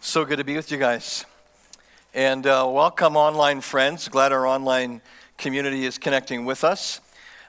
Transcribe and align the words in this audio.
So 0.00 0.24
good 0.24 0.38
to 0.38 0.44
be 0.44 0.56
with 0.56 0.70
you 0.70 0.78
guys. 0.78 1.26
And 2.14 2.46
uh, 2.46 2.66
welcome, 2.70 3.16
online 3.16 3.60
friends. 3.60 4.08
Glad 4.08 4.32
our 4.32 4.46
online 4.46 5.02
community 5.36 5.84
is 5.84 5.98
connecting 5.98 6.46
with 6.46 6.64
us. 6.64 7.02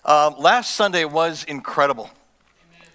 Um, 0.04 0.36
last 0.38 0.76
Sunday 0.76 1.06
was 1.06 1.46
incredible. 1.46 2.10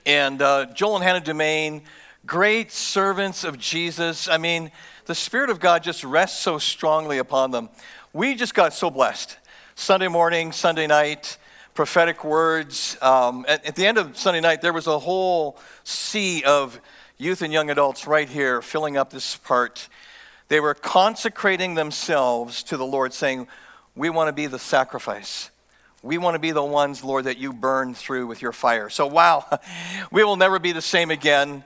And 0.05 0.43
uh, 0.43 0.67
Joel 0.75 0.97
and 0.97 1.05
Hannah 1.05 1.23
Dumaine, 1.23 1.83
great 2.27 2.71
servants 2.71 3.45
of 3.45 3.59
Jesus. 3.59 4.29
I 4.29 4.37
mean, 4.37 4.71
the 5.07 5.15
Spirit 5.15 5.49
of 5.49 5.59
God 5.59 5.83
just 5.83 6.05
rests 6.05 6.39
so 6.39 6.59
strongly 6.59 7.17
upon 7.17 7.53
them. 7.53 7.71
We 8.13 8.35
just 8.35 8.55
got 8.55 8.75
so 8.75 8.91
blessed. 8.91 9.39
Sunday 9.75 10.09
morning, 10.09 10.53
Sunday 10.53 10.87
night, 10.87 11.39
prophetic 11.73 12.25
words. 12.25 12.99
Um, 13.01 13.47
at, 13.49 13.65
at 13.65 13.75
the 13.75 13.87
end 13.87 13.97
of 13.97 14.19
Sunday 14.19 14.41
night, 14.41 14.61
there 14.61 14.75
was 14.75 14.87
a 14.87 14.99
whole 14.99 15.59
sea 15.85 16.43
of 16.45 16.79
youth 17.19 17.43
and 17.43 17.53
young 17.53 17.71
adults 17.71 18.07
right 18.07 18.29
here 18.29 18.61
filling 18.61 18.97
up 18.97 19.11
this 19.11 19.37
part. 19.37 19.89
They 20.49 20.61
were 20.61 20.75
consecrating 20.75 21.75
themselves 21.75 22.63
to 22.65 22.77
the 22.77 22.87
Lord, 22.87 23.13
saying, 23.13 23.49
We 23.95 24.11
want 24.11 24.29
to 24.29 24.33
be 24.33 24.47
the 24.47 24.59
sacrifice. 24.59 25.51
We 26.03 26.19
want 26.19 26.35
to 26.35 26.39
be 26.39 26.53
the 26.53 26.63
ones, 26.63 27.03
Lord, 27.03 27.25
that 27.25 27.39
you 27.39 27.53
burn 27.53 27.95
through 27.95 28.27
with 28.27 28.43
your 28.43 28.53
fire. 28.53 28.89
So, 28.91 29.07
wow, 29.07 29.45
we 30.13 30.23
will 30.23 30.37
never 30.37 30.59
be 30.59 30.73
the 30.73 30.83
same 30.83 31.11
again. 31.11 31.65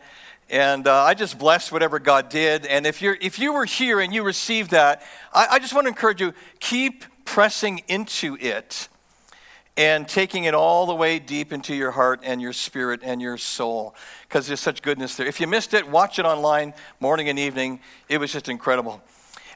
And 0.49 0.87
uh, 0.87 1.03
I 1.03 1.15
just 1.15 1.39
bless 1.39 1.71
whatever 1.71 1.99
God 1.99 2.29
did. 2.29 2.67
And 2.67 2.87
if, 2.87 3.03
you're, 3.03 3.17
if 3.21 3.39
you 3.39 3.53
were 3.53 3.65
here 3.65 4.01
and 4.01 4.13
you 4.13 4.23
received 4.23 4.71
that, 4.71 5.03
I, 5.33 5.47
I 5.53 5.59
just 5.59 5.75
want 5.75 5.85
to 5.85 5.89
encourage 5.89 6.21
you 6.21 6.33
keep 6.59 7.05
pressing 7.25 7.83
into 7.87 8.37
it 8.41 8.89
and 9.81 10.07
taking 10.07 10.45
it 10.45 10.53
all 10.53 10.85
the 10.85 10.95
way 10.95 11.19
deep 11.19 11.55
into 11.55 11.75
your 11.75 11.91
heart 11.91 12.21
and 12.23 12.43
your 12.43 12.53
spirit 12.53 13.01
and 13.03 13.23
your 13.23 13.39
soul 13.39 13.95
because 14.29 14.47
there's 14.47 14.61
such 14.61 14.83
goodness 14.83 15.17
there. 15.17 15.27
If 15.27 15.41
you 15.41 15.47
missed 15.47 15.73
it, 15.73 15.89
watch 15.89 16.19
it 16.19 16.27
online 16.27 16.75
morning 17.01 17.31
and 17.31 17.39
evening. 17.39 17.81
It 18.07 18.19
was 18.19 18.31
just 18.31 18.51
incredible. 18.51 19.01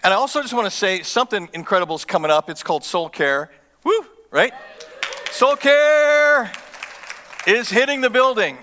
And 0.03 0.15
I 0.15 0.17
also 0.17 0.41
just 0.41 0.55
want 0.55 0.65
to 0.65 0.71
say 0.71 1.03
something 1.03 1.51
incredible 1.53 1.95
is 1.95 2.07
coming 2.07 2.31
up. 2.31 2.49
It's 2.49 2.63
called 2.63 2.85
Soul 2.85 3.11
Care. 3.11 3.51
Woo, 3.85 4.07
right? 4.31 4.55
Soul 5.31 5.57
Care 5.57 6.51
is 7.47 7.69
hitting 7.69 8.01
the 8.01 8.09
building. 8.09 8.57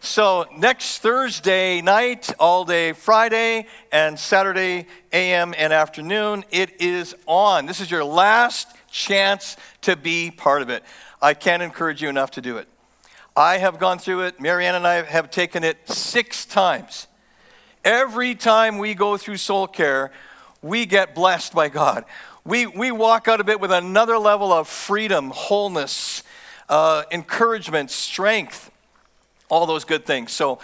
So 0.00 0.44
next 0.58 0.98
Thursday 0.98 1.80
night, 1.80 2.30
all 2.38 2.66
day 2.66 2.92
Friday, 2.92 3.66
and 3.90 4.18
Saturday 4.18 4.86
AM 5.10 5.54
and 5.56 5.72
afternoon, 5.72 6.44
it 6.50 6.82
is 6.82 7.16
on. 7.26 7.64
This 7.64 7.80
is 7.80 7.90
your 7.90 8.04
last 8.04 8.68
chance 8.90 9.56
to 9.82 9.96
be 9.96 10.30
part 10.30 10.62
of 10.62 10.70
it. 10.70 10.82
I 11.20 11.34
can't 11.34 11.62
encourage 11.62 12.02
you 12.02 12.08
enough 12.08 12.32
to 12.32 12.40
do 12.40 12.58
it. 12.58 12.68
I 13.36 13.58
have 13.58 13.78
gone 13.78 13.98
through 13.98 14.22
it. 14.22 14.40
Marianne 14.40 14.74
and 14.74 14.86
I 14.86 15.02
have 15.02 15.30
taken 15.30 15.62
it 15.64 15.88
six 15.88 16.44
times. 16.44 17.06
Every 17.84 18.34
time 18.34 18.78
we 18.78 18.94
go 18.94 19.16
through 19.16 19.36
soul 19.36 19.66
care, 19.66 20.10
we 20.62 20.86
get 20.86 21.14
blessed 21.14 21.54
by 21.54 21.68
God. 21.68 22.04
We, 22.44 22.66
we 22.66 22.90
walk 22.90 23.28
out 23.28 23.40
of 23.40 23.48
it 23.48 23.60
with 23.60 23.70
another 23.70 24.18
level 24.18 24.52
of 24.52 24.68
freedom, 24.68 25.30
wholeness, 25.30 26.22
uh, 26.68 27.04
encouragement, 27.10 27.90
strength, 27.90 28.70
all 29.48 29.66
those 29.66 29.84
good 29.84 30.04
things. 30.04 30.32
So, 30.32 30.58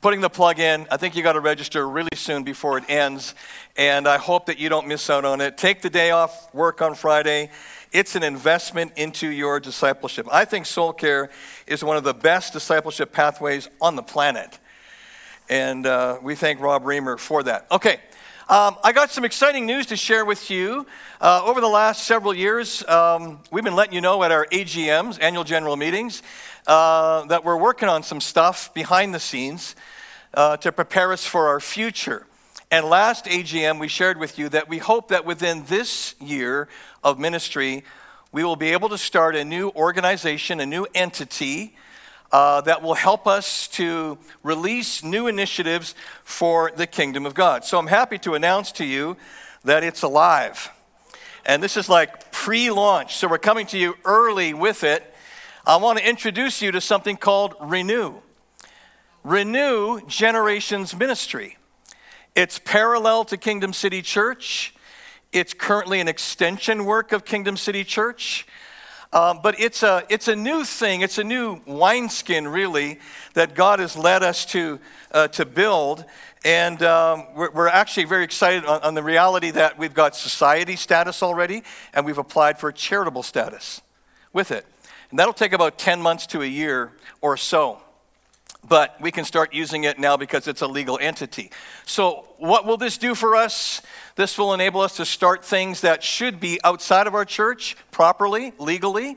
putting 0.00 0.20
the 0.20 0.30
plug 0.30 0.58
in, 0.58 0.86
I 0.90 0.96
think 0.96 1.16
you 1.16 1.22
got 1.22 1.34
to 1.34 1.40
register 1.40 1.88
really 1.88 2.08
soon 2.14 2.42
before 2.42 2.78
it 2.78 2.84
ends. 2.88 3.34
And 3.76 4.08
I 4.08 4.18
hope 4.18 4.46
that 4.46 4.58
you 4.58 4.68
don't 4.68 4.88
miss 4.88 5.10
out 5.10 5.24
on 5.24 5.40
it. 5.40 5.58
Take 5.58 5.82
the 5.82 5.90
day 5.90 6.10
off 6.10 6.52
work 6.54 6.82
on 6.82 6.94
Friday 6.94 7.50
it's 7.92 8.14
an 8.14 8.22
investment 8.22 8.92
into 8.96 9.28
your 9.28 9.58
discipleship. 9.58 10.28
I 10.30 10.44
think 10.44 10.66
soul 10.66 10.92
care 10.92 11.30
is 11.66 11.82
one 11.82 11.96
of 11.96 12.04
the 12.04 12.14
best 12.14 12.52
discipleship 12.52 13.12
pathways 13.12 13.68
on 13.80 13.96
the 13.96 14.02
planet. 14.02 14.58
And 15.48 15.84
uh, 15.86 16.18
we 16.22 16.36
thank 16.36 16.60
Rob 16.60 16.84
Reimer 16.84 17.18
for 17.18 17.42
that. 17.42 17.66
Okay, 17.72 17.98
um, 18.48 18.76
I 18.84 18.92
got 18.92 19.10
some 19.10 19.24
exciting 19.24 19.66
news 19.66 19.86
to 19.86 19.96
share 19.96 20.24
with 20.24 20.50
you. 20.50 20.86
Uh, 21.20 21.42
over 21.44 21.60
the 21.60 21.68
last 21.68 22.04
several 22.04 22.32
years, 22.32 22.86
um, 22.88 23.40
we've 23.50 23.64
been 23.64 23.74
letting 23.74 23.94
you 23.94 24.00
know 24.00 24.22
at 24.22 24.30
our 24.30 24.46
AGMs, 24.46 25.18
annual 25.20 25.44
general 25.44 25.76
meetings, 25.76 26.22
uh, 26.66 27.24
that 27.26 27.44
we're 27.44 27.56
working 27.56 27.88
on 27.88 28.02
some 28.02 28.20
stuff 28.20 28.72
behind 28.74 29.14
the 29.14 29.20
scenes 29.20 29.74
uh, 30.34 30.56
to 30.58 30.72
prepare 30.72 31.12
us 31.12 31.26
for 31.26 31.48
our 31.48 31.60
future. 31.60 32.26
And 32.70 32.86
last 32.86 33.24
AGM, 33.24 33.80
we 33.80 33.88
shared 33.88 34.18
with 34.18 34.38
you 34.38 34.48
that 34.50 34.68
we 34.68 34.78
hope 34.78 35.08
that 35.08 35.24
within 35.24 35.64
this 35.64 36.14
year 36.20 36.68
of 37.02 37.18
ministry, 37.18 37.84
we 38.30 38.44
will 38.44 38.56
be 38.56 38.68
able 38.68 38.88
to 38.90 38.98
start 38.98 39.34
a 39.34 39.44
new 39.44 39.70
organization, 39.70 40.60
a 40.60 40.66
new 40.66 40.86
entity 40.94 41.74
uh, 42.30 42.60
that 42.60 42.80
will 42.80 42.94
help 42.94 43.26
us 43.26 43.66
to 43.68 44.18
release 44.44 45.02
new 45.02 45.26
initiatives 45.26 45.96
for 46.22 46.70
the 46.76 46.86
kingdom 46.86 47.26
of 47.26 47.34
God. 47.34 47.64
So 47.64 47.76
I'm 47.78 47.88
happy 47.88 48.18
to 48.18 48.34
announce 48.34 48.70
to 48.72 48.84
you 48.84 49.16
that 49.64 49.82
it's 49.82 50.02
alive. 50.02 50.70
And 51.44 51.62
this 51.62 51.76
is 51.76 51.88
like 51.88 52.30
pre 52.30 52.70
launch, 52.70 53.16
so 53.16 53.26
we're 53.26 53.38
coming 53.38 53.66
to 53.66 53.78
you 53.78 53.96
early 54.04 54.54
with 54.54 54.84
it. 54.84 55.09
I 55.70 55.76
want 55.76 56.00
to 56.00 56.08
introduce 56.08 56.60
you 56.60 56.72
to 56.72 56.80
something 56.80 57.16
called 57.16 57.54
Renew. 57.60 58.14
Renew 59.22 60.00
Generations 60.08 60.96
Ministry. 60.96 61.58
It's 62.34 62.58
parallel 62.58 63.24
to 63.26 63.36
Kingdom 63.36 63.72
City 63.72 64.02
Church. 64.02 64.74
It's 65.30 65.54
currently 65.54 66.00
an 66.00 66.08
extension 66.08 66.86
work 66.86 67.12
of 67.12 67.24
Kingdom 67.24 67.56
City 67.56 67.84
Church. 67.84 68.48
Um, 69.12 69.38
but 69.44 69.60
it's 69.60 69.84
a, 69.84 70.04
it's 70.08 70.26
a 70.26 70.34
new 70.34 70.64
thing, 70.64 71.02
it's 71.02 71.18
a 71.18 71.24
new 71.24 71.60
wineskin, 71.66 72.48
really, 72.48 72.98
that 73.34 73.54
God 73.54 73.78
has 73.78 73.96
led 73.96 74.24
us 74.24 74.44
to, 74.46 74.80
uh, 75.12 75.28
to 75.28 75.46
build. 75.46 76.04
And 76.44 76.82
um, 76.82 77.26
we're, 77.36 77.52
we're, 77.52 77.68
actually 77.68 78.06
very 78.06 78.24
excited 78.24 78.64
on, 78.64 78.82
on 78.82 78.94
the 78.94 79.04
reality 79.04 79.52
that 79.52 79.78
we've 79.78 79.94
got 79.94 80.16
society 80.16 80.74
status 80.74 81.22
already, 81.22 81.62
and 81.94 82.04
we've 82.04 82.18
applied 82.18 82.58
for 82.58 82.72
charitable 82.72 83.22
status 83.22 83.82
with 84.32 84.50
it. 84.50 84.66
And 85.10 85.18
that'll 85.18 85.34
take 85.34 85.52
about 85.52 85.78
10 85.78 86.00
months 86.00 86.26
to 86.28 86.42
a 86.42 86.46
year 86.46 86.92
or 87.20 87.36
so 87.36 87.82
but 88.68 89.00
we 89.00 89.10
can 89.10 89.24
start 89.24 89.54
using 89.54 89.84
it 89.84 89.98
now 89.98 90.16
because 90.16 90.46
it's 90.46 90.62
a 90.62 90.66
legal 90.66 90.98
entity. 91.00 91.50
So, 91.86 92.28
what 92.38 92.66
will 92.66 92.76
this 92.76 92.98
do 92.98 93.14
for 93.14 93.34
us? 93.34 93.82
This 94.16 94.36
will 94.36 94.52
enable 94.52 94.80
us 94.80 94.96
to 94.96 95.04
start 95.04 95.44
things 95.44 95.80
that 95.80 96.02
should 96.02 96.40
be 96.40 96.60
outside 96.62 97.06
of 97.06 97.14
our 97.14 97.24
church 97.24 97.76
properly, 97.90 98.52
legally. 98.58 99.16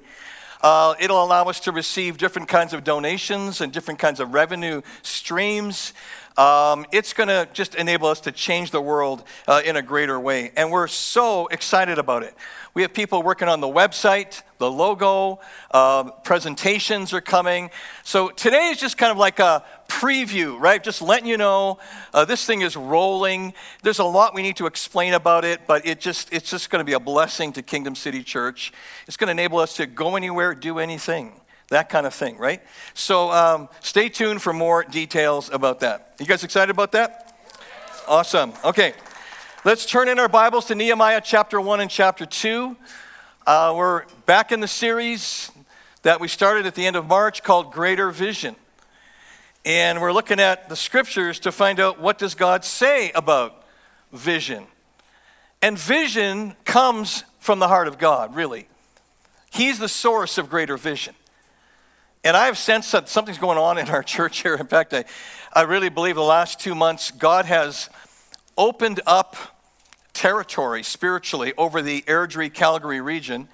Uh, 0.62 0.96
it'll 1.00 1.22
allow 1.22 1.44
us 1.46 1.60
to 1.60 1.74
receive 1.74 2.18
different 2.18 2.48
kinds 2.48 2.74
of 2.74 2.86
donations 2.86 3.60
and 3.60 3.74
different 3.74 4.00
kinds 4.00 4.22
of 4.22 4.34
revenue 4.34 4.82
streams. 5.02 5.94
Um, 6.38 6.86
it's 6.94 7.12
going 7.12 7.28
to 7.28 7.50
just 7.52 7.76
enable 7.76 8.08
us 8.08 8.22
to 8.22 8.32
change 8.32 8.72
the 8.72 8.82
world 8.82 9.26
uh, 9.46 9.62
in 9.66 9.76
a 9.76 9.82
greater 9.82 10.18
way. 10.18 10.54
And 10.56 10.72
we're 10.72 10.88
so 10.88 11.48
excited 11.48 12.00
about 12.00 12.24
it. 12.24 12.34
We 12.74 12.82
have 12.82 12.94
people 12.94 13.22
working 13.22 13.50
on 13.50 13.60
the 13.60 13.68
website, 13.68 14.42
the 14.64 14.72
logo, 14.72 15.42
uh, 15.72 16.10
presentations 16.24 17.12
are 17.12 17.20
coming. 17.20 17.70
So 18.04 18.30
today 18.30 18.70
is 18.70 18.80
just 18.80 18.98
kind 18.98 19.12
of 19.12 19.18
like 19.18 19.40
a 19.40 19.66
preview, 19.90 20.58
right? 20.58 20.82
Just 20.82 21.02
letting 21.02 21.28
you 21.28 21.36
know 21.36 21.80
uh, 22.14 22.24
this 22.24 22.46
thing 22.46 22.62
is 22.62 22.78
rolling. 22.78 23.54
There's 23.82 24.00
a 24.00 24.06
lot 24.06 24.34
we 24.34 24.42
need 24.42 24.56
to 24.58 24.66
explain 24.66 25.16
about 25.16 25.44
it, 25.44 25.68
but 25.68 25.86
it 25.86 26.00
just 26.00 26.32
it's 26.32 26.50
just 26.50 26.70
going 26.70 26.80
to 26.80 26.86
be 26.86 26.94
a 26.94 27.00
blessing 27.00 27.52
to 27.54 27.62
Kingdom 27.62 27.94
City 27.94 28.24
Church. 28.24 28.72
It's 29.06 29.18
going 29.18 29.28
to 29.28 29.32
enable 29.32 29.60
us 29.60 29.76
to 29.76 29.86
go 29.86 30.16
anywhere, 30.16 30.56
do 30.56 30.80
anything, 30.80 31.34
that 31.68 31.90
kind 31.90 32.08
of 32.08 32.14
thing, 32.14 32.38
right? 32.38 32.62
So 32.94 33.32
um, 33.32 33.68
stay 33.82 34.08
tuned 34.08 34.42
for 34.42 34.54
more 34.54 34.86
details 34.86 35.50
about 35.50 35.82
that. 35.82 36.14
You 36.20 36.26
guys 36.26 36.46
excited 36.46 36.72
about 36.72 36.94
that? 36.94 37.38
Awesome. 38.08 38.54
Okay. 38.64 38.94
Let's 39.66 39.86
turn 39.86 40.10
in 40.10 40.20
our 40.20 40.28
Bibles 40.28 40.66
to 40.66 40.76
Nehemiah 40.76 41.22
chapter 41.24 41.60
1 41.60 41.80
and 41.80 41.90
chapter 41.90 42.26
2. 42.26 42.76
Uh, 43.46 43.74
we're 43.76 44.06
back 44.26 44.54
in 44.54 44.62
the 44.62 44.68
series 44.70 45.52
that 46.04 46.22
we 46.22 46.30
started 46.30 46.66
at 46.66 46.76
the 46.76 46.88
end 46.88 46.96
of 46.96 47.06
March 47.08 47.44
called 47.44 47.74
Greater 47.74 48.10
Vision. 48.10 48.56
And 49.66 50.00
we're 50.00 50.14
looking 50.14 50.40
at 50.40 50.70
the 50.70 50.78
scriptures 50.78 51.40
to 51.40 51.52
find 51.52 51.82
out 51.82 52.00
what 52.00 52.18
does 52.18 52.36
God 52.36 52.64
say 52.64 53.12
about 53.12 53.66
vision. 54.14 54.66
And 55.62 55.78
vision 55.78 56.56
comes 56.64 57.26
from 57.40 57.60
the 57.60 57.68
heart 57.68 57.90
of 57.90 57.98
God, 57.98 58.34
really. 58.34 58.70
He's 59.52 59.78
the 59.78 59.90
source 59.90 60.38
of 60.38 60.50
greater 60.50 60.78
vision. 60.78 61.14
And 62.24 62.38
I 62.38 62.46
have 62.46 62.58
sensed 62.58 62.94
that 62.94 63.10
something's 63.10 63.40
going 63.40 63.58
on 63.58 63.78
in 63.78 63.90
our 63.90 64.04
church 64.04 64.42
here. 64.42 64.56
In 64.56 64.68
fact, 64.68 64.94
I, 64.94 65.04
I 65.52 65.64
really 65.64 65.90
believe 65.90 66.16
the 66.16 66.22
last 66.22 66.62
two 66.62 66.76
months 66.76 67.12
God 67.12 67.44
has 67.44 67.90
opened 68.58 69.02
up 69.06 69.53
territory 70.14 70.84
spiritually 70.84 71.54
over 71.58 71.82
the 71.82 72.02
Airdrie 72.04 72.54
Calgary 72.54 73.02
region. 73.02 73.48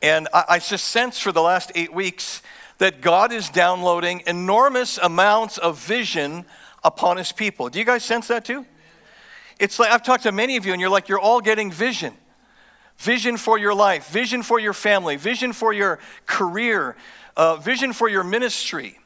And 0.00 0.28
I, 0.32 0.44
I 0.48 0.58
just 0.58 0.86
sense 0.88 1.18
for 1.18 1.32
the 1.32 1.42
last 1.42 1.72
eight 1.74 1.92
weeks 1.92 2.42
that 2.78 3.00
God 3.00 3.32
is 3.32 3.48
downloading 3.48 4.22
enormous 4.26 4.98
amounts 4.98 5.58
of 5.58 5.78
vision 5.78 6.44
upon 6.84 7.16
his 7.16 7.32
people. 7.32 7.68
Do 7.68 7.78
you 7.78 7.84
guys 7.84 8.04
sense 8.04 8.28
that 8.28 8.44
too? 8.44 8.64
It's 9.58 9.78
like 9.78 9.90
I've 9.90 10.04
talked 10.04 10.22
to 10.22 10.32
many 10.32 10.56
of 10.56 10.64
you, 10.64 10.72
and 10.72 10.80
you're 10.80 10.90
like, 10.90 11.08
you're 11.08 11.18
all 11.18 11.40
getting 11.40 11.72
vision 11.72 12.14
vision 12.98 13.36
for 13.36 13.58
your 13.58 13.74
life, 13.74 14.08
vision 14.08 14.42
for 14.42 14.58
your 14.58 14.72
family, 14.72 15.16
vision 15.16 15.52
for 15.52 15.72
your 15.72 16.00
career, 16.26 16.96
uh, 17.36 17.56
vision 17.56 17.92
for 17.92 18.08
your 18.08 18.24
ministry. 18.24 18.98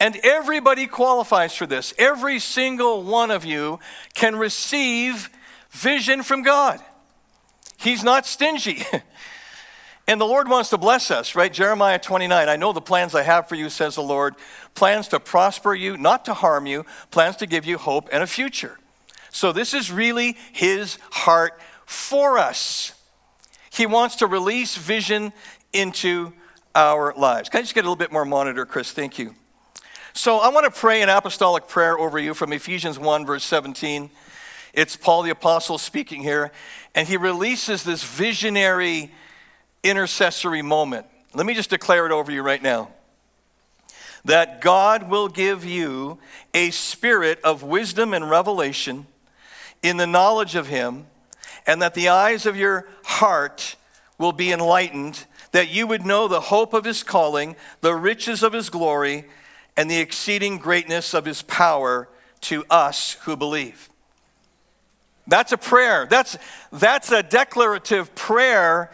And 0.00 0.16
everybody 0.24 0.86
qualifies 0.86 1.54
for 1.54 1.66
this. 1.66 1.94
Every 1.98 2.40
single 2.40 3.02
one 3.02 3.30
of 3.30 3.44
you 3.44 3.78
can 4.14 4.34
receive 4.34 5.30
vision 5.72 6.22
from 6.22 6.42
God. 6.42 6.80
He's 7.76 8.04
not 8.04 8.26
stingy. 8.26 8.84
and 10.06 10.20
the 10.20 10.26
Lord 10.26 10.48
wants 10.48 10.70
to 10.70 10.78
bless 10.78 11.10
us, 11.10 11.34
right? 11.34 11.52
Jeremiah 11.52 11.98
29 11.98 12.48
I 12.48 12.56
know 12.56 12.72
the 12.72 12.80
plans 12.80 13.14
I 13.14 13.22
have 13.22 13.48
for 13.48 13.56
you, 13.56 13.68
says 13.68 13.96
the 13.96 14.02
Lord 14.02 14.34
plans 14.74 15.08
to 15.08 15.18
prosper 15.18 15.74
you, 15.74 15.96
not 15.96 16.24
to 16.26 16.34
harm 16.34 16.66
you, 16.66 16.86
plans 17.10 17.36
to 17.36 17.46
give 17.46 17.64
you 17.66 17.78
hope 17.78 18.08
and 18.12 18.22
a 18.22 18.26
future. 18.26 18.78
So, 19.30 19.50
this 19.50 19.72
is 19.72 19.90
really 19.90 20.36
His 20.52 20.98
heart 21.10 21.58
for 21.86 22.38
us. 22.38 22.92
He 23.70 23.86
wants 23.86 24.16
to 24.16 24.26
release 24.26 24.76
vision 24.76 25.32
into 25.72 26.34
our 26.74 27.14
lives. 27.16 27.48
Can 27.48 27.58
I 27.58 27.62
just 27.62 27.74
get 27.74 27.80
a 27.80 27.88
little 27.88 27.96
bit 27.96 28.12
more 28.12 28.26
monitor, 28.26 28.66
Chris? 28.66 28.92
Thank 28.92 29.18
you. 29.18 29.34
So, 30.12 30.38
I 30.38 30.50
want 30.50 30.66
to 30.66 30.78
pray 30.78 31.00
an 31.00 31.08
apostolic 31.08 31.66
prayer 31.66 31.98
over 31.98 32.18
you 32.18 32.34
from 32.34 32.52
Ephesians 32.52 32.98
1, 32.98 33.24
verse 33.24 33.44
17. 33.44 34.10
It's 34.72 34.96
Paul 34.96 35.22
the 35.22 35.30
Apostle 35.30 35.78
speaking 35.78 36.22
here, 36.22 36.50
and 36.94 37.06
he 37.06 37.16
releases 37.16 37.82
this 37.82 38.02
visionary 38.02 39.12
intercessory 39.82 40.62
moment. 40.62 41.06
Let 41.34 41.46
me 41.46 41.54
just 41.54 41.70
declare 41.70 42.06
it 42.06 42.12
over 42.12 42.30
you 42.32 42.42
right 42.42 42.62
now 42.62 42.90
that 44.24 44.60
God 44.60 45.08
will 45.08 45.28
give 45.28 45.64
you 45.64 46.18
a 46.54 46.70
spirit 46.70 47.40
of 47.42 47.62
wisdom 47.62 48.14
and 48.14 48.30
revelation 48.30 49.06
in 49.82 49.96
the 49.96 50.06
knowledge 50.06 50.54
of 50.54 50.68
Him, 50.68 51.06
and 51.66 51.82
that 51.82 51.94
the 51.94 52.08
eyes 52.08 52.46
of 52.46 52.56
your 52.56 52.86
heart 53.04 53.76
will 54.18 54.32
be 54.32 54.52
enlightened, 54.52 55.24
that 55.50 55.70
you 55.70 55.86
would 55.86 56.06
know 56.06 56.28
the 56.28 56.40
hope 56.40 56.72
of 56.72 56.84
His 56.84 57.02
calling, 57.02 57.56
the 57.80 57.94
riches 57.94 58.42
of 58.42 58.52
His 58.52 58.70
glory, 58.70 59.24
and 59.76 59.90
the 59.90 59.98
exceeding 59.98 60.58
greatness 60.58 61.14
of 61.14 61.24
His 61.24 61.42
power 61.42 62.08
to 62.42 62.64
us 62.70 63.14
who 63.22 63.36
believe. 63.36 63.90
That's 65.26 65.52
a 65.52 65.58
prayer. 65.58 66.06
That's, 66.08 66.36
that's 66.72 67.12
a 67.12 67.22
declarative 67.22 68.14
prayer, 68.14 68.90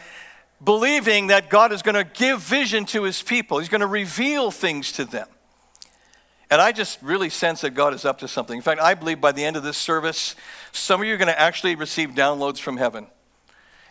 believing 0.62 1.28
that 1.28 1.48
God 1.48 1.72
is 1.72 1.82
going 1.82 1.94
to 1.94 2.04
give 2.04 2.40
vision 2.40 2.84
to 2.86 3.04
his 3.04 3.22
people. 3.22 3.58
He's 3.58 3.68
going 3.68 3.80
to 3.80 3.86
reveal 3.86 4.50
things 4.50 4.92
to 4.92 5.04
them. 5.04 5.28
And 6.50 6.60
I 6.60 6.72
just 6.72 7.00
really 7.02 7.28
sense 7.28 7.60
that 7.60 7.70
God 7.70 7.92
is 7.92 8.04
up 8.04 8.18
to 8.20 8.28
something. 8.28 8.56
In 8.56 8.62
fact, 8.62 8.80
I 8.80 8.94
believe 8.94 9.20
by 9.20 9.32
the 9.32 9.44
end 9.44 9.56
of 9.56 9.62
this 9.62 9.76
service, 9.76 10.34
some 10.72 11.00
of 11.00 11.06
you 11.06 11.14
are 11.14 11.18
going 11.18 11.28
to 11.28 11.38
actually 11.38 11.74
receive 11.74 12.10
downloads 12.10 12.58
from 12.58 12.78
heaven. 12.78 13.06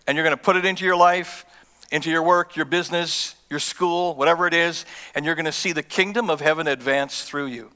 And 0.08 0.16
you're 0.16 0.26
going 0.26 0.36
to 0.36 0.42
put 0.42 0.56
it 0.56 0.66
into 0.66 0.84
your 0.84 0.96
life, 0.96 1.46
into 1.92 2.10
your 2.10 2.24
work, 2.24 2.56
your 2.56 2.66
business, 2.66 3.36
your 3.50 3.60
school, 3.60 4.16
whatever 4.16 4.48
it 4.48 4.54
is, 4.54 4.86
and 5.14 5.26
you're 5.26 5.36
going 5.36 5.46
to 5.46 5.52
see 5.52 5.72
the 5.72 5.84
kingdom 5.84 6.30
of 6.30 6.42
heaven 6.42 6.68
advance 6.68 7.24
through 7.24 7.48
you. 7.48 7.72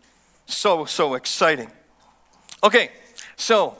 So, 0.47 0.85
so 0.85 1.13
exciting. 1.13 1.71
Okay, 2.63 2.91
so 3.35 3.77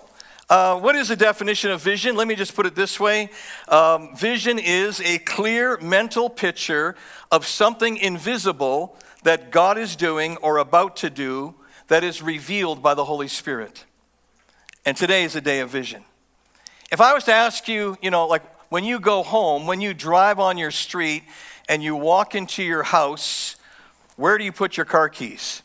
uh, 0.52 0.78
what 0.78 0.98
is 0.98 1.08
the 1.08 1.16
definition 1.16 1.72
of 1.72 1.82
vision? 1.82 2.18
Let 2.18 2.28
me 2.28 2.36
just 2.36 2.54
put 2.54 2.66
it 2.66 2.76
this 2.76 3.00
way 3.00 3.30
um, 3.70 4.14
Vision 4.18 4.60
is 4.60 5.00
a 5.00 5.18
clear 5.20 5.78
mental 5.78 6.30
picture 6.30 6.98
of 7.32 7.48
something 7.48 7.96
invisible 7.96 8.98
that 9.24 9.50
God 9.50 9.78
is 9.78 9.96
doing 9.96 10.36
or 10.38 10.58
about 10.58 10.98
to 10.98 11.10
do 11.10 11.56
that 11.88 12.04
is 12.04 12.22
revealed 12.22 12.84
by 12.84 12.94
the 12.94 13.06
Holy 13.06 13.30
Spirit. 13.30 13.86
And 14.86 14.98
today 14.98 15.24
is 15.24 15.38
a 15.38 15.42
day 15.42 15.62
of 15.62 15.70
vision. 15.70 16.04
If 16.92 17.00
I 17.00 17.14
was 17.14 17.24
to 17.26 17.34
ask 17.34 17.70
you, 17.70 17.98
you 18.02 18.12
know, 18.12 18.28
like 18.28 18.44
when 18.68 18.84
you 18.84 19.00
go 19.00 19.24
home, 19.24 19.68
when 19.68 19.80
you 19.80 19.94
drive 19.94 20.38
on 20.38 20.58
your 20.58 20.72
street 20.72 21.24
and 21.70 21.82
you 21.82 21.96
walk 21.96 22.36
into 22.36 22.62
your 22.62 22.84
house, 22.84 23.56
where 24.18 24.38
do 24.38 24.44
you 24.44 24.52
put 24.52 24.76
your 24.76 24.86
car 24.86 25.08
keys? 25.08 25.62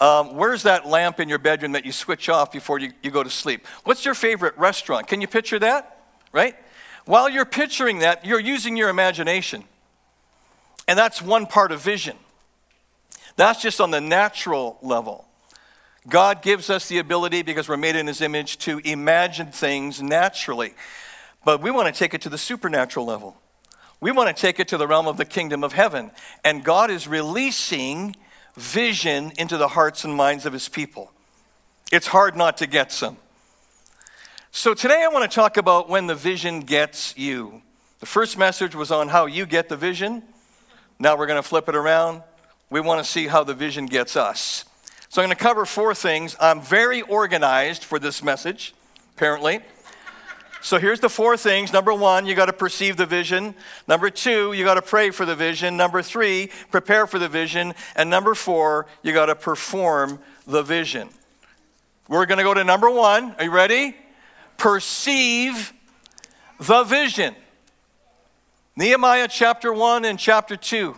Um, 0.00 0.36
where's 0.36 0.64
that 0.64 0.86
lamp 0.86 1.20
in 1.20 1.28
your 1.28 1.38
bedroom 1.38 1.72
that 1.72 1.86
you 1.86 1.92
switch 1.92 2.28
off 2.28 2.52
before 2.52 2.78
you, 2.78 2.92
you 3.02 3.10
go 3.10 3.22
to 3.22 3.30
sleep? 3.30 3.66
What's 3.84 4.04
your 4.04 4.14
favorite 4.14 4.56
restaurant? 4.58 5.06
Can 5.06 5.20
you 5.20 5.26
picture 5.26 5.58
that? 5.58 6.04
Right? 6.32 6.54
While 7.06 7.30
you're 7.30 7.46
picturing 7.46 8.00
that, 8.00 8.26
you're 8.26 8.40
using 8.40 8.76
your 8.76 8.88
imagination. 8.88 9.64
And 10.86 10.98
that's 10.98 11.22
one 11.22 11.46
part 11.46 11.72
of 11.72 11.80
vision. 11.80 12.16
That's 13.36 13.62
just 13.62 13.80
on 13.80 13.90
the 13.90 14.00
natural 14.00 14.78
level. 14.82 15.26
God 16.08 16.42
gives 16.42 16.70
us 16.70 16.88
the 16.88 16.98
ability, 16.98 17.42
because 17.42 17.68
we're 17.68 17.76
made 17.76 17.96
in 17.96 18.06
His 18.06 18.20
image, 18.20 18.58
to 18.58 18.78
imagine 18.84 19.50
things 19.50 20.02
naturally. 20.02 20.74
But 21.44 21.62
we 21.62 21.70
want 21.70 21.92
to 21.92 21.98
take 21.98 22.14
it 22.14 22.20
to 22.22 22.28
the 22.28 22.38
supernatural 22.38 23.06
level. 23.06 23.36
We 24.00 24.12
want 24.12 24.34
to 24.34 24.40
take 24.40 24.60
it 24.60 24.68
to 24.68 24.76
the 24.76 24.86
realm 24.86 25.06
of 25.06 25.16
the 25.16 25.24
kingdom 25.24 25.64
of 25.64 25.72
heaven. 25.72 26.10
And 26.44 26.62
God 26.62 26.90
is 26.90 27.08
releasing 27.08 28.14
vision 28.56 29.32
into 29.38 29.56
the 29.56 29.68
hearts 29.68 30.04
and 30.04 30.14
minds 30.14 30.46
of 30.46 30.52
his 30.52 30.68
people. 30.68 31.12
It's 31.92 32.08
hard 32.08 32.36
not 32.36 32.56
to 32.58 32.66
get 32.66 32.90
some. 32.90 33.18
So 34.50 34.74
today 34.74 35.02
I 35.04 35.08
want 35.08 35.30
to 35.30 35.34
talk 35.34 35.56
about 35.56 35.88
when 35.88 36.06
the 36.06 36.14
vision 36.14 36.60
gets 36.60 37.16
you. 37.16 37.62
The 38.00 38.06
first 38.06 38.38
message 38.38 38.74
was 38.74 38.90
on 38.90 39.08
how 39.08 39.26
you 39.26 39.46
get 39.46 39.68
the 39.68 39.76
vision. 39.76 40.22
Now 40.98 41.16
we're 41.16 41.26
going 41.26 41.42
to 41.42 41.48
flip 41.48 41.68
it 41.68 41.76
around. 41.76 42.22
We 42.70 42.80
want 42.80 43.04
to 43.04 43.10
see 43.10 43.26
how 43.26 43.44
the 43.44 43.54
vision 43.54 43.86
gets 43.86 44.16
us. 44.16 44.64
So 45.08 45.22
I'm 45.22 45.28
going 45.28 45.36
to 45.36 45.42
cover 45.42 45.66
four 45.66 45.94
things. 45.94 46.36
I'm 46.40 46.60
very 46.60 47.02
organized 47.02 47.84
for 47.84 47.98
this 47.98 48.22
message, 48.22 48.74
apparently. 49.14 49.60
So 50.62 50.78
here's 50.78 51.00
the 51.00 51.08
four 51.08 51.36
things. 51.36 51.72
Number 51.72 51.94
one, 51.94 52.26
you 52.26 52.34
got 52.34 52.46
to 52.46 52.52
perceive 52.52 52.96
the 52.96 53.06
vision. 53.06 53.54
Number 53.86 54.10
two, 54.10 54.52
you 54.52 54.64
got 54.64 54.74
to 54.74 54.82
pray 54.82 55.10
for 55.10 55.24
the 55.24 55.36
vision. 55.36 55.76
Number 55.76 56.02
three, 56.02 56.50
prepare 56.70 57.06
for 57.06 57.18
the 57.18 57.28
vision. 57.28 57.74
And 57.94 58.10
number 58.10 58.34
four, 58.34 58.86
you 59.02 59.12
got 59.12 59.26
to 59.26 59.36
perform 59.36 60.18
the 60.46 60.62
vision. 60.62 61.08
We're 62.08 62.26
going 62.26 62.38
to 62.38 62.44
go 62.44 62.54
to 62.54 62.64
number 62.64 62.90
one. 62.90 63.34
Are 63.38 63.44
you 63.44 63.50
ready? 63.50 63.96
Perceive 64.56 65.72
the 66.58 66.84
vision. 66.84 67.34
Nehemiah 68.76 69.28
chapter 69.28 69.72
1 69.72 70.04
and 70.04 70.18
chapter 70.18 70.56
2. 70.56 70.94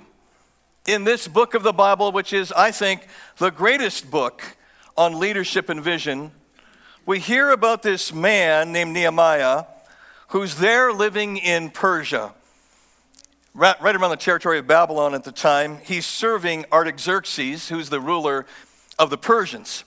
In 0.86 1.04
this 1.04 1.28
book 1.28 1.54
of 1.54 1.62
the 1.62 1.72
Bible, 1.72 2.10
which 2.12 2.32
is, 2.32 2.50
I 2.52 2.70
think, 2.70 3.06
the 3.36 3.50
greatest 3.50 4.10
book 4.10 4.56
on 4.96 5.18
leadership 5.18 5.68
and 5.68 5.80
vision, 5.80 6.32
we 7.08 7.18
hear 7.18 7.48
about 7.52 7.82
this 7.82 8.12
man 8.12 8.70
named 8.70 8.92
Nehemiah 8.92 9.64
who's 10.26 10.56
there 10.56 10.92
living 10.92 11.38
in 11.38 11.70
Persia, 11.70 12.34
right, 13.54 13.80
right, 13.80 13.96
around 13.96 14.10
the 14.10 14.16
territory 14.18 14.58
of 14.58 14.66
Babylon 14.66 15.14
at 15.14 15.24
the 15.24 15.32
time. 15.32 15.78
He's 15.82 16.04
serving 16.04 16.66
Artaxerxes, 16.70 17.70
who's 17.70 17.88
the 17.88 17.98
ruler 17.98 18.44
of 18.98 19.08
the 19.08 19.16
Persians. 19.16 19.84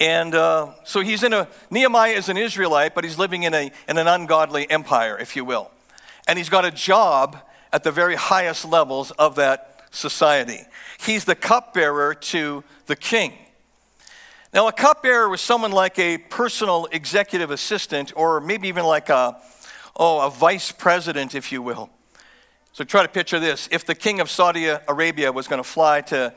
And 0.00 0.34
uh, 0.34 0.72
so 0.84 1.02
he's 1.02 1.22
in 1.22 1.34
a, 1.34 1.46
Nehemiah 1.70 2.14
is 2.14 2.30
an 2.30 2.38
Israelite, 2.38 2.94
but 2.94 3.04
he's 3.04 3.18
living 3.18 3.42
in, 3.42 3.52
a, 3.52 3.70
in 3.86 3.98
an 3.98 4.06
ungodly 4.06 4.70
empire, 4.70 5.18
if 5.18 5.36
you 5.36 5.44
will. 5.44 5.70
And 6.26 6.38
he's 6.38 6.48
got 6.48 6.64
a 6.64 6.70
job 6.70 7.36
at 7.74 7.84
the 7.84 7.92
very 7.92 8.14
highest 8.14 8.64
levels 8.64 9.10
of 9.10 9.34
that 9.34 9.82
society. 9.90 10.62
He's 10.98 11.26
the 11.26 11.34
cupbearer 11.34 12.14
to 12.14 12.64
the 12.86 12.96
king. 12.96 13.34
Now, 14.52 14.66
a 14.66 14.72
cupbearer 14.72 15.28
was 15.28 15.40
someone 15.40 15.70
like 15.70 15.96
a 16.00 16.18
personal 16.18 16.88
executive 16.90 17.52
assistant, 17.52 18.12
or 18.16 18.40
maybe 18.40 18.66
even 18.66 18.84
like 18.84 19.08
a, 19.08 19.40
oh, 19.94 20.26
a 20.26 20.30
vice 20.30 20.72
president, 20.72 21.36
if 21.36 21.52
you 21.52 21.62
will. 21.62 21.88
So 22.72 22.82
try 22.82 23.02
to 23.02 23.08
picture 23.08 23.38
this. 23.38 23.68
If 23.70 23.86
the 23.86 23.94
king 23.94 24.18
of 24.18 24.28
Saudi 24.28 24.66
Arabia 24.66 25.30
was 25.30 25.46
going 25.46 25.62
to 25.62 25.68
fly 25.68 26.00
to 26.02 26.34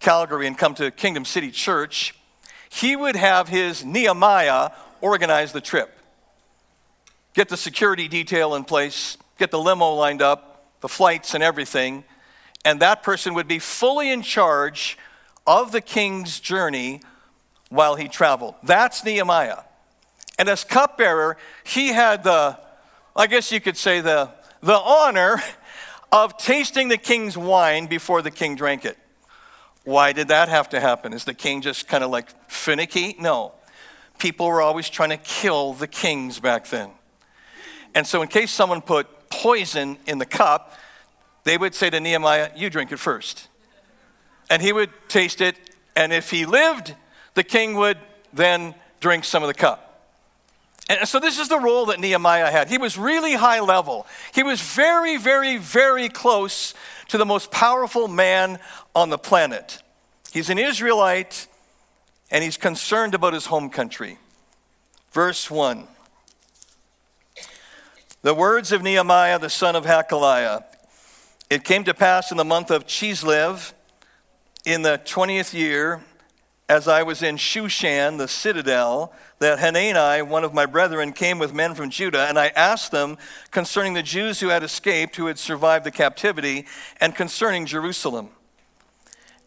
Calgary 0.00 0.48
and 0.48 0.58
come 0.58 0.74
to 0.74 0.90
Kingdom 0.90 1.24
City 1.24 1.52
Church, 1.52 2.16
he 2.68 2.96
would 2.96 3.14
have 3.14 3.48
his 3.48 3.84
Nehemiah 3.84 4.70
organize 5.00 5.52
the 5.52 5.60
trip. 5.60 5.96
Get 7.34 7.48
the 7.48 7.56
security 7.56 8.08
detail 8.08 8.56
in 8.56 8.64
place, 8.64 9.16
get 9.38 9.52
the 9.52 9.60
limo 9.60 9.94
lined 9.94 10.22
up, 10.22 10.80
the 10.80 10.88
flights 10.88 11.34
and 11.34 11.44
everything, 11.44 12.02
and 12.64 12.80
that 12.80 13.04
person 13.04 13.34
would 13.34 13.46
be 13.46 13.60
fully 13.60 14.10
in 14.10 14.22
charge 14.22 14.98
of 15.46 15.70
the 15.70 15.80
king's 15.80 16.40
journey 16.40 17.00
while 17.74 17.96
he 17.96 18.06
traveled. 18.06 18.54
That's 18.62 19.04
Nehemiah. 19.04 19.62
And 20.38 20.48
as 20.48 20.62
cupbearer, 20.62 21.36
he 21.64 21.88
had 21.88 22.22
the, 22.22 22.58
I 23.16 23.26
guess 23.26 23.50
you 23.50 23.60
could 23.60 23.76
say, 23.76 24.00
the, 24.00 24.30
the 24.60 24.78
honor 24.78 25.42
of 26.12 26.36
tasting 26.36 26.88
the 26.88 26.96
king's 26.96 27.36
wine 27.36 27.86
before 27.86 28.22
the 28.22 28.30
king 28.30 28.54
drank 28.54 28.84
it. 28.84 28.96
Why 29.82 30.12
did 30.12 30.28
that 30.28 30.48
have 30.48 30.68
to 30.70 30.80
happen? 30.80 31.12
Is 31.12 31.24
the 31.24 31.34
king 31.34 31.62
just 31.62 31.88
kind 31.88 32.04
of 32.04 32.10
like 32.10 32.30
finicky? 32.48 33.16
No. 33.18 33.52
People 34.18 34.46
were 34.46 34.62
always 34.62 34.88
trying 34.88 35.10
to 35.10 35.16
kill 35.16 35.72
the 35.72 35.88
kings 35.88 36.38
back 36.38 36.68
then. 36.68 36.90
And 37.94 38.06
so, 38.06 38.22
in 38.22 38.28
case 38.28 38.50
someone 38.50 38.80
put 38.80 39.28
poison 39.28 39.98
in 40.06 40.18
the 40.18 40.26
cup, 40.26 40.72
they 41.42 41.58
would 41.58 41.74
say 41.74 41.90
to 41.90 42.00
Nehemiah, 42.00 42.50
You 42.56 42.70
drink 42.70 42.92
it 42.92 42.98
first. 42.98 43.48
And 44.48 44.62
he 44.62 44.72
would 44.72 44.90
taste 45.08 45.40
it, 45.40 45.58
and 45.96 46.12
if 46.12 46.30
he 46.30 46.46
lived, 46.46 46.94
the 47.34 47.44
king 47.44 47.74
would 47.74 47.98
then 48.32 48.74
drink 49.00 49.24
some 49.24 49.42
of 49.42 49.48
the 49.48 49.54
cup. 49.54 49.80
And 50.88 51.08
so, 51.08 51.18
this 51.18 51.38
is 51.38 51.48
the 51.48 51.58
role 51.58 51.86
that 51.86 51.98
Nehemiah 51.98 52.50
had. 52.50 52.68
He 52.68 52.76
was 52.76 52.98
really 52.98 53.34
high 53.34 53.60
level. 53.60 54.06
He 54.34 54.42
was 54.42 54.60
very, 54.60 55.16
very, 55.16 55.56
very 55.56 56.10
close 56.10 56.74
to 57.08 57.16
the 57.16 57.24
most 57.24 57.50
powerful 57.50 58.06
man 58.06 58.58
on 58.94 59.08
the 59.08 59.16
planet. 59.16 59.82
He's 60.30 60.50
an 60.50 60.58
Israelite 60.58 61.46
and 62.30 62.42
he's 62.42 62.56
concerned 62.56 63.14
about 63.14 63.32
his 63.32 63.46
home 63.46 63.70
country. 63.70 64.18
Verse 65.12 65.50
1 65.50 65.86
The 68.22 68.34
words 68.34 68.72
of 68.72 68.82
Nehemiah, 68.82 69.38
the 69.38 69.48
son 69.48 69.76
of 69.76 69.84
Hachaliah. 69.84 70.64
It 71.48 71.64
came 71.64 71.84
to 71.84 71.94
pass 71.94 72.30
in 72.30 72.36
the 72.36 72.44
month 72.44 72.70
of 72.70 72.86
Chislev, 72.86 73.72
in 74.66 74.82
the 74.82 75.00
20th 75.04 75.52
year, 75.52 76.02
as 76.68 76.88
I 76.88 77.02
was 77.02 77.22
in 77.22 77.36
Shushan, 77.36 78.16
the 78.16 78.28
citadel, 78.28 79.12
that 79.38 79.58
Hanani, 79.58 80.22
one 80.22 80.44
of 80.44 80.54
my 80.54 80.64
brethren, 80.64 81.12
came 81.12 81.38
with 81.38 81.52
men 81.52 81.74
from 81.74 81.90
Judah, 81.90 82.26
and 82.26 82.38
I 82.38 82.48
asked 82.48 82.90
them 82.90 83.18
concerning 83.50 83.92
the 83.92 84.02
Jews 84.02 84.40
who 84.40 84.48
had 84.48 84.62
escaped, 84.62 85.16
who 85.16 85.26
had 85.26 85.38
survived 85.38 85.84
the 85.84 85.90
captivity, 85.90 86.64
and 87.00 87.14
concerning 87.14 87.66
Jerusalem. 87.66 88.30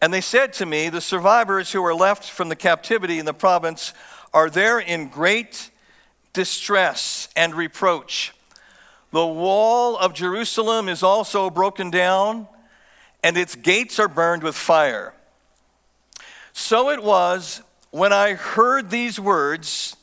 And 0.00 0.14
they 0.14 0.20
said 0.20 0.52
to 0.54 0.66
me, 0.66 0.88
The 0.88 1.00
survivors 1.00 1.72
who 1.72 1.84
are 1.84 1.94
left 1.94 2.24
from 2.24 2.50
the 2.50 2.56
captivity 2.56 3.18
in 3.18 3.26
the 3.26 3.34
province 3.34 3.94
are 4.32 4.48
there 4.48 4.78
in 4.78 5.08
great 5.08 5.70
distress 6.32 7.28
and 7.34 7.52
reproach. 7.52 8.32
The 9.10 9.26
wall 9.26 9.96
of 9.96 10.14
Jerusalem 10.14 10.88
is 10.88 11.02
also 11.02 11.50
broken 11.50 11.90
down, 11.90 12.46
and 13.24 13.36
its 13.36 13.56
gates 13.56 13.98
are 13.98 14.06
burned 14.06 14.44
with 14.44 14.54
fire. 14.54 15.14
So 16.60 16.90
it 16.90 17.04
was 17.04 17.62
when 17.92 18.12
I 18.12 18.34
heard 18.34 18.90
these 18.90 19.20
words 19.20 19.94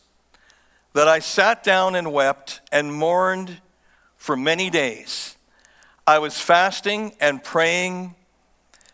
that 0.93 1.05
I 1.05 1.19
sat 1.19 1.65
down 1.65 1.95
and 1.95 2.13
wept 2.13 2.61
and 2.71 2.93
mourned 2.93 3.57
for 4.15 4.37
many 4.37 4.69
days. 4.69 5.35
I 6.07 6.19
was 6.19 6.39
fasting 6.39 7.11
and 7.19 7.43
praying 7.43 8.15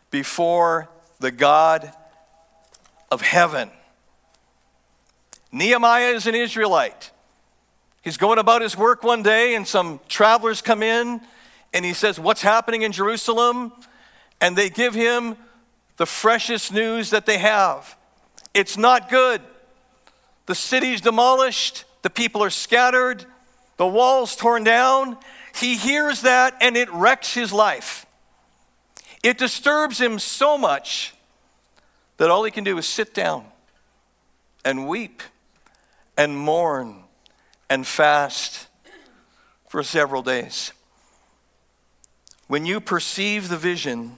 before 0.09 0.89
the 1.19 1.29
God 1.29 1.93
of 3.11 3.21
heaven. 3.21 3.69
Nehemiah 5.51 6.13
is 6.15 6.25
an 6.25 6.33
Israelite. 6.33 7.11
He's 8.01 8.17
going 8.17 8.39
about 8.39 8.63
his 8.63 8.75
work 8.75 9.03
one 9.03 9.21
day, 9.21 9.53
and 9.53 9.67
some 9.67 9.99
travelers 10.09 10.63
come 10.63 10.81
in, 10.81 11.21
and 11.75 11.85
he 11.85 11.93
says, 11.93 12.19
What's 12.19 12.41
happening 12.41 12.81
in 12.81 12.91
Jerusalem? 12.91 13.71
And 14.41 14.55
they 14.55 14.71
give 14.71 14.95
him 14.95 15.37
the 16.01 16.07
freshest 16.07 16.73
news 16.73 17.11
that 17.11 17.27
they 17.27 17.37
have. 17.37 17.95
It's 18.55 18.75
not 18.75 19.07
good. 19.07 19.39
The 20.47 20.55
city's 20.55 20.99
demolished, 20.99 21.85
the 22.01 22.09
people 22.09 22.43
are 22.43 22.49
scattered, 22.49 23.23
the 23.77 23.85
walls 23.85 24.35
torn 24.35 24.63
down. 24.63 25.15
He 25.53 25.77
hears 25.77 26.23
that, 26.23 26.57
and 26.59 26.75
it 26.75 26.91
wrecks 26.91 27.35
his 27.35 27.53
life. 27.53 28.07
It 29.21 29.37
disturbs 29.37 30.01
him 30.01 30.17
so 30.17 30.57
much 30.57 31.13
that 32.17 32.31
all 32.31 32.43
he 32.45 32.49
can 32.49 32.63
do 32.63 32.79
is 32.79 32.87
sit 32.87 33.13
down 33.13 33.45
and 34.65 34.87
weep 34.87 35.21
and 36.17 36.35
mourn 36.35 37.03
and 37.69 37.85
fast 37.85 38.69
for 39.69 39.83
several 39.83 40.23
days. 40.23 40.73
When 42.47 42.65
you 42.65 42.81
perceive 42.81 43.49
the 43.49 43.57
vision, 43.57 44.17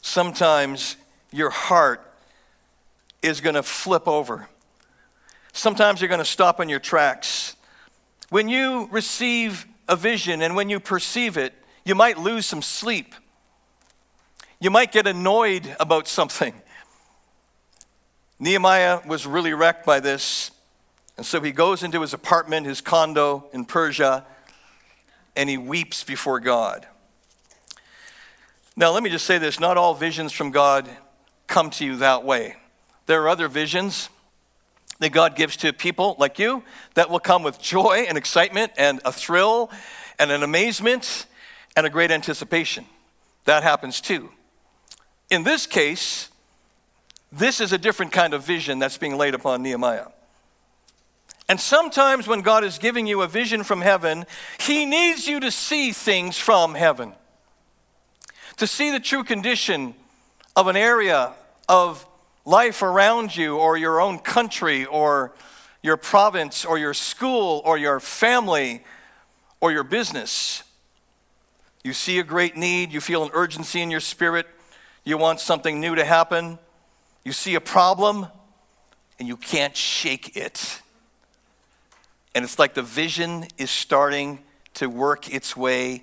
sometimes 0.00 0.96
your 1.32 1.50
heart 1.50 2.02
is 3.22 3.40
going 3.40 3.54
to 3.54 3.62
flip 3.62 4.06
over. 4.06 4.48
Sometimes 5.52 6.00
you're 6.00 6.08
going 6.08 6.18
to 6.18 6.24
stop 6.24 6.60
in 6.60 6.68
your 6.68 6.80
tracks. 6.80 7.56
When 8.28 8.48
you 8.48 8.88
receive 8.90 9.66
a 9.88 9.96
vision 9.96 10.42
and 10.42 10.54
when 10.56 10.68
you 10.68 10.80
perceive 10.80 11.36
it, 11.36 11.54
you 11.84 11.94
might 11.94 12.18
lose 12.18 12.46
some 12.46 12.62
sleep. 12.62 13.14
You 14.60 14.70
might 14.70 14.92
get 14.92 15.06
annoyed 15.06 15.76
about 15.78 16.08
something. 16.08 16.54
Nehemiah 18.38 19.00
was 19.06 19.26
really 19.26 19.54
wrecked 19.54 19.86
by 19.86 20.00
this. 20.00 20.50
And 21.16 21.24
so 21.24 21.40
he 21.40 21.52
goes 21.52 21.82
into 21.82 22.02
his 22.02 22.12
apartment, 22.12 22.66
his 22.66 22.80
condo 22.80 23.46
in 23.52 23.64
Persia, 23.64 24.26
and 25.34 25.48
he 25.48 25.56
weeps 25.56 26.04
before 26.04 26.40
God. 26.40 26.86
Now, 28.76 28.92
let 28.92 29.02
me 29.02 29.08
just 29.08 29.24
say 29.24 29.38
this 29.38 29.58
not 29.58 29.78
all 29.78 29.94
visions 29.94 30.32
from 30.32 30.50
God 30.50 30.88
come 31.46 31.70
to 31.70 31.84
you 31.84 31.96
that 31.96 32.24
way. 32.24 32.56
There 33.06 33.22
are 33.22 33.28
other 33.28 33.48
visions 33.48 34.10
that 34.98 35.10
God 35.10 35.36
gives 35.36 35.56
to 35.58 35.72
people 35.72 36.16
like 36.18 36.38
you 36.38 36.62
that 36.94 37.08
will 37.08 37.20
come 37.20 37.42
with 37.42 37.60
joy 37.60 38.04
and 38.08 38.18
excitement 38.18 38.72
and 38.76 39.00
a 39.04 39.12
thrill 39.12 39.70
and 40.18 40.30
an 40.30 40.42
amazement 40.42 41.26
and 41.76 41.86
a 41.86 41.90
great 41.90 42.10
anticipation. 42.10 42.84
That 43.44 43.62
happens 43.62 44.00
too. 44.00 44.30
In 45.30 45.42
this 45.42 45.66
case, 45.66 46.30
this 47.32 47.60
is 47.60 47.72
a 47.72 47.78
different 47.78 48.12
kind 48.12 48.34
of 48.34 48.44
vision 48.44 48.78
that's 48.78 48.98
being 48.98 49.16
laid 49.16 49.34
upon 49.34 49.62
Nehemiah. 49.62 50.08
And 51.48 51.60
sometimes 51.60 52.26
when 52.26 52.40
God 52.40 52.64
is 52.64 52.78
giving 52.78 53.06
you 53.06 53.22
a 53.22 53.28
vision 53.28 53.62
from 53.62 53.80
heaven, 53.80 54.26
He 54.58 54.84
needs 54.84 55.26
you 55.28 55.40
to 55.40 55.50
see 55.50 55.92
things 55.92 56.36
from 56.36 56.74
heaven. 56.74 57.14
To 58.58 58.66
see 58.66 58.90
the 58.90 59.00
true 59.00 59.22
condition 59.22 59.94
of 60.54 60.66
an 60.66 60.76
area 60.76 61.34
of 61.68 62.06
life 62.46 62.82
around 62.82 63.36
you, 63.36 63.56
or 63.56 63.76
your 63.76 64.00
own 64.00 64.18
country, 64.18 64.86
or 64.86 65.32
your 65.82 65.96
province, 65.96 66.64
or 66.64 66.78
your 66.78 66.94
school, 66.94 67.60
or 67.64 67.76
your 67.76 68.00
family, 68.00 68.84
or 69.60 69.72
your 69.72 69.82
business. 69.82 70.62
You 71.84 71.92
see 71.92 72.18
a 72.18 72.22
great 72.22 72.56
need, 72.56 72.92
you 72.92 73.00
feel 73.00 73.24
an 73.24 73.30
urgency 73.32 73.82
in 73.82 73.90
your 73.90 74.00
spirit, 74.00 74.46
you 75.04 75.18
want 75.18 75.40
something 75.40 75.80
new 75.80 75.94
to 75.94 76.04
happen, 76.04 76.58
you 77.24 77.32
see 77.32 77.56
a 77.56 77.60
problem, 77.60 78.26
and 79.18 79.28
you 79.28 79.36
can't 79.36 79.76
shake 79.76 80.36
it. 80.36 80.80
And 82.34 82.44
it's 82.44 82.58
like 82.58 82.74
the 82.74 82.82
vision 82.82 83.46
is 83.58 83.70
starting 83.70 84.40
to 84.74 84.88
work 84.88 85.32
its 85.32 85.56
way 85.56 86.02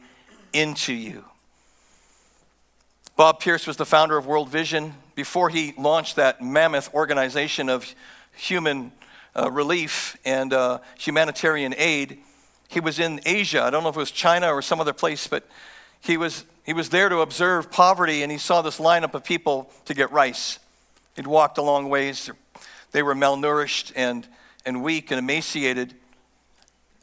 into 0.52 0.94
you. 0.94 1.26
Bob 3.16 3.40
Pierce 3.40 3.68
was 3.68 3.78
the 3.78 3.86
founder 3.86 4.18
of 4.18 4.26
World 4.26 4.50
Vision. 4.50 4.96
Before 5.14 5.50
he 5.50 5.76
launched 5.78 6.16
that 6.16 6.42
mammoth 6.42 6.92
organization 6.96 7.70
of 7.70 7.94
human 8.32 8.92
uh, 9.36 9.52
relief 9.52 10.18
and 10.26 10.52
uh, 10.52 10.80
humanitarian 10.98 11.76
aid, 11.78 12.18
he 12.70 12.80
was 12.80 12.98
in 12.98 13.22
Asia. 13.24 13.62
I 13.62 13.70
don't 13.70 13.84
know 13.84 13.90
if 13.90 13.96
it 13.96 14.00
was 14.00 14.10
China 14.10 14.52
or 14.52 14.64
some 14.64 14.82
other 14.82 14.94
place, 14.94 15.28
but 15.28 15.48
he 16.02 16.18
was, 16.18 16.44
he 16.66 16.74
was 16.74 16.90
there 16.90 17.08
to 17.08 17.20
observe 17.20 17.70
poverty 17.70 18.24
and 18.24 18.32
he 18.32 18.40
saw 18.40 18.64
this 18.64 18.80
lineup 18.80 19.14
of 19.14 19.24
people 19.24 19.70
to 19.86 19.94
get 19.94 20.12
rice. 20.12 20.58
He'd 21.16 21.28
walked 21.28 21.60
a 21.60 21.62
long 21.62 21.90
ways. 21.90 22.32
They 22.94 23.04
were 23.04 23.14
malnourished 23.14 23.92
and, 23.96 24.28
and 24.66 24.82
weak 24.82 25.12
and 25.12 25.20
emaciated. 25.20 25.94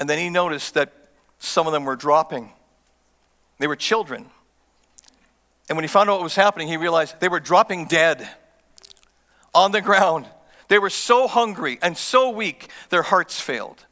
And 0.01 0.11
then 0.11 0.19
he 0.19 0.29
noticed 0.29 0.75
that 0.75 0.93
some 1.39 1.69
of 1.69 1.73
them 1.73 1.85
were 1.85 1.95
dropping. 1.95 2.51
They 3.61 3.69
were 3.69 3.77
children. 3.77 4.27
And 5.71 5.77
when 5.77 5.85
he 5.85 5.89
found 5.89 6.11
out 6.11 6.15
what 6.15 6.25
was 6.25 6.35
happening, 6.35 6.67
he 6.67 6.77
realized 6.77 7.21
they 7.21 7.29
were 7.29 7.39
dropping 7.39 7.87
dead 7.87 8.29
on 9.55 9.71
the 9.71 9.81
ground. 9.81 10.27
They 10.67 10.81
were 10.81 10.91
so 10.91 11.29
hungry 11.29 11.79
and 11.81 11.97
so 11.97 12.31
weak, 12.31 12.69
their 12.89 13.03
hearts 13.03 13.41
failed. 13.41 13.87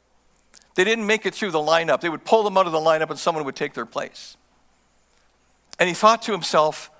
They 0.75 0.83
didn't 0.83 1.07
make 1.07 1.25
it 1.25 1.33
through 1.33 1.51
the 1.51 1.59
lineup. 1.59 2.01
They 2.01 2.09
would 2.09 2.25
pull 2.25 2.43
them 2.43 2.57
out 2.57 2.65
of 2.65 2.73
the 2.73 2.79
lineup 2.79 3.09
and 3.09 3.17
someone 3.17 3.45
would 3.45 3.55
take 3.55 3.75
their 3.75 3.85
place. 3.85 4.35
And 5.79 5.87
he 5.87 5.95
thought 5.95 6.21
to 6.23 6.33
himself, 6.33 6.91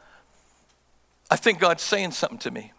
I 1.29 1.35
think 1.35 1.59
God's 1.59 1.83
saying 1.83 2.11
something 2.11 2.39
to 2.39 2.51
me. 2.51 2.71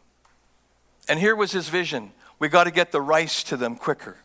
And 1.06 1.20
here 1.20 1.36
was 1.36 1.52
his 1.52 1.68
vision 1.68 2.12
we 2.38 2.48
got 2.48 2.64
to 2.64 2.70
get 2.70 2.92
the 2.92 3.02
rice 3.02 3.42
to 3.44 3.58
them 3.58 3.76
quicker. 3.76 4.16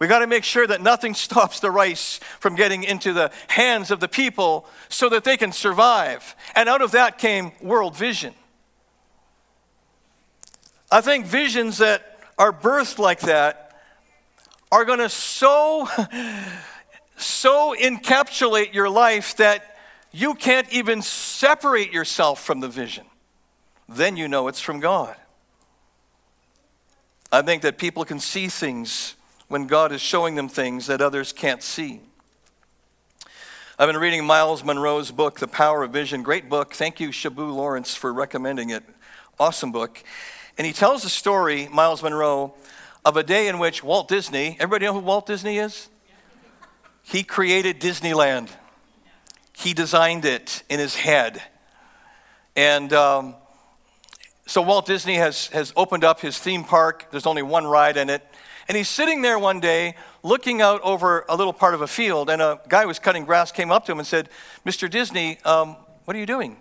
We 0.00 0.06
got 0.06 0.20
to 0.20 0.26
make 0.26 0.44
sure 0.44 0.66
that 0.66 0.82
nothing 0.82 1.14
stops 1.26 1.60
the 1.60 1.70
rice 1.70 2.18
from 2.40 2.56
getting 2.56 2.82
into 2.82 3.12
the 3.12 3.30
hands 3.46 3.92
of 3.92 4.00
the 4.00 4.08
people 4.08 4.66
so 4.88 5.08
that 5.10 5.22
they 5.22 5.36
can 5.36 5.52
survive. 5.52 6.34
And 6.56 6.68
out 6.68 6.82
of 6.82 6.90
that 6.92 7.18
came 7.18 7.52
world 7.60 7.94
vision. 7.94 8.34
I 10.90 11.00
think 11.00 11.26
visions 11.26 11.78
that 11.78 12.18
are 12.36 12.52
birthed 12.52 12.98
like 12.98 13.20
that 13.20 13.80
are 14.72 14.84
going 14.84 14.98
to 14.98 15.08
so 15.08 15.86
so 17.16 17.76
encapsulate 17.78 18.72
your 18.72 18.88
life 18.88 19.36
that 19.36 19.76
you 20.10 20.34
can't 20.34 20.72
even 20.72 21.02
separate 21.02 21.92
yourself 21.92 22.42
from 22.42 22.60
the 22.60 22.68
vision, 22.68 23.04
then 23.88 24.16
you 24.16 24.26
know 24.26 24.48
it's 24.48 24.60
from 24.60 24.80
God. 24.80 25.14
I 27.30 27.42
think 27.42 27.62
that 27.62 27.78
people 27.78 28.04
can 28.04 28.18
see 28.18 28.48
things 28.48 29.14
when 29.50 29.66
God 29.66 29.92
is 29.92 30.00
showing 30.00 30.36
them 30.36 30.48
things 30.48 30.86
that 30.86 31.02
others 31.02 31.34
can't 31.34 31.62
see. 31.62 32.00
I've 33.78 33.88
been 33.88 33.98
reading 33.98 34.24
Myles 34.24 34.64
Munroe's 34.64 35.10
book, 35.10 35.40
The 35.40 35.46
Power 35.46 35.82
of 35.82 35.92
Vision. 35.92 36.22
Great 36.22 36.48
book. 36.48 36.72
Thank 36.72 37.00
you, 37.00 37.10
Shabu 37.10 37.54
Lawrence, 37.54 37.94
for 37.94 38.12
recommending 38.12 38.70
it. 38.70 38.82
Awesome 39.38 39.72
book. 39.72 40.02
And 40.56 40.66
he 40.66 40.72
tells 40.72 41.02
the 41.02 41.10
story, 41.10 41.68
Myles 41.70 42.02
Munroe, 42.02 42.54
of 43.04 43.18
a 43.18 43.22
day 43.22 43.48
in 43.48 43.58
which 43.58 43.84
Walt 43.84 44.08
Disney, 44.08 44.56
everybody 44.58 44.86
know 44.86 44.94
who 44.94 45.00
Walt 45.00 45.26
Disney 45.26 45.58
is? 45.58 45.90
He 47.02 47.22
created 47.22 47.80
Disneyland 47.80 48.48
he 49.60 49.74
designed 49.74 50.24
it 50.24 50.62
in 50.70 50.78
his 50.78 50.96
head. 50.96 51.42
And, 52.56 52.92
um, 52.92 53.34
So 54.46 54.62
Walt 54.62 54.86
Disney 54.86 55.14
has, 55.14 55.46
has 55.48 55.72
opened 55.76 56.02
up 56.02 56.20
his 56.20 56.36
theme 56.36 56.64
park. 56.64 57.06
There's 57.12 57.26
only 57.26 57.42
one 57.42 57.66
ride 57.66 57.96
in 57.96 58.10
it. 58.10 58.24
And 58.70 58.76
he's 58.76 58.88
sitting 58.88 59.20
there 59.20 59.36
one 59.36 59.58
day 59.58 59.96
looking 60.22 60.62
out 60.62 60.80
over 60.82 61.24
a 61.28 61.34
little 61.34 61.52
part 61.52 61.74
of 61.74 61.80
a 61.80 61.88
field, 61.88 62.30
and 62.30 62.40
a 62.40 62.60
guy 62.68 62.82
who 62.82 62.86
was 62.86 63.00
cutting 63.00 63.24
grass 63.24 63.50
came 63.50 63.72
up 63.72 63.84
to 63.86 63.90
him 63.90 63.98
and 63.98 64.06
said, 64.06 64.28
Mr. 64.64 64.88
Disney, 64.88 65.40
um, 65.44 65.74
what 66.04 66.16
are 66.16 66.20
you 66.20 66.24
doing? 66.24 66.56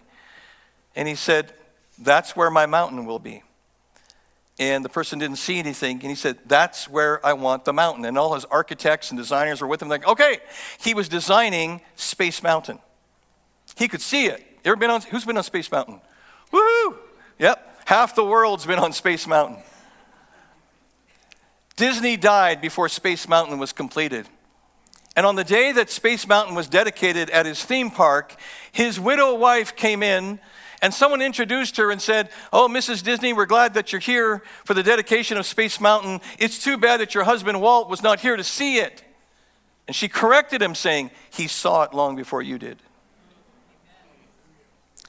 And 0.95 1.07
he 1.07 1.13
said, 1.13 1.53
That's 1.99 2.35
where 2.35 2.49
my 2.49 2.65
mountain 2.65 3.05
will 3.05 3.19
be. 3.19 3.43
And 4.57 4.83
the 4.83 4.89
person 4.89 5.19
didn't 5.19 5.35
see 5.35 5.59
anything, 5.59 5.99
and 6.01 6.09
he 6.09 6.15
said, 6.15 6.39
That's 6.47 6.89
where 6.89 7.23
I 7.23 7.33
want 7.33 7.63
the 7.63 7.73
mountain. 7.73 8.03
And 8.05 8.17
all 8.17 8.33
his 8.33 8.45
architects 8.45 9.11
and 9.11 9.19
designers 9.19 9.61
were 9.61 9.67
with 9.67 9.79
him, 9.79 9.87
like, 9.87 10.07
Okay, 10.07 10.39
he 10.79 10.95
was 10.95 11.09
designing 11.09 11.79
Space 11.95 12.41
Mountain. 12.41 12.79
He 13.77 13.87
could 13.87 14.01
see 14.01 14.25
it. 14.25 14.43
Ever 14.65 14.77
been 14.77 14.89
on, 14.89 15.03
who's 15.03 15.25
been 15.25 15.37
on 15.37 15.43
Space 15.43 15.71
Mountain? 15.71 16.01
Woohoo! 16.51 16.97
Yep, 17.37 17.85
Half 17.85 18.15
the 18.15 18.23
world's 18.25 18.65
been 18.65 18.79
on 18.79 18.93
Space 18.93 19.27
Mountain. 19.27 19.57
Disney 21.79 22.17
died 22.17 22.59
before 22.59 22.89
Space 22.89 23.25
Mountain 23.29 23.57
was 23.57 23.71
completed. 23.71 24.27
And 25.15 25.25
on 25.25 25.35
the 25.35 25.45
day 25.45 25.71
that 25.71 25.89
Space 25.89 26.27
Mountain 26.27 26.53
was 26.53 26.67
dedicated 26.67 27.29
at 27.29 27.45
his 27.45 27.63
theme 27.63 27.89
park, 27.89 28.35
his 28.73 28.99
widow 28.99 29.33
wife 29.35 29.77
came 29.77 30.03
in 30.03 30.41
and 30.81 30.93
someone 30.93 31.21
introduced 31.21 31.77
her 31.77 31.89
and 31.89 32.01
said, 32.01 32.31
Oh, 32.51 32.67
Mrs. 32.67 33.01
Disney, 33.01 33.31
we're 33.31 33.45
glad 33.45 33.75
that 33.75 33.93
you're 33.93 34.01
here 34.01 34.43
for 34.65 34.73
the 34.73 34.83
dedication 34.83 35.37
of 35.37 35.45
Space 35.45 35.79
Mountain. 35.79 36.19
It's 36.37 36.61
too 36.61 36.75
bad 36.75 36.99
that 36.99 37.15
your 37.15 37.23
husband 37.23 37.61
Walt 37.61 37.89
was 37.89 38.03
not 38.03 38.19
here 38.19 38.35
to 38.35 38.43
see 38.43 38.79
it. 38.79 39.01
And 39.87 39.95
she 39.95 40.09
corrected 40.09 40.61
him, 40.61 40.75
saying, 40.75 41.11
He 41.29 41.47
saw 41.47 41.83
it 41.83 41.93
long 41.93 42.17
before 42.17 42.41
you 42.41 42.59
did. 42.59 42.79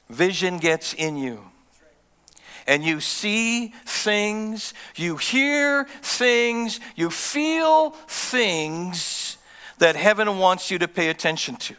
Vision 0.09 0.57
gets 0.57 0.93
in 0.93 1.17
you 1.17 1.50
and 2.67 2.83
you 2.83 2.99
see 2.99 3.73
things, 3.85 4.73
you 4.95 5.17
hear 5.17 5.85
things, 6.01 6.79
you 6.95 7.09
feel 7.09 7.91
things 8.07 9.37
that 9.79 9.95
heaven 9.95 10.37
wants 10.37 10.69
you 10.69 10.79
to 10.79 10.87
pay 10.87 11.09
attention 11.09 11.55
to. 11.55 11.75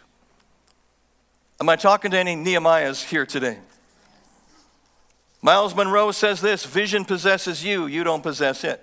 Am 1.60 1.68
I 1.68 1.76
talking 1.76 2.10
to 2.10 2.18
any 2.18 2.34
Nehemiahs 2.34 3.04
here 3.04 3.24
today? 3.24 3.58
Myles 5.40 5.74
Munroe 5.74 6.12
says 6.12 6.40
this 6.40 6.64
vision 6.64 7.04
possesses 7.04 7.64
you, 7.64 7.86
you 7.86 8.04
don't 8.04 8.22
possess 8.22 8.64
it. 8.64 8.80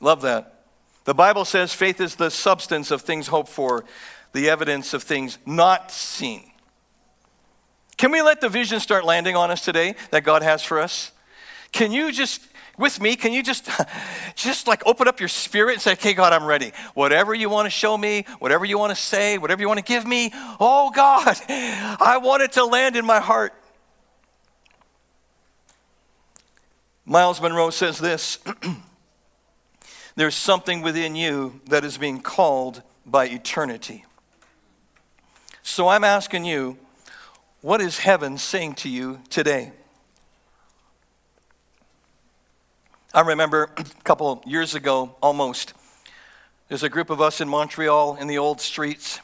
Love 0.00 0.22
that. 0.22 0.64
The 1.04 1.14
Bible 1.14 1.44
says 1.44 1.72
faith 1.72 2.00
is 2.00 2.16
the 2.16 2.30
substance 2.30 2.90
of 2.90 3.02
things 3.02 3.28
hoped 3.28 3.48
for, 3.48 3.84
the 4.32 4.50
evidence 4.50 4.92
of 4.92 5.02
things 5.02 5.38
not 5.46 5.90
seen. 5.90 6.50
Can 7.96 8.12
we 8.12 8.22
let 8.22 8.40
the 8.40 8.48
vision 8.48 8.80
start 8.80 9.04
landing 9.04 9.36
on 9.36 9.50
us 9.50 9.64
today 9.64 9.94
that 10.10 10.22
God 10.22 10.42
has 10.42 10.62
for 10.62 10.78
us? 10.78 11.12
Can 11.72 11.92
you 11.92 12.12
just 12.12 12.42
with 12.78 13.00
me 13.00 13.16
can 13.16 13.32
you 13.32 13.42
just 13.42 13.68
just 14.34 14.66
like 14.66 14.82
open 14.86 15.08
up 15.08 15.18
your 15.18 15.30
spirit 15.30 15.74
and 15.74 15.82
say 15.82 15.92
okay 15.92 16.12
god 16.12 16.32
i'm 16.32 16.44
ready. 16.44 16.72
Whatever 16.94 17.34
you 17.34 17.48
want 17.48 17.66
to 17.66 17.70
show 17.70 17.96
me 17.96 18.26
whatever 18.38 18.64
you 18.64 18.78
want 18.78 18.90
to 18.90 19.02
say 19.02 19.38
whatever 19.38 19.60
you 19.60 19.68
want 19.68 19.78
to 19.78 19.84
give 19.84 20.06
me 20.06 20.30
oh 20.60 20.90
god 20.94 21.36
i 21.48 22.18
want 22.22 22.42
it 22.42 22.52
to 22.52 22.64
land 22.64 22.96
in 22.96 23.06
my 23.06 23.20
heart. 23.20 23.54
Myles 27.04 27.40
Munroe 27.40 27.70
says 27.70 27.98
this 27.98 28.38
there's 30.16 30.34
something 30.34 30.82
within 30.82 31.14
you 31.16 31.60
that 31.68 31.84
is 31.84 31.96
being 31.96 32.20
called 32.20 32.82
by 33.06 33.26
eternity. 33.26 34.04
So 35.62 35.88
i'm 35.88 36.04
asking 36.04 36.44
you 36.44 36.76
what 37.66 37.80
is 37.80 37.98
heaven 37.98 38.38
saying 38.38 38.74
to 38.74 38.88
you 38.88 39.18
today? 39.28 39.72
I 43.12 43.22
remember 43.22 43.70
a 43.76 43.82
couple 44.04 44.40
years 44.46 44.76
ago, 44.76 45.16
almost, 45.20 45.74
there's 46.68 46.84
a 46.84 46.88
group 46.88 47.10
of 47.10 47.20
us 47.20 47.40
in 47.40 47.48
Montreal 47.48 48.18
in 48.20 48.28
the 48.28 48.38
old 48.38 48.60
streets. 48.60 49.18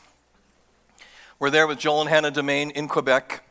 We're 1.39 1.51
there 1.51 1.69
with 1.69 1.79
Joel 1.79 2.01
and 2.01 2.11
Hannah 2.11 2.33
Dumaine 2.33 2.73
in 2.73 2.89
Quebec. 2.89 3.45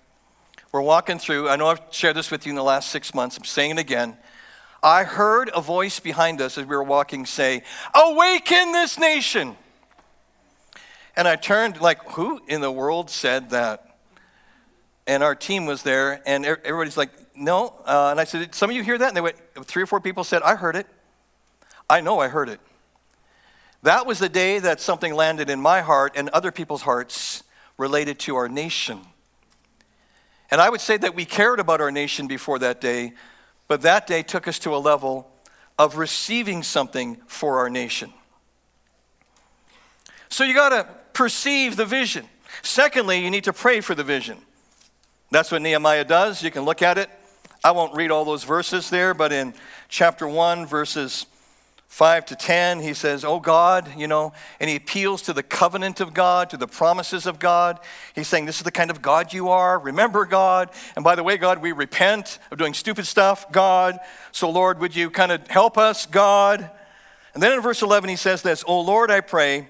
We're 0.73 0.81
walking 0.81 1.19
through. 1.19 1.47
I 1.47 1.55
know 1.55 1.67
I've 1.67 1.79
shared 1.91 2.17
this 2.17 2.29
with 2.29 2.45
you 2.45 2.49
in 2.49 2.57
the 2.57 2.61
last 2.61 2.89
six 2.89 3.13
months. 3.13 3.37
I'm 3.37 3.45
saying 3.45 3.71
it 3.71 3.79
again. 3.79 4.17
I 4.83 5.05
heard 5.05 5.49
a 5.55 5.61
voice 5.61 6.01
behind 6.01 6.41
us 6.41 6.57
as 6.57 6.65
we 6.65 6.75
were 6.75 6.83
walking 6.83 7.25
say, 7.25 7.63
Awaken 7.95 8.73
this 8.73 8.99
nation. 8.99 9.55
And 11.15 11.29
I 11.29 11.37
turned, 11.37 11.79
like, 11.79 12.03
who 12.11 12.41
in 12.45 12.59
the 12.59 12.69
world 12.69 13.09
said 13.09 13.51
that? 13.51 13.90
And 15.07 15.23
our 15.23 15.35
team 15.35 15.65
was 15.65 15.83
there, 15.83 16.21
and 16.25 16.45
everybody's 16.45 16.97
like, 16.97 17.09
no. 17.35 17.73
Uh, 17.85 18.09
and 18.11 18.19
I 18.19 18.23
said, 18.23 18.53
some 18.53 18.69
of 18.69 18.75
you 18.75 18.83
hear 18.83 18.97
that? 18.97 19.07
And 19.07 19.17
they 19.17 19.21
went, 19.21 19.37
three 19.65 19.83
or 19.83 19.87
four 19.87 19.99
people 19.99 20.23
said, 20.23 20.41
I 20.43 20.55
heard 20.55 20.75
it. 20.75 20.87
I 21.89 22.01
know 22.01 22.19
I 22.19 22.27
heard 22.27 22.49
it. 22.49 22.59
That 23.83 24.05
was 24.05 24.19
the 24.19 24.29
day 24.29 24.59
that 24.59 24.79
something 24.79 25.13
landed 25.13 25.49
in 25.49 25.59
my 25.59 25.81
heart 25.81 26.13
and 26.15 26.29
other 26.29 26.51
people's 26.51 26.83
hearts 26.83 27.43
related 27.77 28.19
to 28.19 28.35
our 28.35 28.47
nation. 28.47 28.99
And 30.51 30.61
I 30.61 30.69
would 30.69 30.81
say 30.81 30.97
that 30.97 31.15
we 31.15 31.25
cared 31.25 31.59
about 31.59 31.81
our 31.81 31.91
nation 31.91 32.27
before 32.27 32.59
that 32.59 32.79
day, 32.79 33.13
but 33.67 33.81
that 33.81 34.05
day 34.05 34.21
took 34.21 34.47
us 34.47 34.59
to 34.59 34.75
a 34.75 34.77
level 34.77 35.31
of 35.79 35.97
receiving 35.97 36.61
something 36.61 37.17
for 37.25 37.57
our 37.57 37.69
nation. 37.69 38.13
So 40.29 40.43
you 40.43 40.53
got 40.53 40.69
to 40.69 40.87
perceive 41.13 41.75
the 41.75 41.85
vision. 41.85 42.25
Secondly, 42.61 43.23
you 43.23 43.31
need 43.31 43.45
to 43.45 43.53
pray 43.53 43.81
for 43.81 43.95
the 43.95 44.03
vision. 44.03 44.37
That's 45.31 45.49
what 45.49 45.61
Nehemiah 45.61 46.03
does. 46.03 46.43
You 46.43 46.51
can 46.51 46.63
look 46.63 46.81
at 46.81 46.97
it. 46.97 47.09
I 47.63 47.71
won't 47.71 47.95
read 47.95 48.11
all 48.11 48.25
those 48.25 48.43
verses 48.43 48.89
there, 48.89 49.13
but 49.13 49.31
in 49.31 49.53
chapter 49.87 50.27
1, 50.27 50.65
verses 50.65 51.25
5 51.87 52.25
to 52.27 52.35
10, 52.35 52.81
he 52.81 52.93
says, 52.93 53.23
Oh 53.23 53.39
God, 53.39 53.87
you 53.97 54.07
know, 54.07 54.33
and 54.59 54.69
he 54.69 54.75
appeals 54.75 55.21
to 55.23 55.33
the 55.33 55.43
covenant 55.43 56.01
of 56.01 56.13
God, 56.13 56.49
to 56.49 56.57
the 56.57 56.67
promises 56.67 57.25
of 57.25 57.39
God. 57.39 57.79
He's 58.13 58.27
saying, 58.27 58.45
This 58.45 58.57
is 58.57 58.63
the 58.63 58.71
kind 58.71 58.91
of 58.91 59.01
God 59.01 59.31
you 59.31 59.49
are. 59.49 59.79
Remember, 59.79 60.25
God. 60.25 60.69
And 60.95 61.03
by 61.03 61.15
the 61.15 61.23
way, 61.23 61.37
God, 61.37 61.61
we 61.61 61.71
repent 61.71 62.39
of 62.51 62.57
doing 62.57 62.73
stupid 62.73 63.05
stuff, 63.05 63.51
God. 63.51 63.99
So, 64.31 64.49
Lord, 64.49 64.79
would 64.79 64.95
you 64.95 65.09
kind 65.09 65.31
of 65.31 65.47
help 65.47 65.77
us, 65.77 66.05
God? 66.05 66.69
And 67.33 67.41
then 67.41 67.53
in 67.53 67.61
verse 67.61 67.81
11, 67.81 68.09
he 68.09 68.15
says 68.15 68.41
this, 68.41 68.63
Oh 68.67 68.81
Lord, 68.81 69.11
I 69.11 69.21
pray 69.21 69.67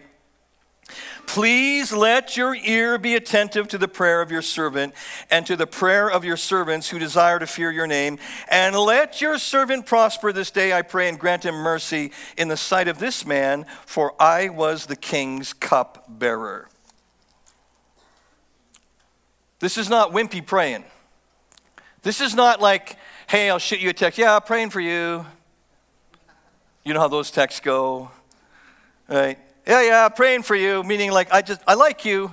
Please 1.27 1.93
let 1.93 2.35
your 2.35 2.53
ear 2.53 2.97
be 2.97 3.15
attentive 3.15 3.67
to 3.69 3.77
the 3.77 3.87
prayer 3.87 4.21
of 4.21 4.31
your 4.31 4.41
servant 4.41 4.93
and 5.29 5.45
to 5.45 5.55
the 5.55 5.65
prayer 5.65 6.09
of 6.11 6.25
your 6.25 6.35
servants 6.35 6.89
who 6.89 6.99
desire 6.99 7.39
to 7.39 7.47
fear 7.47 7.71
your 7.71 7.87
name. 7.87 8.19
And 8.49 8.75
let 8.75 9.21
your 9.21 9.37
servant 9.37 9.85
prosper 9.85 10.33
this 10.33 10.51
day, 10.51 10.73
I 10.73 10.81
pray, 10.81 11.07
and 11.07 11.17
grant 11.17 11.45
him 11.45 11.55
mercy 11.55 12.11
in 12.37 12.49
the 12.49 12.57
sight 12.57 12.87
of 12.87 12.99
this 12.99 13.25
man, 13.25 13.65
for 13.85 14.13
I 14.19 14.49
was 14.49 14.87
the 14.87 14.95
king's 14.95 15.53
cup 15.53 16.05
bearer. 16.09 16.67
This 19.59 19.77
is 19.77 19.89
not 19.89 20.11
wimpy 20.11 20.45
praying. 20.45 20.83
This 22.01 22.19
is 22.19 22.33
not 22.33 22.59
like, 22.59 22.97
hey, 23.27 23.49
I'll 23.49 23.59
shoot 23.59 23.79
you 23.79 23.89
a 23.89 23.93
text. 23.93 24.17
Yeah, 24.17 24.35
I'm 24.35 24.41
praying 24.41 24.71
for 24.71 24.81
you. 24.81 25.25
You 26.83 26.93
know 26.95 26.99
how 26.99 27.07
those 27.07 27.29
texts 27.29 27.59
go, 27.59 28.09
right? 29.07 29.37
Yeah, 29.71 29.83
yeah, 29.83 30.09
praying 30.09 30.43
for 30.43 30.53
you, 30.53 30.83
meaning 30.83 31.11
like, 31.11 31.31
I 31.31 31.41
just, 31.41 31.61
I 31.65 31.75
like 31.75 32.03
you. 32.03 32.29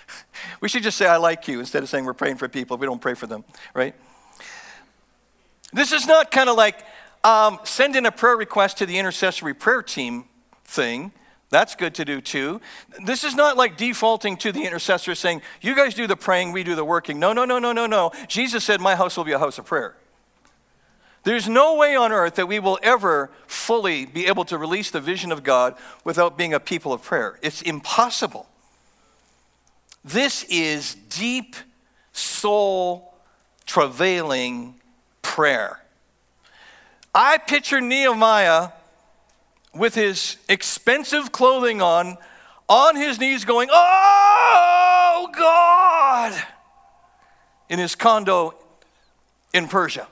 we 0.62 0.68
should 0.70 0.82
just 0.82 0.96
say, 0.96 1.06
I 1.06 1.18
like 1.18 1.46
you, 1.46 1.60
instead 1.60 1.82
of 1.82 1.90
saying 1.90 2.06
we're 2.06 2.14
praying 2.14 2.38
for 2.38 2.48
people. 2.48 2.78
We 2.78 2.86
don't 2.86 3.02
pray 3.02 3.12
for 3.12 3.26
them, 3.26 3.44
right? 3.74 3.94
This 5.74 5.92
is 5.92 6.06
not 6.06 6.30
kind 6.30 6.48
of 6.48 6.56
like 6.56 6.82
um, 7.22 7.58
send 7.64 7.96
in 7.96 8.06
a 8.06 8.10
prayer 8.10 8.34
request 8.34 8.78
to 8.78 8.86
the 8.86 8.98
intercessory 8.98 9.52
prayer 9.52 9.82
team 9.82 10.24
thing. 10.64 11.12
That's 11.50 11.74
good 11.74 11.96
to 11.96 12.06
do 12.06 12.22
too. 12.22 12.62
This 13.04 13.24
is 13.24 13.34
not 13.34 13.58
like 13.58 13.76
defaulting 13.76 14.38
to 14.38 14.50
the 14.50 14.64
intercessor 14.64 15.14
saying, 15.14 15.42
You 15.60 15.76
guys 15.76 15.92
do 15.92 16.06
the 16.06 16.16
praying, 16.16 16.52
we 16.52 16.64
do 16.64 16.76
the 16.76 16.84
working. 16.86 17.18
No, 17.18 17.34
no, 17.34 17.44
no, 17.44 17.58
no, 17.58 17.74
no, 17.74 17.84
no. 17.84 18.10
Jesus 18.26 18.64
said, 18.64 18.80
My 18.80 18.94
house 18.96 19.18
will 19.18 19.24
be 19.24 19.32
a 19.32 19.38
house 19.38 19.58
of 19.58 19.66
prayer. 19.66 19.96
There's 21.22 21.48
no 21.48 21.76
way 21.76 21.96
on 21.96 22.12
earth 22.12 22.36
that 22.36 22.48
we 22.48 22.58
will 22.58 22.78
ever 22.82 23.30
fully 23.46 24.06
be 24.06 24.26
able 24.26 24.44
to 24.46 24.56
release 24.56 24.90
the 24.90 25.00
vision 25.00 25.32
of 25.32 25.42
God 25.42 25.74
without 26.02 26.38
being 26.38 26.54
a 26.54 26.60
people 26.60 26.92
of 26.92 27.02
prayer. 27.02 27.38
It's 27.42 27.60
impossible. 27.60 28.46
This 30.02 30.44
is 30.44 30.94
deep, 30.94 31.56
soul 32.12 33.14
travailing 33.66 34.74
prayer. 35.20 35.80
I 37.14 37.38
picture 37.38 37.80
Nehemiah 37.80 38.70
with 39.74 39.94
his 39.94 40.36
expensive 40.48 41.32
clothing 41.32 41.82
on, 41.82 42.16
on 42.68 42.96
his 42.96 43.20
knees, 43.20 43.44
going, 43.44 43.68
Oh 43.70 45.28
God, 45.36 46.42
in 47.68 47.78
his 47.78 47.94
condo 47.94 48.54
in 49.52 49.68
Persia. 49.68 50.06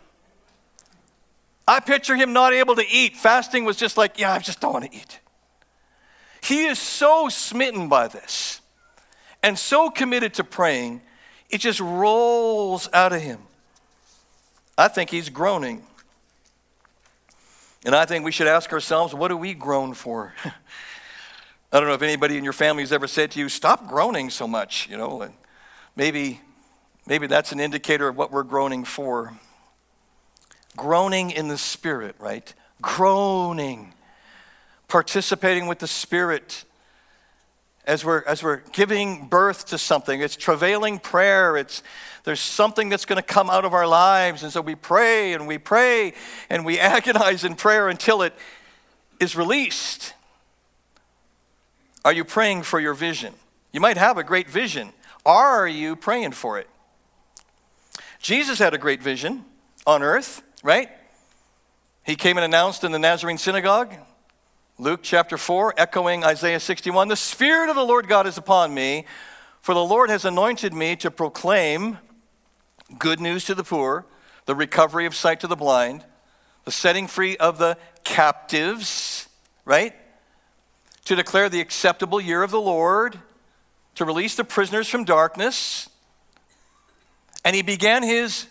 I 1.68 1.80
picture 1.80 2.16
him 2.16 2.32
not 2.32 2.54
able 2.54 2.74
to 2.76 2.84
eat. 2.88 3.14
Fasting 3.14 3.66
was 3.66 3.76
just 3.76 3.98
like, 3.98 4.18
yeah, 4.18 4.32
I 4.32 4.38
just 4.38 4.58
don't 4.58 4.72
want 4.72 4.86
to 4.86 4.96
eat. 4.96 5.20
He 6.42 6.64
is 6.64 6.78
so 6.78 7.28
smitten 7.28 7.88
by 7.88 8.08
this 8.08 8.62
and 9.42 9.58
so 9.58 9.90
committed 9.90 10.34
to 10.34 10.44
praying, 10.44 11.02
it 11.50 11.58
just 11.58 11.78
rolls 11.78 12.88
out 12.92 13.12
of 13.12 13.20
him. 13.20 13.40
I 14.78 14.88
think 14.88 15.10
he's 15.10 15.28
groaning. 15.28 15.82
And 17.84 17.94
I 17.94 18.06
think 18.06 18.24
we 18.24 18.32
should 18.32 18.46
ask 18.46 18.72
ourselves, 18.72 19.14
what 19.14 19.28
do 19.28 19.36
we 19.36 19.52
groan 19.52 19.92
for? 19.92 20.34
I 21.72 21.78
don't 21.78 21.86
know 21.86 21.94
if 21.94 22.02
anybody 22.02 22.38
in 22.38 22.44
your 22.44 22.54
family 22.54 22.82
has 22.82 22.92
ever 22.92 23.06
said 23.06 23.30
to 23.32 23.40
you, 23.40 23.50
stop 23.50 23.86
groaning 23.88 24.30
so 24.30 24.48
much, 24.48 24.88
you 24.88 24.96
know, 24.96 25.20
and 25.20 25.34
maybe, 25.96 26.40
maybe 27.06 27.26
that's 27.26 27.52
an 27.52 27.60
indicator 27.60 28.08
of 28.08 28.16
what 28.16 28.32
we're 28.32 28.42
groaning 28.42 28.84
for. 28.84 29.38
Groaning 30.78 31.30
in 31.30 31.48
the 31.48 31.58
Spirit, 31.58 32.16
right? 32.18 32.54
Groaning, 32.80 33.92
participating 34.88 35.66
with 35.66 35.80
the 35.80 35.86
Spirit 35.86 36.64
as 37.84 38.04
we're, 38.04 38.22
as 38.26 38.42
we're 38.42 38.62
giving 38.72 39.26
birth 39.28 39.66
to 39.66 39.78
something. 39.78 40.20
It's 40.20 40.36
travailing 40.36 40.98
prayer. 40.98 41.56
It's, 41.56 41.82
there's 42.24 42.40
something 42.40 42.90
that's 42.90 43.06
going 43.06 43.16
to 43.16 43.26
come 43.26 43.50
out 43.50 43.64
of 43.64 43.72
our 43.74 43.86
lives. 43.86 44.42
And 44.42 44.52
so 44.52 44.60
we 44.60 44.74
pray 44.74 45.32
and 45.32 45.46
we 45.46 45.58
pray 45.58 46.12
and 46.48 46.64
we 46.64 46.78
agonize 46.78 47.44
in 47.44 47.56
prayer 47.56 47.88
until 47.88 48.22
it 48.22 48.34
is 49.18 49.34
released. 49.34 50.14
Are 52.04 52.12
you 52.12 52.24
praying 52.24 52.62
for 52.62 52.78
your 52.78 52.94
vision? 52.94 53.34
You 53.72 53.80
might 53.80 53.96
have 53.96 54.18
a 54.18 54.24
great 54.24 54.48
vision. 54.48 54.92
Are 55.26 55.66
you 55.66 55.96
praying 55.96 56.32
for 56.32 56.58
it? 56.58 56.68
Jesus 58.20 58.58
had 58.58 58.74
a 58.74 58.78
great 58.78 59.02
vision 59.02 59.44
on 59.86 60.02
earth, 60.02 60.42
right? 60.62 60.90
He 62.04 62.16
came 62.16 62.36
and 62.36 62.44
announced 62.44 62.84
in 62.84 62.92
the 62.92 62.98
Nazarene 62.98 63.38
synagogue 63.38 63.94
Luke 64.80 65.00
chapter 65.02 65.36
4, 65.36 65.74
echoing 65.76 66.22
Isaiah 66.22 66.60
61 66.60 67.08
The 67.08 67.16
Spirit 67.16 67.68
of 67.68 67.74
the 67.74 67.84
Lord 67.84 68.06
God 68.06 68.28
is 68.28 68.38
upon 68.38 68.72
me, 68.72 69.06
for 69.60 69.74
the 69.74 69.84
Lord 69.84 70.08
has 70.08 70.24
anointed 70.24 70.72
me 70.72 70.94
to 70.96 71.10
proclaim 71.10 71.98
good 72.96 73.18
news 73.18 73.44
to 73.46 73.56
the 73.56 73.64
poor, 73.64 74.06
the 74.46 74.54
recovery 74.54 75.04
of 75.04 75.16
sight 75.16 75.40
to 75.40 75.48
the 75.48 75.56
blind, 75.56 76.04
the 76.64 76.70
setting 76.70 77.08
free 77.08 77.36
of 77.38 77.58
the 77.58 77.76
captives, 78.04 79.26
right? 79.64 79.94
To 81.06 81.16
declare 81.16 81.48
the 81.48 81.60
acceptable 81.60 82.20
year 82.20 82.44
of 82.44 82.52
the 82.52 82.60
Lord, 82.60 83.18
to 83.96 84.04
release 84.04 84.36
the 84.36 84.44
prisoners 84.44 84.88
from 84.88 85.04
darkness. 85.04 85.90
And 87.44 87.56
he 87.56 87.62
began 87.62 88.04
his 88.04 88.46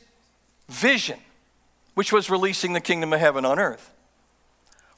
vision, 0.67 1.19
which 1.97 2.13
was 2.13 2.29
releasing 2.29 2.73
the 2.73 2.79
kingdom 2.79 3.11
of 3.11 3.19
heaven 3.19 3.43
on 3.43 3.57
earth. 3.57 3.91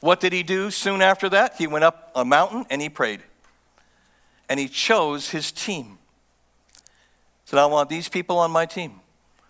What 0.01 0.19
did 0.19 0.33
he 0.33 0.43
do 0.43 0.69
soon 0.69 1.01
after 1.01 1.29
that? 1.29 1.55
He 1.55 1.65
went 1.65 1.85
up 1.85 2.11
a 2.13 2.25
mountain 2.25 2.65
and 2.69 2.81
he 2.81 2.89
prayed. 2.89 3.21
And 4.49 4.59
he 4.59 4.67
chose 4.67 5.29
his 5.29 5.49
team. 5.49 5.97
He 6.73 7.51
said, 7.51 7.59
I 7.59 7.67
want 7.67 7.87
these 7.87 8.09
people 8.09 8.37
on 8.37 8.51
my 8.51 8.65
team. 8.65 8.99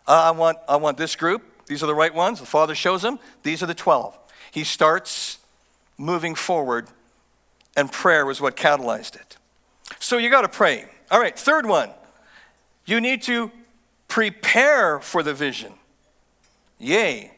I 0.06 0.30
want, 0.30 0.60
I 0.68 0.76
want 0.76 1.00
this 1.00 1.16
group. 1.16 1.42
These 1.66 1.82
are 1.82 1.88
the 1.88 1.96
right 1.96 2.14
ones. 2.14 2.40
The 2.40 2.46
Father 2.46 2.76
shows 2.76 3.02
them. 3.02 3.18
These 3.42 3.64
are 3.64 3.66
the 3.66 3.74
12. 3.74 4.16
He 4.52 4.64
starts 4.64 5.40
moving 5.98 6.36
forward, 6.36 6.88
and 7.76 7.92
prayer 7.92 8.28
was 8.28 8.40
what 8.40 8.58
catalyzed 8.58 9.16
it. 9.16 9.38
So 10.00 10.20
you 10.20 10.30
got 10.30 10.44
to 10.44 10.50
pray. 10.50 10.86
All 11.10 11.20
right, 11.20 11.38
third 11.38 11.66
one. 11.66 11.90
You 12.86 13.02
need 13.02 13.24
to 13.24 13.52
prepare 14.08 15.00
for 15.00 15.24
the 15.24 15.34
vision. 15.34 15.74
Yay. 16.78 17.32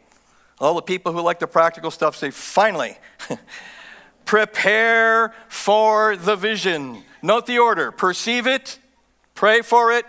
All 0.62 0.76
the 0.76 0.82
people 0.84 1.12
who 1.12 1.22
like 1.22 1.40
the 1.40 1.48
practical 1.48 1.90
stuff 1.90 2.16
say, 2.16 2.30
finally, 2.30 2.96
prepare 4.26 5.34
for 5.50 6.16
the 6.16 6.36
vision. 6.36 7.04
Note 7.24 7.48
the 7.48 7.58
order 7.58 7.92
perceive 7.92 8.46
it, 8.46 8.78
pray 9.34 9.64
for 9.64 9.92
it, 9.92 10.06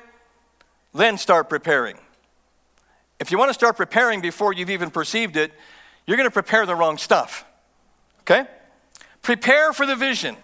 then 0.93 1.17
start 1.17 1.49
preparing. 1.49 1.97
If 3.19 3.31
you 3.31 3.39
want 3.39 3.49
to 3.49 3.55
start 3.55 3.79
preparing 3.79 4.21
before 4.21 4.53
you've 4.53 4.69
even 4.69 4.91
perceived 4.91 5.39
it, 5.39 5.53
you're 6.07 6.19
going 6.19 6.29
to 6.29 6.33
prepare 6.33 6.67
the 6.67 6.75
wrong 6.75 6.99
stuff. 6.99 7.47
Okay? 8.21 8.47
Prepare 9.23 9.73
for 9.73 9.87
the 9.87 9.97
vision. 9.97 10.37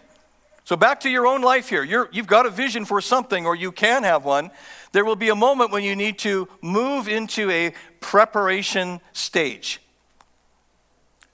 So, 0.64 0.76
back 0.76 1.00
to 1.00 1.10
your 1.10 1.26
own 1.26 1.42
life 1.42 1.68
here. 1.68 1.82
you 1.82 2.06
have 2.14 2.26
got 2.26 2.46
a 2.46 2.50
vision 2.50 2.86
for 2.86 3.00
something, 3.02 3.44
or 3.44 3.54
you 3.54 3.72
can 3.72 4.04
have 4.04 4.24
one. 4.24 4.50
There 4.92 5.04
will 5.04 5.16
be 5.16 5.28
a 5.28 5.34
moment 5.34 5.70
when 5.70 5.82
you 5.82 5.96
need 5.96 6.18
to 6.20 6.48
move 6.62 7.08
into 7.08 7.50
a 7.50 7.74
preparation 8.00 9.00
stage 9.12 9.80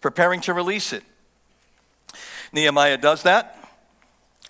preparing 0.04 0.42
to 0.42 0.52
release 0.52 0.92
it. 0.92 1.02
Nehemiah 2.52 2.98
does 2.98 3.22
that. 3.22 3.66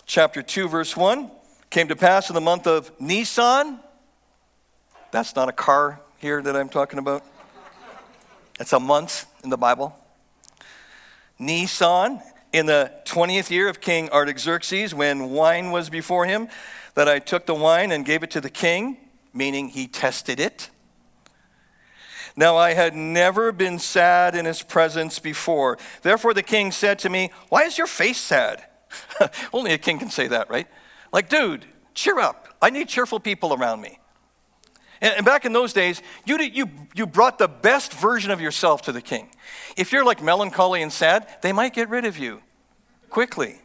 Chapter 0.05 0.43
2, 0.43 0.67
verse 0.67 0.97
1 0.97 1.31
came 1.69 1.87
to 1.87 1.95
pass 1.95 2.29
in 2.29 2.33
the 2.33 2.41
month 2.41 2.67
of 2.67 2.91
Nisan. 2.99 3.79
That's 5.11 5.33
not 5.33 5.47
a 5.47 5.53
car 5.53 6.01
here 6.17 6.41
that 6.41 6.57
I'm 6.57 6.67
talking 6.67 6.99
about. 6.99 7.23
It's 8.59 8.73
a 8.73 8.81
month 8.81 9.27
in 9.45 9.49
the 9.49 9.55
Bible. 9.55 9.97
Nisan, 11.39 12.19
in 12.51 12.65
the 12.65 12.91
20th 13.05 13.49
year 13.49 13.69
of 13.69 13.79
King 13.79 14.09
Artaxerxes, 14.09 14.93
when 14.93 15.29
wine 15.29 15.71
was 15.71 15.89
before 15.89 16.25
him, 16.25 16.49
that 16.95 17.07
I 17.07 17.19
took 17.19 17.45
the 17.45 17.55
wine 17.55 17.93
and 17.93 18.05
gave 18.05 18.23
it 18.23 18.31
to 18.31 18.41
the 18.41 18.49
king, 18.49 18.97
meaning 19.33 19.69
he 19.69 19.87
tested 19.87 20.41
it. 20.41 20.69
Now 22.35 22.57
I 22.57 22.73
had 22.73 22.95
never 22.95 23.51
been 23.51 23.79
sad 23.79 24.35
in 24.35 24.45
his 24.45 24.61
presence 24.61 25.19
before. 25.19 25.77
Therefore 26.01 26.33
the 26.33 26.43
king 26.43 26.71
said 26.71 26.99
to 26.99 27.09
me, 27.09 27.31
Why 27.49 27.63
is 27.63 27.77
your 27.77 27.87
face 27.87 28.19
sad? 28.19 28.65
Only 29.53 29.71
a 29.71 29.77
king 29.77 29.99
can 29.99 30.09
say 30.09 30.27
that, 30.27 30.49
right? 30.49 30.67
Like, 31.13 31.29
dude, 31.29 31.65
cheer 31.93 32.19
up. 32.19 32.49
I 32.61 32.69
need 32.69 32.89
cheerful 32.89 33.19
people 33.19 33.53
around 33.53 33.81
me. 33.81 33.99
And, 35.01 35.25
back 35.25 35.45
in 35.45 35.53
those 35.53 35.73
days, 35.73 36.01
you, 36.25 36.39
you, 36.39 36.69
you 36.95 37.05
brought 37.05 37.37
the 37.37 37.47
best 37.47 37.93
version 37.93 38.31
of 38.31 38.41
yourself 38.41 38.83
to 38.83 38.91
the 38.91 39.01
king. 39.01 39.29
If 39.77 39.91
you're 39.91 40.05
like 40.05 40.21
melancholy 40.23 40.81
and 40.81 40.91
sad, 40.91 41.27
they 41.41 41.51
might 41.51 41.73
get 41.73 41.89
rid 41.89 42.05
of 42.05 42.17
you 42.17 42.41
quickly. 43.09 43.61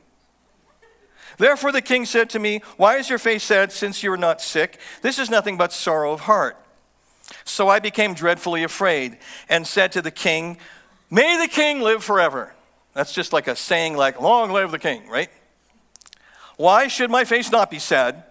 Therefore 1.39 1.73
the 1.73 1.83
king 1.83 2.05
said 2.05 2.31
to 2.31 2.39
me, 2.39 2.61
Why 2.77 2.99
is 2.99 3.09
your 3.09 3.19
face 3.19 3.45
sad 3.45 3.73
since 3.73 4.03
you 4.03 4.13
are 4.13 4.19
not 4.19 4.41
sick? 4.41 4.79
This 5.03 5.19
is 5.19 5.31
nothing 5.31 5.57
but 5.57 5.73
sorrow 5.73 6.13
of 6.13 6.21
heart. 6.21 6.57
So 7.45 7.69
I 7.69 7.79
became 7.79 8.15
dreadfully 8.15 8.63
afraid 8.63 9.19
and 9.49 9.67
said 9.67 9.93
to 9.93 10.03
the 10.03 10.11
king, 10.11 10.59
May 11.11 11.37
the 11.37 11.49
king 11.49 11.81
live 11.81 12.05
forever. 12.05 12.55
That's 12.95 13.13
just 13.13 13.33
like 13.33 13.49
a 13.49 13.57
saying, 13.57 13.97
like, 13.97 14.21
Long 14.21 14.51
live 14.51 14.71
the 14.71 14.79
king, 14.79 15.09
right? 15.09 15.31
Why 16.57 16.89
should 16.89 17.11
my 17.11 17.25
face 17.25 17.51
not 17.51 17.71
be 17.71 17.79
sad 17.79 18.25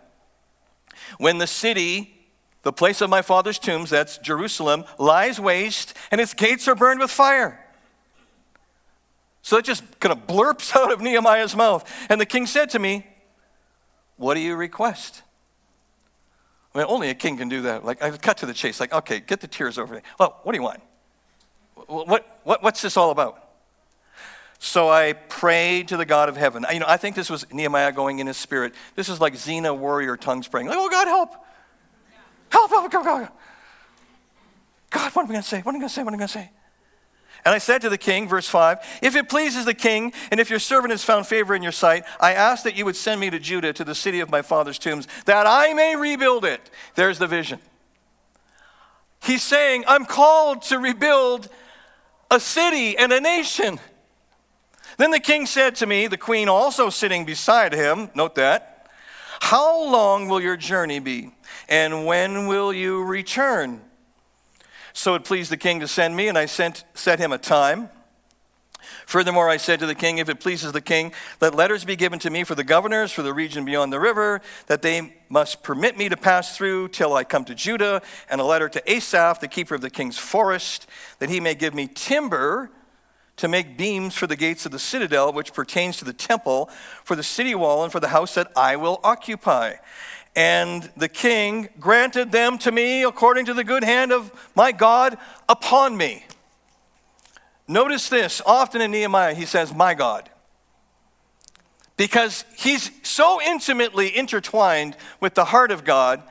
when 1.18 1.40
the 1.40 1.48
city, 1.48 2.14
the 2.62 2.72
place 2.72 3.02
of 3.02 3.10
my 3.10 3.22
father's 3.22 3.58
tombs, 3.58 3.90
that's 3.90 4.18
Jerusalem, 4.20 4.86
lies 4.98 5.40
waste 5.40 5.96
and 6.12 6.22
its 6.22 6.34
gates 6.34 6.68
are 6.68 6.76
burned 6.76 7.00
with 7.00 7.10
fire? 7.10 7.66
So 9.42 9.58
it 9.58 9.66
just 9.66 9.84
kind 10.00 10.14
of 10.14 10.28
blurps 10.28 10.76
out 10.80 10.92
of 10.92 11.02
Nehemiah's 11.02 11.56
mouth. 11.56 11.90
And 12.10 12.22
the 12.22 12.26
king 12.26 12.46
said 12.46 12.70
to 12.72 12.80
me, 12.80 13.08
What 14.18 14.36
do 14.36 14.42
you 14.42 14.56
request? 14.56 15.24
Only 16.88 17.10
a 17.10 17.16
king 17.16 17.38
can 17.38 17.50
do 17.50 17.64
that. 17.64 17.84
Like, 17.84 18.02
I 18.02 18.12
cut 18.12 18.38
to 18.38 18.46
the 18.46 18.54
chase. 18.54 18.80
Like, 18.80 18.94
okay, 18.94 19.20
get 19.20 19.42
the 19.42 19.48
tears 19.48 19.78
over 19.78 19.96
there. 19.96 20.04
Well, 20.20 20.40
what 20.44 20.52
do 20.52 20.58
you 20.58 20.64
want? 20.64 20.82
What, 21.88 22.40
what, 22.44 22.62
what's 22.64 22.82
this 22.82 22.98
all 22.98 23.12
about? 23.12 23.44
So 24.60 24.90
I 24.90 25.14
prayed 25.14 25.88
to 25.88 25.98
the 25.98 26.06
God 26.06 26.28
of 26.28 26.36
heaven. 26.36 26.66
You 26.72 26.80
know, 26.80 26.86
I 26.88 26.98
think 26.98 27.16
this 27.16 27.30
was 27.30 27.46
Nehemiah 27.52 27.94
going 27.94 28.20
in 28.20 28.28
his 28.28 28.38
spirit. 28.38 28.74
This 28.96 29.08
is 29.08 29.22
like 29.22 29.34
Xena 29.34 29.76
warrior 29.76 30.18
tongue 30.18 30.44
spraying. 30.44 30.68
Like, 30.68 30.78
oh 30.78 30.90
God, 30.90 31.08
help! 31.08 31.30
Help, 32.52 32.70
help, 32.70 32.92
help, 32.92 33.06
God. 33.06 33.30
God, 34.90 35.12
what 35.14 35.24
am 35.24 35.30
I 35.30 35.34
going 35.34 35.42
to 35.42 35.48
say? 35.48 35.62
What 35.62 35.72
am 35.72 35.76
I 35.76 35.80
going 35.80 35.88
to 35.88 35.94
say? 35.94 36.04
What 36.04 36.14
am 36.14 36.16
I 36.16 36.18
going 36.18 36.28
to 36.28 36.34
say? 36.34 36.52
And 37.46 37.56
I 37.56 37.58
said 37.58 37.82
to 37.82 37.90
the 37.90 37.98
king, 37.98 38.28
verse 38.28 38.48
5, 38.48 39.00
If 39.02 39.16
it 39.16 39.30
pleases 39.30 39.66
the 39.66 39.74
king, 39.74 40.14
and 40.32 40.40
if 40.40 40.50
your 40.50 40.60
servant 40.60 40.92
has 40.92 41.04
found 41.04 41.26
favor 41.26 41.56
in 41.56 41.64
your 41.64 41.72
sight, 41.72 42.04
I 42.20 42.34
ask 42.34 42.64
that 42.64 42.76
you 42.76 42.86
would 42.86 42.96
send 42.96 43.22
me 43.22 43.30
to 43.30 43.40
Judah, 43.40 43.74
to 43.74 43.84
the 43.84 43.96
city 43.96 44.20
of 44.20 44.30
my 44.30 44.42
father's 44.42 44.78
tombs, 44.80 45.08
that 45.26 45.48
I 45.48 45.74
may 45.74 45.96
rebuild 45.96 46.46
it. 46.46 46.70
There's 46.96 47.18
the 47.18 47.28
vision. 47.28 47.60
He's 49.24 49.44
saying, 49.44 49.86
I'm 49.88 50.06
called 50.06 50.64
to 50.64 50.80
rebuild 50.80 51.50
a 52.32 52.40
city 52.40 52.98
and 52.98 53.12
a 53.12 53.20
nation. 53.20 53.80
Then 54.98 55.12
the 55.12 55.20
king 55.20 55.46
said 55.46 55.76
to 55.76 55.86
me, 55.86 56.08
the 56.08 56.18
queen 56.18 56.50
also 56.50 56.90
sitting 56.90 57.26
beside 57.26 57.74
him, 57.74 58.10
note 58.16 58.36
that, 58.36 58.90
How 59.40 59.90
long 59.90 60.28
will 60.28 60.42
your 60.42 60.58
journey 60.58 61.00
be? 61.00 61.32
And 61.70 62.06
when 62.06 62.48
will 62.48 62.74
you 62.74 63.04
return? 63.04 63.82
So 64.94 65.16
it 65.16 65.24
pleased 65.24 65.52
the 65.52 65.58
king 65.58 65.80
to 65.80 65.88
send 65.88 66.16
me, 66.16 66.28
and 66.28 66.38
I 66.38 66.46
sent, 66.46 66.84
set 66.94 67.20
him 67.20 67.32
a 67.32 67.38
time. 67.38 67.90
Furthermore, 69.06 69.50
I 69.50 69.58
said 69.58 69.80
to 69.80 69.86
the 69.86 69.96
king, 69.96 70.18
If 70.18 70.30
it 70.30 70.40
pleases 70.40 70.72
the 70.72 70.82
king, 70.82 71.14
let 71.42 71.56
letters 71.56 71.84
be 71.84 71.96
given 71.96 72.20
to 72.20 72.30
me 72.30 72.44
for 72.44 72.56
the 72.56 72.64
governors 72.64 73.12
for 73.12 73.24
the 73.24 73.34
region 73.34 73.66
beyond 73.66 73.92
the 73.92 74.00
river, 74.00 74.42
that 74.68 74.82
they 74.82 75.16
must 75.30 75.64
permit 75.64 75.98
me 75.98 76.10
to 76.10 76.18
pass 76.18 76.56
through 76.56 76.90
till 76.90 77.14
I 77.14 77.24
come 77.24 77.46
to 77.46 77.56
Judah, 77.56 78.02
and 78.30 78.40
a 78.40 78.44
letter 78.44 78.70
to 78.70 78.92
Asaph, 78.92 79.40
the 79.40 79.48
keeper 79.48 79.76
of 79.76 79.82
the 79.82 79.90
king's 79.90 80.18
forest, 80.18 80.88
that 81.20 81.30
he 81.30 81.40
may 81.40 81.56
give 81.56 81.74
me 81.74 81.88
timber 81.88 82.72
to 83.38 83.48
make 83.48 83.78
beams 83.78 84.16
for 84.16 84.28
the 84.28 84.36
gates 84.36 84.66
of 84.66 84.72
the 84.74 84.80
citadel, 84.80 85.32
which 85.32 85.54
pertains 85.54 85.98
to 85.98 86.06
the 86.06 86.14
temple, 86.14 86.70
for 87.04 87.16
the 87.16 87.24
city 87.24 87.56
wall, 87.56 87.84
and 87.84 87.92
for 87.92 88.02
the 88.02 88.10
house 88.10 88.36
that 88.36 88.52
I 88.56 88.76
will 88.76 89.00
occupy. 89.04 89.76
And 90.40 90.90
the 90.96 91.10
king 91.10 91.68
granted 91.82 92.32
them 92.32 92.58
to 92.58 92.72
me 92.72 93.04
according 93.04 93.46
to 93.48 93.54
the 93.54 93.66
good 93.66 93.84
hand 93.84 94.14
of 94.14 94.32
my 94.56 94.72
God 94.72 95.18
upon 95.50 95.98
me. 95.98 96.24
Notice 97.68 98.08
this 98.08 98.42
often 98.46 98.80
in 98.80 98.92
Nehemiah, 98.92 99.34
he 99.34 99.46
says, 99.46 99.74
My 99.74 99.94
God. 99.94 100.30
Because 101.98 102.46
he's 102.56 102.90
so 103.04 103.42
intimately 103.42 104.16
intertwined 104.16 104.96
with 105.20 105.34
the 105.34 105.44
heart 105.44 105.72
of 105.72 105.84
God, 105.84 106.24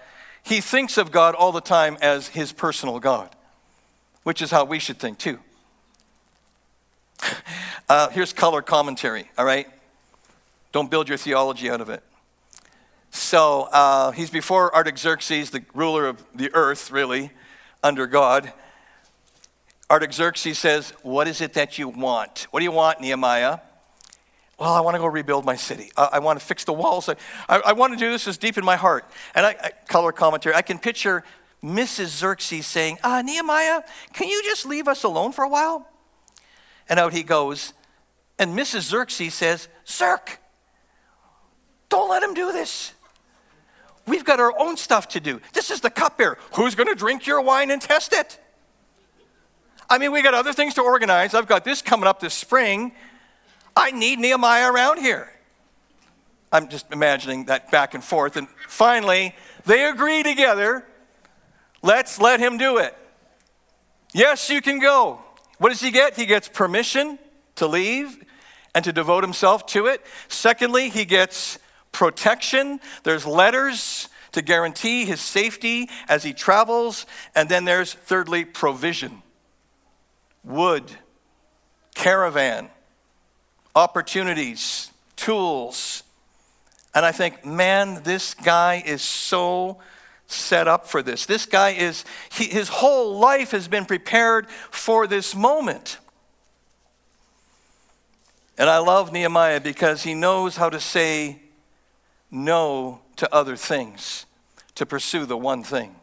he 0.42 0.62
thinks 0.62 0.96
of 0.96 1.12
God 1.12 1.34
all 1.34 1.52
the 1.52 1.60
time 1.60 1.98
as 2.00 2.28
his 2.28 2.50
personal 2.50 3.00
God, 3.00 3.36
which 4.22 4.40
is 4.40 4.50
how 4.50 4.64
we 4.64 4.78
should 4.78 4.98
think 4.98 5.18
too. 5.18 5.38
Uh, 7.90 8.10
here's 8.10 8.34
color 8.34 8.60
commentary, 8.60 9.30
all 9.38 9.46
right? 9.46 9.66
Don't 10.72 10.90
build 10.90 11.08
your 11.08 11.16
theology 11.16 11.70
out 11.70 11.80
of 11.80 11.88
it. 11.88 12.02
So 13.10 13.68
uh, 13.72 14.10
he's 14.12 14.30
before 14.30 14.74
Artaxerxes, 14.74 15.50
the 15.50 15.64
ruler 15.74 16.06
of 16.06 16.24
the 16.34 16.50
earth, 16.54 16.90
really, 16.90 17.30
under 17.82 18.06
God. 18.06 18.52
Artaxerxes 19.90 20.58
says, 20.58 20.92
What 21.02 21.28
is 21.28 21.40
it 21.40 21.54
that 21.54 21.78
you 21.78 21.88
want? 21.88 22.46
What 22.50 22.60
do 22.60 22.64
you 22.64 22.72
want, 22.72 23.00
Nehemiah? 23.00 23.60
Well, 24.58 24.72
I 24.72 24.80
want 24.80 24.96
to 24.96 24.98
go 24.98 25.06
rebuild 25.06 25.44
my 25.44 25.54
city. 25.54 25.90
I, 25.96 26.08
I 26.14 26.18
want 26.18 26.38
to 26.40 26.44
fix 26.44 26.64
the 26.64 26.72
walls. 26.72 27.08
I, 27.08 27.14
I, 27.48 27.60
I, 27.66 27.72
want 27.72 27.92
to 27.92 27.98
do 27.98 28.10
this. 28.10 28.26
It's 28.26 28.36
deep 28.36 28.58
in 28.58 28.64
my 28.64 28.74
heart. 28.74 29.08
And 29.34 29.46
I, 29.46 29.50
I 29.62 29.70
color 29.86 30.10
commentary. 30.10 30.54
I 30.54 30.62
can 30.62 30.80
picture 30.80 31.22
Mrs. 31.62 32.06
Xerxes 32.06 32.66
saying, 32.66 32.98
uh, 33.04 33.22
Nehemiah, 33.22 33.82
can 34.12 34.28
you 34.28 34.42
just 34.42 34.66
leave 34.66 34.88
us 34.88 35.04
alone 35.04 35.30
for 35.30 35.44
a 35.44 35.48
while? 35.48 35.88
And 36.88 36.98
out 36.98 37.12
he 37.12 37.22
goes. 37.22 37.72
And 38.38 38.58
Mrs. 38.58 38.82
Xerxes 38.82 39.34
says, 39.34 39.68
Zerk, 39.86 40.38
don't 41.88 42.10
let 42.10 42.22
him 42.22 42.34
do 42.34 42.52
this. 42.52 42.94
We've 44.08 44.24
got 44.24 44.40
our 44.40 44.58
own 44.58 44.76
stuff 44.76 45.08
to 45.08 45.20
do. 45.20 45.40
This 45.52 45.70
is 45.70 45.80
the 45.80 45.90
cupbearer. 45.90 46.38
Who's 46.54 46.74
going 46.74 46.88
to 46.88 46.94
drink 46.94 47.26
your 47.26 47.40
wine 47.40 47.70
and 47.70 47.80
test 47.80 48.12
it? 48.12 48.40
I 49.90 49.98
mean, 49.98 50.12
we 50.12 50.22
got 50.22 50.34
other 50.34 50.52
things 50.52 50.74
to 50.74 50.82
organize. 50.82 51.34
I've 51.34 51.46
got 51.46 51.64
this 51.64 51.82
coming 51.82 52.06
up 52.06 52.20
this 52.20 52.34
spring. 52.34 52.92
I 53.76 53.90
need 53.90 54.18
Nehemiah 54.18 54.72
around 54.72 54.98
here. 54.98 55.32
I'm 56.50 56.68
just 56.68 56.90
imagining 56.92 57.44
that 57.46 57.70
back 57.70 57.94
and 57.94 58.02
forth. 58.02 58.36
And 58.36 58.48
finally, 58.66 59.34
they 59.66 59.84
agree 59.86 60.22
together. 60.22 60.84
Let's 61.82 62.20
let 62.20 62.40
him 62.40 62.56
do 62.58 62.78
it. 62.78 62.96
Yes, 64.14 64.48
you 64.48 64.62
can 64.62 64.78
go. 64.78 65.20
What 65.58 65.68
does 65.68 65.80
he 65.80 65.90
get? 65.90 66.16
He 66.16 66.26
gets 66.26 66.48
permission 66.48 67.18
to 67.56 67.66
leave 67.66 68.24
and 68.74 68.84
to 68.84 68.92
devote 68.92 69.22
himself 69.22 69.66
to 69.66 69.86
it. 69.86 70.04
Secondly, 70.28 70.88
he 70.88 71.04
gets 71.04 71.58
protection. 71.98 72.78
There's 73.02 73.26
letters 73.26 74.08
to 74.30 74.40
guarantee 74.40 75.04
his 75.04 75.20
safety 75.20 75.90
as 76.08 76.22
he 76.22 76.32
travels. 76.32 77.06
And 77.34 77.48
then 77.48 77.64
there's, 77.64 77.92
thirdly, 77.92 78.44
provision 78.44 79.20
wood, 80.44 80.84
caravan, 81.96 82.70
opportunities, 83.74 84.92
tools. 85.16 86.04
And 86.94 87.04
I 87.04 87.10
think, 87.10 87.44
man, 87.44 88.04
this 88.04 88.32
guy 88.32 88.80
is 88.86 89.02
so 89.02 89.80
set 90.28 90.68
up 90.68 90.86
for 90.86 91.02
this. 91.02 91.26
This 91.26 91.46
guy 91.46 91.70
is, 91.70 92.04
he, 92.30 92.44
his 92.44 92.68
whole 92.68 93.18
life 93.18 93.50
has 93.50 93.66
been 93.66 93.86
prepared 93.86 94.48
for 94.70 95.08
this 95.08 95.34
moment. 95.34 95.98
And 98.56 98.70
I 98.70 98.78
love 98.78 99.12
Nehemiah 99.12 99.60
because 99.60 100.04
he 100.04 100.14
knows 100.14 100.54
how 100.54 100.70
to 100.70 100.78
say 100.78 101.40
no 102.30 103.00
to 103.16 103.32
other 103.34 103.56
things 103.56 104.26
to 104.74 104.86
pursue 104.86 105.26
the 105.26 105.36
one 105.36 105.62
thing. 105.62 105.94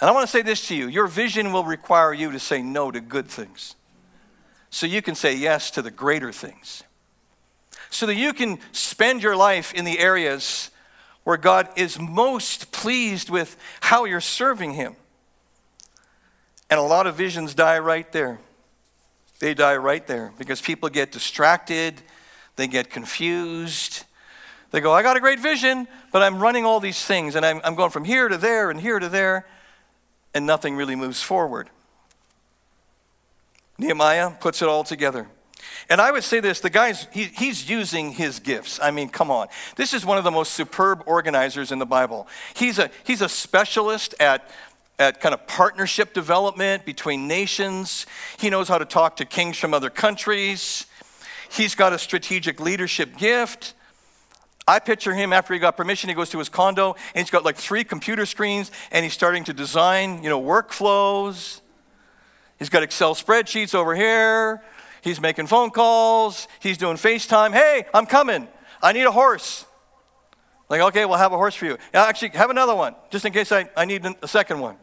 And 0.00 0.08
I 0.08 0.12
want 0.12 0.26
to 0.26 0.30
say 0.30 0.42
this 0.42 0.68
to 0.68 0.74
you 0.74 0.88
your 0.88 1.06
vision 1.06 1.52
will 1.52 1.64
require 1.64 2.12
you 2.12 2.32
to 2.32 2.38
say 2.38 2.62
no 2.62 2.90
to 2.90 3.00
good 3.00 3.28
things 3.28 3.76
so 4.70 4.86
you 4.86 5.02
can 5.02 5.14
say 5.14 5.34
yes 5.34 5.70
to 5.72 5.82
the 5.82 5.90
greater 5.90 6.32
things. 6.32 6.84
So 7.90 8.06
that 8.06 8.14
you 8.14 8.32
can 8.32 8.58
spend 8.72 9.22
your 9.22 9.36
life 9.36 9.74
in 9.74 9.84
the 9.84 9.98
areas 9.98 10.70
where 11.24 11.36
God 11.36 11.68
is 11.76 11.98
most 11.98 12.70
pleased 12.72 13.30
with 13.30 13.56
how 13.80 14.04
you're 14.04 14.20
serving 14.20 14.74
Him. 14.74 14.94
And 16.70 16.78
a 16.78 16.84
lot 16.84 17.08
of 17.08 17.16
visions 17.16 17.52
die 17.52 17.80
right 17.80 18.10
there. 18.12 18.38
They 19.40 19.54
die 19.54 19.76
right 19.76 20.06
there 20.06 20.32
because 20.38 20.60
people 20.60 20.88
get 20.88 21.10
distracted, 21.10 22.00
they 22.56 22.68
get 22.68 22.90
confused. 22.90 24.04
They 24.70 24.80
go, 24.80 24.92
I 24.92 25.02
got 25.02 25.16
a 25.16 25.20
great 25.20 25.40
vision, 25.40 25.88
but 26.12 26.22
I'm 26.22 26.38
running 26.38 26.64
all 26.64 26.80
these 26.80 27.04
things 27.04 27.34
and 27.34 27.44
I'm, 27.44 27.60
I'm 27.64 27.74
going 27.74 27.90
from 27.90 28.04
here 28.04 28.28
to 28.28 28.38
there 28.38 28.70
and 28.70 28.80
here 28.80 28.98
to 28.98 29.08
there, 29.08 29.46
and 30.32 30.46
nothing 30.46 30.76
really 30.76 30.96
moves 30.96 31.22
forward. 31.22 31.70
Nehemiah 33.78 34.30
puts 34.38 34.62
it 34.62 34.68
all 34.68 34.84
together. 34.84 35.26
And 35.88 36.00
I 36.00 36.12
would 36.12 36.22
say 36.22 36.40
this 36.40 36.60
the 36.60 36.70
guy's, 36.70 37.06
he, 37.12 37.24
he's 37.24 37.68
using 37.68 38.12
his 38.12 38.38
gifts. 38.38 38.78
I 38.80 38.90
mean, 38.90 39.08
come 39.08 39.30
on. 39.30 39.48
This 39.76 39.92
is 39.92 40.04
one 40.04 40.18
of 40.18 40.24
the 40.24 40.30
most 40.30 40.52
superb 40.52 41.02
organizers 41.06 41.72
in 41.72 41.78
the 41.78 41.86
Bible. 41.86 42.28
He's 42.54 42.78
a, 42.78 42.90
he's 43.04 43.22
a 43.22 43.28
specialist 43.28 44.14
at, 44.20 44.48
at 44.98 45.20
kind 45.20 45.34
of 45.34 45.46
partnership 45.46 46.12
development 46.12 46.84
between 46.84 47.26
nations. 47.26 48.06
He 48.38 48.50
knows 48.50 48.68
how 48.68 48.78
to 48.78 48.84
talk 48.84 49.16
to 49.16 49.24
kings 49.24 49.58
from 49.58 49.74
other 49.74 49.90
countries. 49.90 50.86
He's 51.50 51.74
got 51.74 51.92
a 51.92 51.98
strategic 51.98 52.60
leadership 52.60 53.16
gift. 53.16 53.74
I 54.66 54.78
picture 54.78 55.14
him 55.14 55.32
after 55.32 55.52
he 55.52 55.60
got 55.60 55.76
permission, 55.76 56.08
he 56.08 56.14
goes 56.14 56.30
to 56.30 56.38
his 56.38 56.48
condo 56.48 56.94
and 57.14 57.24
he's 57.24 57.30
got 57.30 57.44
like 57.44 57.56
three 57.56 57.82
computer 57.82 58.24
screens 58.24 58.70
and 58.92 59.04
he's 59.04 59.14
starting 59.14 59.44
to 59.44 59.52
design, 59.52 60.22
you 60.22 60.28
know, 60.28 60.40
workflows 60.40 61.60
He's 62.60 62.68
got 62.68 62.82
Excel 62.82 63.14
spreadsheets 63.14 63.74
over 63.74 63.96
here. 63.96 64.62
He's 65.00 65.18
making 65.18 65.46
phone 65.46 65.70
calls. 65.70 66.46
He's 66.60 66.76
doing 66.76 66.98
FaceTime. 66.98 67.54
Hey, 67.54 67.86
I'm 67.92 68.04
coming. 68.04 68.46
I 68.82 68.92
need 68.92 69.04
a 69.04 69.10
horse. 69.10 69.64
Like, 70.68 70.82
okay, 70.82 71.06
we'll 71.06 71.16
have 71.16 71.32
a 71.32 71.38
horse 71.38 71.54
for 71.54 71.64
you. 71.64 71.78
Actually, 71.94 72.28
have 72.30 72.50
another 72.50 72.74
one, 72.74 72.94
just 73.10 73.24
in 73.24 73.32
case 73.32 73.50
I, 73.50 73.68
I 73.74 73.86
need 73.86 74.06
a 74.22 74.28
second 74.28 74.60
one. 74.60 74.76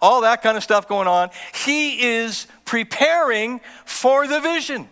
All 0.00 0.22
that 0.22 0.42
kind 0.42 0.56
of 0.56 0.62
stuff 0.62 0.88
going 0.88 1.06
on. 1.06 1.28
He 1.54 2.02
is 2.02 2.46
preparing 2.64 3.60
for 3.84 4.26
the 4.26 4.40
vision. 4.40 4.88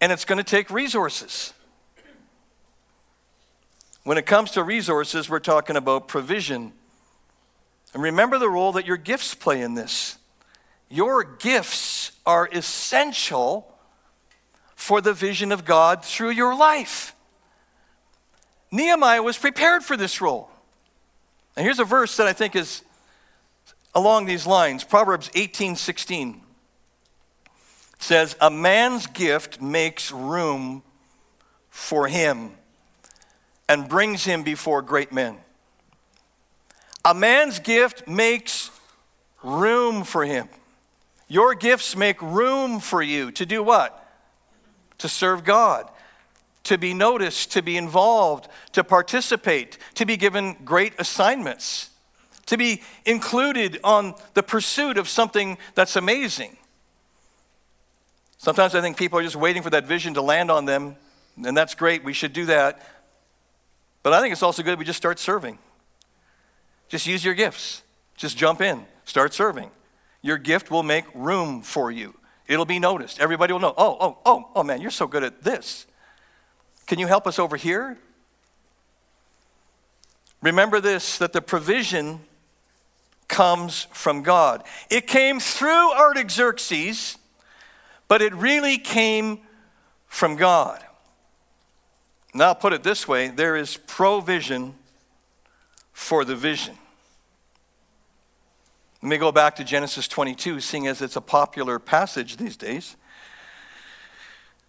And 0.00 0.12
it's 0.12 0.24
going 0.24 0.38
to 0.38 0.44
take 0.44 0.70
resources. 0.70 1.54
When 4.06 4.18
it 4.18 4.24
comes 4.24 4.52
to 4.52 4.62
resources, 4.62 5.28
we're 5.28 5.40
talking 5.40 5.74
about 5.74 6.06
provision. 6.06 6.72
And 7.92 8.00
remember 8.04 8.38
the 8.38 8.48
role 8.48 8.70
that 8.74 8.86
your 8.86 8.96
gifts 8.96 9.34
play 9.34 9.62
in 9.62 9.74
this. 9.74 10.16
Your 10.88 11.24
gifts 11.24 12.12
are 12.24 12.48
essential 12.52 13.74
for 14.76 15.00
the 15.00 15.12
vision 15.12 15.50
of 15.50 15.64
God 15.64 16.04
through 16.04 16.30
your 16.30 16.54
life. 16.54 17.16
Nehemiah 18.70 19.24
was 19.24 19.36
prepared 19.36 19.82
for 19.82 19.96
this 19.96 20.20
role. 20.20 20.50
And 21.56 21.64
here's 21.64 21.80
a 21.80 21.84
verse 21.84 22.16
that 22.18 22.28
I 22.28 22.32
think 22.32 22.54
is 22.54 22.82
along 23.92 24.26
these 24.26 24.46
lines 24.46 24.84
Proverbs 24.84 25.32
18 25.34 25.74
16 25.74 26.42
says, 27.98 28.36
A 28.40 28.52
man's 28.52 29.08
gift 29.08 29.60
makes 29.60 30.12
room 30.12 30.84
for 31.70 32.06
him 32.06 32.52
and 33.68 33.88
brings 33.88 34.24
him 34.24 34.42
before 34.42 34.82
great 34.82 35.12
men. 35.12 35.38
A 37.04 37.14
man's 37.14 37.58
gift 37.58 38.08
makes 38.08 38.70
room 39.42 40.04
for 40.04 40.24
him. 40.24 40.48
Your 41.28 41.54
gifts 41.54 41.96
make 41.96 42.20
room 42.22 42.80
for 42.80 43.02
you 43.02 43.30
to 43.32 43.46
do 43.46 43.62
what? 43.62 44.02
To 44.98 45.08
serve 45.08 45.44
God, 45.44 45.90
to 46.64 46.78
be 46.78 46.94
noticed, 46.94 47.52
to 47.52 47.62
be 47.62 47.76
involved, 47.76 48.48
to 48.72 48.84
participate, 48.84 49.78
to 49.94 50.06
be 50.06 50.16
given 50.16 50.56
great 50.64 50.94
assignments, 50.98 51.90
to 52.46 52.56
be 52.56 52.82
included 53.04 53.78
on 53.82 54.14
the 54.34 54.42
pursuit 54.42 54.98
of 54.98 55.08
something 55.08 55.58
that's 55.74 55.96
amazing. 55.96 56.56
Sometimes 58.38 58.74
I 58.74 58.80
think 58.80 58.96
people 58.96 59.18
are 59.18 59.24
just 59.24 59.36
waiting 59.36 59.62
for 59.62 59.70
that 59.70 59.86
vision 59.86 60.14
to 60.14 60.22
land 60.22 60.50
on 60.50 60.64
them, 60.64 60.96
and 61.44 61.56
that's 61.56 61.74
great. 61.74 62.04
We 62.04 62.12
should 62.12 62.32
do 62.32 62.46
that. 62.46 62.80
But 64.06 64.12
I 64.12 64.20
think 64.20 64.30
it's 64.30 64.44
also 64.44 64.62
good 64.62 64.78
we 64.78 64.84
just 64.84 64.98
start 64.98 65.18
serving. 65.18 65.58
Just 66.86 67.08
use 67.08 67.24
your 67.24 67.34
gifts. 67.34 67.82
Just 68.16 68.38
jump 68.38 68.60
in, 68.60 68.86
start 69.04 69.34
serving 69.34 69.68
your 70.22 70.38
gift 70.38 70.70
will 70.70 70.82
make 70.82 71.04
room 71.14 71.62
for 71.62 71.90
you. 71.90 72.14
It'll 72.48 72.64
be 72.64 72.78
noticed. 72.78 73.20
Everybody 73.20 73.52
will 73.52 73.60
know, 73.60 73.74
oh, 73.76 73.96
oh, 74.00 74.18
oh, 74.24 74.50
oh 74.56 74.62
man, 74.62 74.80
you're 74.80 74.90
so 74.90 75.06
good 75.06 75.22
at 75.22 75.42
this. 75.42 75.86
Can 76.86 76.98
you 76.98 77.06
help 77.06 77.26
us 77.26 77.38
over 77.38 77.56
here? 77.56 77.98
Remember 80.42 80.80
this 80.80 81.18
that 81.18 81.32
the 81.32 81.40
provision 81.40 82.20
comes 83.28 83.86
from 83.92 84.22
God. 84.22 84.62
It 84.88 85.06
came 85.06 85.40
through 85.40 85.92
Artaxerxes, 85.92 87.18
but 88.08 88.22
it 88.22 88.34
really 88.34 88.78
came 88.78 89.40
from 90.06 90.36
God. 90.36 90.85
Now, 92.36 92.48
I'll 92.48 92.54
put 92.54 92.74
it 92.74 92.82
this 92.82 93.08
way 93.08 93.28
there 93.28 93.56
is 93.56 93.78
provision 93.78 94.74
for 95.92 96.22
the 96.22 96.36
vision. 96.36 96.76
Let 99.02 99.08
me 99.08 99.16
go 99.16 99.32
back 99.32 99.56
to 99.56 99.64
Genesis 99.64 100.06
22, 100.06 100.60
seeing 100.60 100.86
as 100.86 101.00
it's 101.00 101.16
a 101.16 101.22
popular 101.22 101.78
passage 101.78 102.36
these 102.36 102.56
days. 102.56 102.96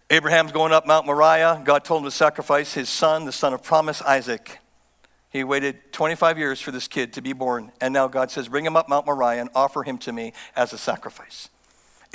Abraham's 0.08 0.52
going 0.52 0.72
up 0.72 0.86
Mount 0.86 1.04
Moriah. 1.04 1.60
God 1.62 1.84
told 1.84 2.02
him 2.02 2.06
to 2.06 2.10
sacrifice 2.10 2.72
his 2.72 2.88
son, 2.88 3.26
the 3.26 3.32
son 3.32 3.52
of 3.52 3.62
promise, 3.62 4.00
Isaac. 4.00 4.60
He 5.28 5.44
waited 5.44 5.92
25 5.92 6.38
years 6.38 6.62
for 6.62 6.70
this 6.70 6.88
kid 6.88 7.12
to 7.14 7.20
be 7.20 7.34
born, 7.34 7.70
and 7.82 7.92
now 7.92 8.08
God 8.08 8.30
says, 8.30 8.48
Bring 8.48 8.64
him 8.64 8.76
up 8.76 8.88
Mount 8.88 9.04
Moriah 9.04 9.42
and 9.42 9.50
offer 9.54 9.82
him 9.82 9.98
to 9.98 10.12
me 10.12 10.32
as 10.56 10.72
a 10.72 10.78
sacrifice. 10.78 11.50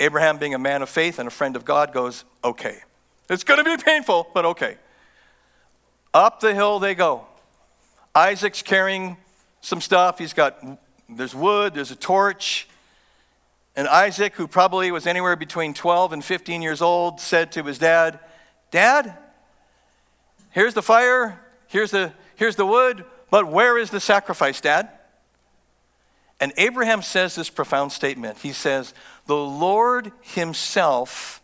Abraham, 0.00 0.38
being 0.38 0.54
a 0.54 0.58
man 0.58 0.82
of 0.82 0.88
faith 0.88 1.20
and 1.20 1.28
a 1.28 1.30
friend 1.30 1.54
of 1.54 1.64
God, 1.64 1.92
goes, 1.92 2.24
Okay. 2.42 2.78
It's 3.30 3.44
going 3.44 3.62
to 3.62 3.76
be 3.76 3.80
painful, 3.80 4.26
but 4.34 4.44
okay. 4.44 4.78
Up 6.14 6.40
the 6.40 6.54
hill 6.54 6.78
they 6.78 6.94
go. 6.94 7.26
Isaac's 8.14 8.62
carrying 8.62 9.16
some 9.60 9.80
stuff. 9.80 10.18
He's 10.18 10.32
got, 10.32 10.64
there's 11.08 11.34
wood, 11.34 11.74
there's 11.74 11.90
a 11.90 11.96
torch. 11.96 12.68
And 13.74 13.88
Isaac, 13.88 14.34
who 14.36 14.46
probably 14.46 14.92
was 14.92 15.06
anywhere 15.06 15.34
between 15.34 15.74
12 15.74 16.12
and 16.12 16.24
15 16.24 16.62
years 16.62 16.80
old, 16.80 17.20
said 17.20 17.50
to 17.52 17.64
his 17.64 17.78
dad, 17.78 18.20
Dad, 18.70 19.16
here's 20.50 20.74
the 20.74 20.82
fire, 20.82 21.40
here's 21.66 21.90
the, 21.90 22.12
here's 22.36 22.54
the 22.54 22.66
wood, 22.66 23.04
but 23.30 23.48
where 23.48 23.76
is 23.76 23.90
the 23.90 23.98
sacrifice, 23.98 24.60
Dad? 24.60 24.88
And 26.38 26.52
Abraham 26.56 27.02
says 27.02 27.34
this 27.34 27.50
profound 27.50 27.90
statement. 27.90 28.38
He 28.38 28.52
says, 28.52 28.94
The 29.26 29.36
Lord 29.36 30.12
Himself 30.22 31.42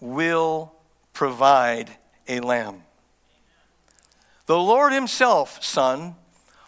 will 0.00 0.72
provide 1.12 1.90
a 2.28 2.40
lamb. 2.40 2.82
The 4.50 4.58
Lord 4.58 4.92
Himself, 4.92 5.62
son, 5.62 6.16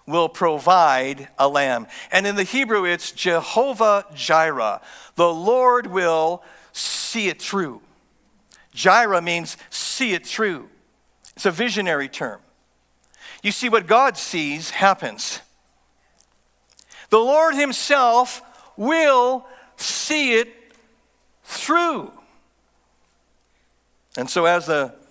will 0.06 0.28
provide 0.28 1.26
a 1.36 1.48
lamb. 1.48 1.88
And 2.12 2.28
in 2.28 2.36
the 2.36 2.44
Hebrew, 2.44 2.84
it's 2.84 3.10
Jehovah 3.10 4.06
Jireh. 4.14 4.80
The 5.16 5.34
Lord 5.34 5.88
will 5.88 6.44
see 6.70 7.26
it 7.26 7.42
through. 7.42 7.80
Jireh 8.72 9.20
means 9.20 9.56
see 9.68 10.12
it 10.12 10.24
through, 10.24 10.68
it's 11.34 11.44
a 11.44 11.50
visionary 11.50 12.08
term. 12.08 12.40
You 13.42 13.50
see, 13.50 13.68
what 13.68 13.88
God 13.88 14.16
sees 14.16 14.70
happens. 14.70 15.40
The 17.10 17.18
Lord 17.18 17.56
Himself 17.56 18.42
will 18.76 19.44
see 19.76 20.34
it 20.34 20.54
through. 21.42 22.12
And 24.16 24.30
so, 24.30 24.44
as 24.44 24.66
the 24.66 25.01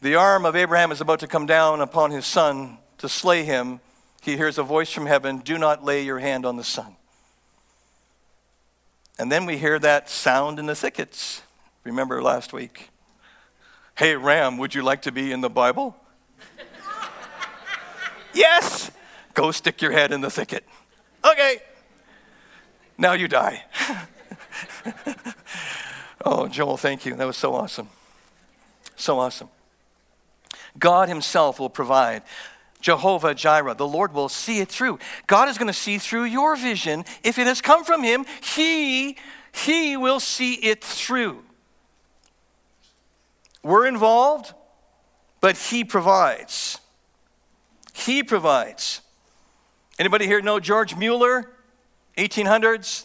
the 0.00 0.14
arm 0.14 0.46
of 0.46 0.56
Abraham 0.56 0.92
is 0.92 1.00
about 1.00 1.20
to 1.20 1.26
come 1.26 1.46
down 1.46 1.80
upon 1.80 2.10
his 2.10 2.26
son 2.26 2.78
to 2.98 3.08
slay 3.08 3.44
him. 3.44 3.80
He 4.22 4.36
hears 4.36 4.58
a 4.58 4.62
voice 4.62 4.90
from 4.90 5.06
heaven 5.06 5.38
Do 5.38 5.58
not 5.58 5.84
lay 5.84 6.02
your 6.02 6.18
hand 6.18 6.46
on 6.46 6.56
the 6.56 6.64
son. 6.64 6.96
And 9.18 9.30
then 9.30 9.44
we 9.44 9.58
hear 9.58 9.78
that 9.78 10.08
sound 10.08 10.58
in 10.58 10.66
the 10.66 10.74
thickets. 10.74 11.42
Remember 11.84 12.22
last 12.22 12.52
week? 12.52 12.88
Hey, 13.94 14.16
Ram, 14.16 14.56
would 14.56 14.74
you 14.74 14.82
like 14.82 15.02
to 15.02 15.12
be 15.12 15.32
in 15.32 15.42
the 15.42 15.50
Bible? 15.50 15.94
yes! 18.32 18.90
Go 19.34 19.50
stick 19.50 19.82
your 19.82 19.92
head 19.92 20.12
in 20.12 20.22
the 20.22 20.30
thicket. 20.30 20.64
Okay. 21.22 21.58
Now 22.96 23.12
you 23.12 23.28
die. 23.28 23.64
oh, 26.24 26.48
Joel, 26.48 26.78
thank 26.78 27.04
you. 27.04 27.14
That 27.14 27.26
was 27.26 27.36
so 27.36 27.54
awesome. 27.54 27.88
So 28.96 29.18
awesome. 29.18 29.48
God 30.78 31.08
Himself 31.08 31.58
will 31.58 31.70
provide. 31.70 32.22
Jehovah 32.80 33.34
Jireh, 33.34 33.74
the 33.74 33.86
Lord 33.86 34.14
will 34.14 34.28
see 34.28 34.60
it 34.60 34.68
through. 34.68 34.98
God 35.26 35.48
is 35.48 35.58
going 35.58 35.66
to 35.66 35.72
see 35.72 35.98
through 35.98 36.24
your 36.24 36.56
vision. 36.56 37.04
If 37.22 37.38
it 37.38 37.46
has 37.46 37.60
come 37.60 37.84
from 37.84 38.02
Him, 38.02 38.24
He, 38.42 39.16
He 39.52 39.96
will 39.96 40.20
see 40.20 40.54
it 40.54 40.82
through. 40.82 41.42
We're 43.62 43.86
involved, 43.86 44.54
but 45.40 45.56
He 45.56 45.84
provides. 45.84 46.78
He 47.92 48.22
provides. 48.22 49.02
Anybody 49.98 50.26
here 50.26 50.40
know 50.40 50.60
George 50.60 50.96
Mueller? 50.96 51.50
1800s? 52.16 53.04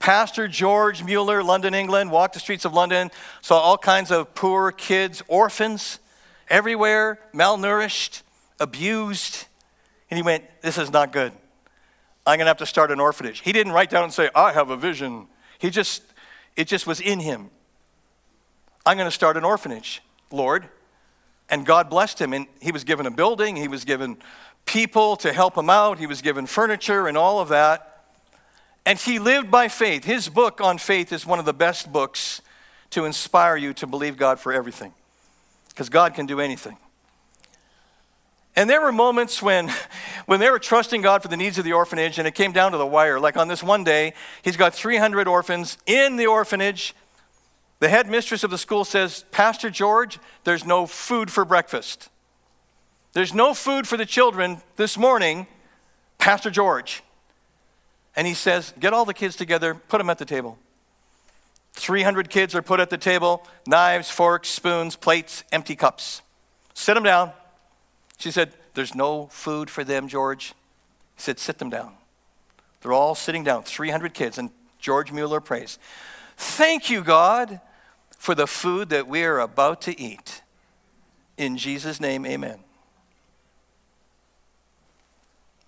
Pastor 0.00 0.48
George 0.48 1.04
Mueller, 1.04 1.42
London, 1.42 1.72
England, 1.72 2.10
walked 2.10 2.34
the 2.34 2.40
streets 2.40 2.64
of 2.64 2.74
London, 2.74 3.10
saw 3.40 3.58
all 3.58 3.78
kinds 3.78 4.10
of 4.10 4.34
poor 4.34 4.72
kids, 4.72 5.22
orphans 5.28 6.00
everywhere, 6.48 7.18
malnourished, 7.32 8.22
abused. 8.60 9.46
And 10.10 10.16
he 10.16 10.22
went, 10.22 10.44
This 10.62 10.78
is 10.78 10.92
not 10.92 11.12
good. 11.12 11.32
I'm 12.26 12.38
going 12.38 12.46
to 12.46 12.50
have 12.50 12.58
to 12.58 12.66
start 12.66 12.90
an 12.90 13.00
orphanage. 13.00 13.40
He 13.40 13.52
didn't 13.52 13.72
write 13.72 13.90
down 13.90 14.04
and 14.04 14.12
say, 14.12 14.30
I 14.34 14.52
have 14.52 14.70
a 14.70 14.76
vision. 14.76 15.26
He 15.58 15.70
just, 15.70 16.02
it 16.56 16.66
just 16.66 16.86
was 16.86 17.00
in 17.00 17.20
him. 17.20 17.50
I'm 18.86 18.96
going 18.96 19.06
to 19.06 19.14
start 19.14 19.36
an 19.36 19.44
orphanage, 19.44 20.02
Lord. 20.30 20.68
And 21.50 21.66
God 21.66 21.90
blessed 21.90 22.20
him. 22.20 22.32
And 22.32 22.46
he 22.62 22.72
was 22.72 22.84
given 22.84 23.06
a 23.06 23.10
building, 23.10 23.56
he 23.56 23.68
was 23.68 23.84
given 23.84 24.16
people 24.64 25.16
to 25.16 25.32
help 25.32 25.58
him 25.58 25.68
out, 25.68 25.98
he 25.98 26.06
was 26.06 26.22
given 26.22 26.46
furniture 26.46 27.06
and 27.06 27.18
all 27.18 27.40
of 27.40 27.48
that. 27.50 28.04
And 28.86 28.98
he 28.98 29.18
lived 29.18 29.50
by 29.50 29.68
faith. 29.68 30.04
His 30.04 30.28
book 30.28 30.60
on 30.60 30.78
faith 30.78 31.12
is 31.12 31.26
one 31.26 31.38
of 31.38 31.44
the 31.44 31.54
best 31.54 31.92
books 31.92 32.42
to 32.90 33.04
inspire 33.04 33.56
you 33.56 33.72
to 33.74 33.86
believe 33.86 34.16
God 34.16 34.38
for 34.38 34.52
everything 34.52 34.92
because 35.74 35.88
God 35.88 36.14
can 36.14 36.26
do 36.26 36.40
anything. 36.40 36.76
And 38.56 38.70
there 38.70 38.80
were 38.80 38.92
moments 38.92 39.42
when, 39.42 39.72
when 40.26 40.38
they 40.38 40.48
were 40.50 40.60
trusting 40.60 41.02
God 41.02 41.22
for 41.22 41.28
the 41.28 41.36
needs 41.36 41.58
of 41.58 41.64
the 41.64 41.72
orphanage, 41.72 42.18
and 42.18 42.28
it 42.28 42.34
came 42.34 42.52
down 42.52 42.72
to 42.72 42.78
the 42.78 42.86
wire. 42.86 43.18
Like 43.18 43.36
on 43.36 43.48
this 43.48 43.62
one 43.62 43.82
day, 43.82 44.14
he's 44.42 44.56
got 44.56 44.74
300 44.74 45.26
orphans 45.26 45.76
in 45.86 46.16
the 46.16 46.26
orphanage. 46.26 46.94
The 47.80 47.88
head 47.88 48.08
mistress 48.08 48.44
of 48.44 48.50
the 48.50 48.58
school 48.58 48.84
says, 48.84 49.24
Pastor 49.32 49.68
George, 49.68 50.18
there's 50.44 50.64
no 50.64 50.86
food 50.86 51.30
for 51.30 51.44
breakfast. 51.44 52.08
There's 53.12 53.34
no 53.34 53.54
food 53.54 53.88
for 53.88 53.96
the 53.96 54.06
children 54.06 54.58
this 54.76 54.96
morning, 54.96 55.46
Pastor 56.18 56.50
George. 56.50 57.02
And 58.16 58.26
he 58.26 58.34
says, 58.34 58.72
Get 58.78 58.92
all 58.92 59.04
the 59.04 59.14
kids 59.14 59.34
together, 59.34 59.74
put 59.74 59.98
them 59.98 60.10
at 60.10 60.18
the 60.18 60.24
table. 60.24 60.58
300 61.74 62.30
kids 62.30 62.54
are 62.54 62.62
put 62.62 62.80
at 62.80 62.90
the 62.90 62.98
table 62.98 63.46
knives, 63.66 64.08
forks, 64.10 64.48
spoons, 64.48 64.96
plates, 64.96 65.44
empty 65.52 65.76
cups. 65.76 66.22
Sit 66.72 66.94
them 66.94 67.02
down. 67.02 67.32
She 68.18 68.30
said, 68.30 68.52
There's 68.74 68.94
no 68.94 69.26
food 69.26 69.68
for 69.70 69.84
them, 69.84 70.08
George. 70.08 70.54
He 71.16 71.22
said, 71.22 71.38
Sit 71.38 71.58
them 71.58 71.70
down. 71.70 71.92
They're 72.80 72.92
all 72.92 73.14
sitting 73.14 73.44
down, 73.44 73.64
300 73.64 74.14
kids. 74.14 74.38
And 74.38 74.50
George 74.78 75.10
Mueller 75.12 75.40
prays, 75.40 75.78
Thank 76.36 76.90
you, 76.90 77.02
God, 77.02 77.60
for 78.18 78.34
the 78.34 78.46
food 78.46 78.88
that 78.90 79.08
we 79.08 79.24
are 79.24 79.40
about 79.40 79.82
to 79.82 80.00
eat. 80.00 80.42
In 81.36 81.56
Jesus' 81.56 82.00
name, 82.00 82.24
amen. 82.24 82.60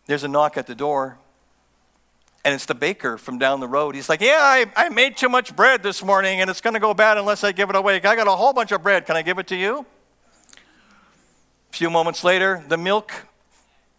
There's 0.07 0.23
a 0.23 0.29
knock 0.29 0.57
at 0.57 0.69
the 0.69 0.75
door 0.75 1.19
and 2.46 2.54
it's 2.54 2.64
the 2.66 2.76
baker 2.76 3.18
from 3.18 3.38
down 3.38 3.59
the 3.59 3.66
road. 3.66 3.96
He's 3.96 4.09
like, 4.09 4.20
Yeah, 4.20 4.38
I, 4.38 4.66
I 4.76 4.88
made 4.88 5.16
too 5.16 5.28
much 5.28 5.56
bread 5.56 5.82
this 5.82 6.04
morning 6.04 6.40
and 6.40 6.48
it's 6.48 6.61
going 6.61 6.74
to 6.74 6.80
go 6.80 6.94
bad 6.94 7.18
unless 7.18 7.42
I 7.42 7.50
give 7.50 7.70
it 7.70 7.74
away. 7.74 7.96
I 7.96 7.98
got 7.98 8.28
a 8.28 8.30
whole 8.30 8.52
bunch 8.52 8.70
of 8.70 8.85
bread. 8.85 9.04
Can 9.04 9.16
I 9.16 9.22
give 9.22 9.40
it 9.40 9.48
to 9.48 9.56
you? 9.56 9.85
A 11.72 11.76
few 11.76 11.90
moments 11.90 12.22
later, 12.22 12.64
the 12.68 12.76
milk 12.76 13.12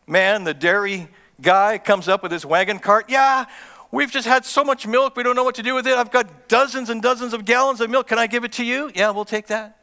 man, 0.07 0.45
the 0.45 0.53
dairy 0.53 1.09
guy, 1.41 1.77
comes 1.77 2.07
up 2.07 2.23
with 2.23 2.31
his 2.31 2.45
wagon 2.45 2.79
cart. 2.79 3.07
Yeah, 3.09 3.47
we've 3.91 4.11
just 4.11 4.25
had 4.25 4.45
so 4.45 4.63
much 4.63 4.87
milk, 4.87 5.17
we 5.17 5.23
don't 5.23 5.35
know 5.35 5.43
what 5.43 5.55
to 5.55 5.63
do 5.63 5.75
with 5.75 5.85
it. 5.85 5.97
I've 5.97 6.11
got 6.11 6.47
dozens 6.47 6.89
and 6.89 7.01
dozens 7.01 7.33
of 7.33 7.43
gallons 7.43 7.81
of 7.81 7.89
milk. 7.89 8.07
Can 8.07 8.17
I 8.17 8.27
give 8.27 8.45
it 8.45 8.53
to 8.53 8.63
you? 8.63 8.89
Yeah, 8.95 9.09
we'll 9.09 9.25
take 9.25 9.47
that. 9.47 9.77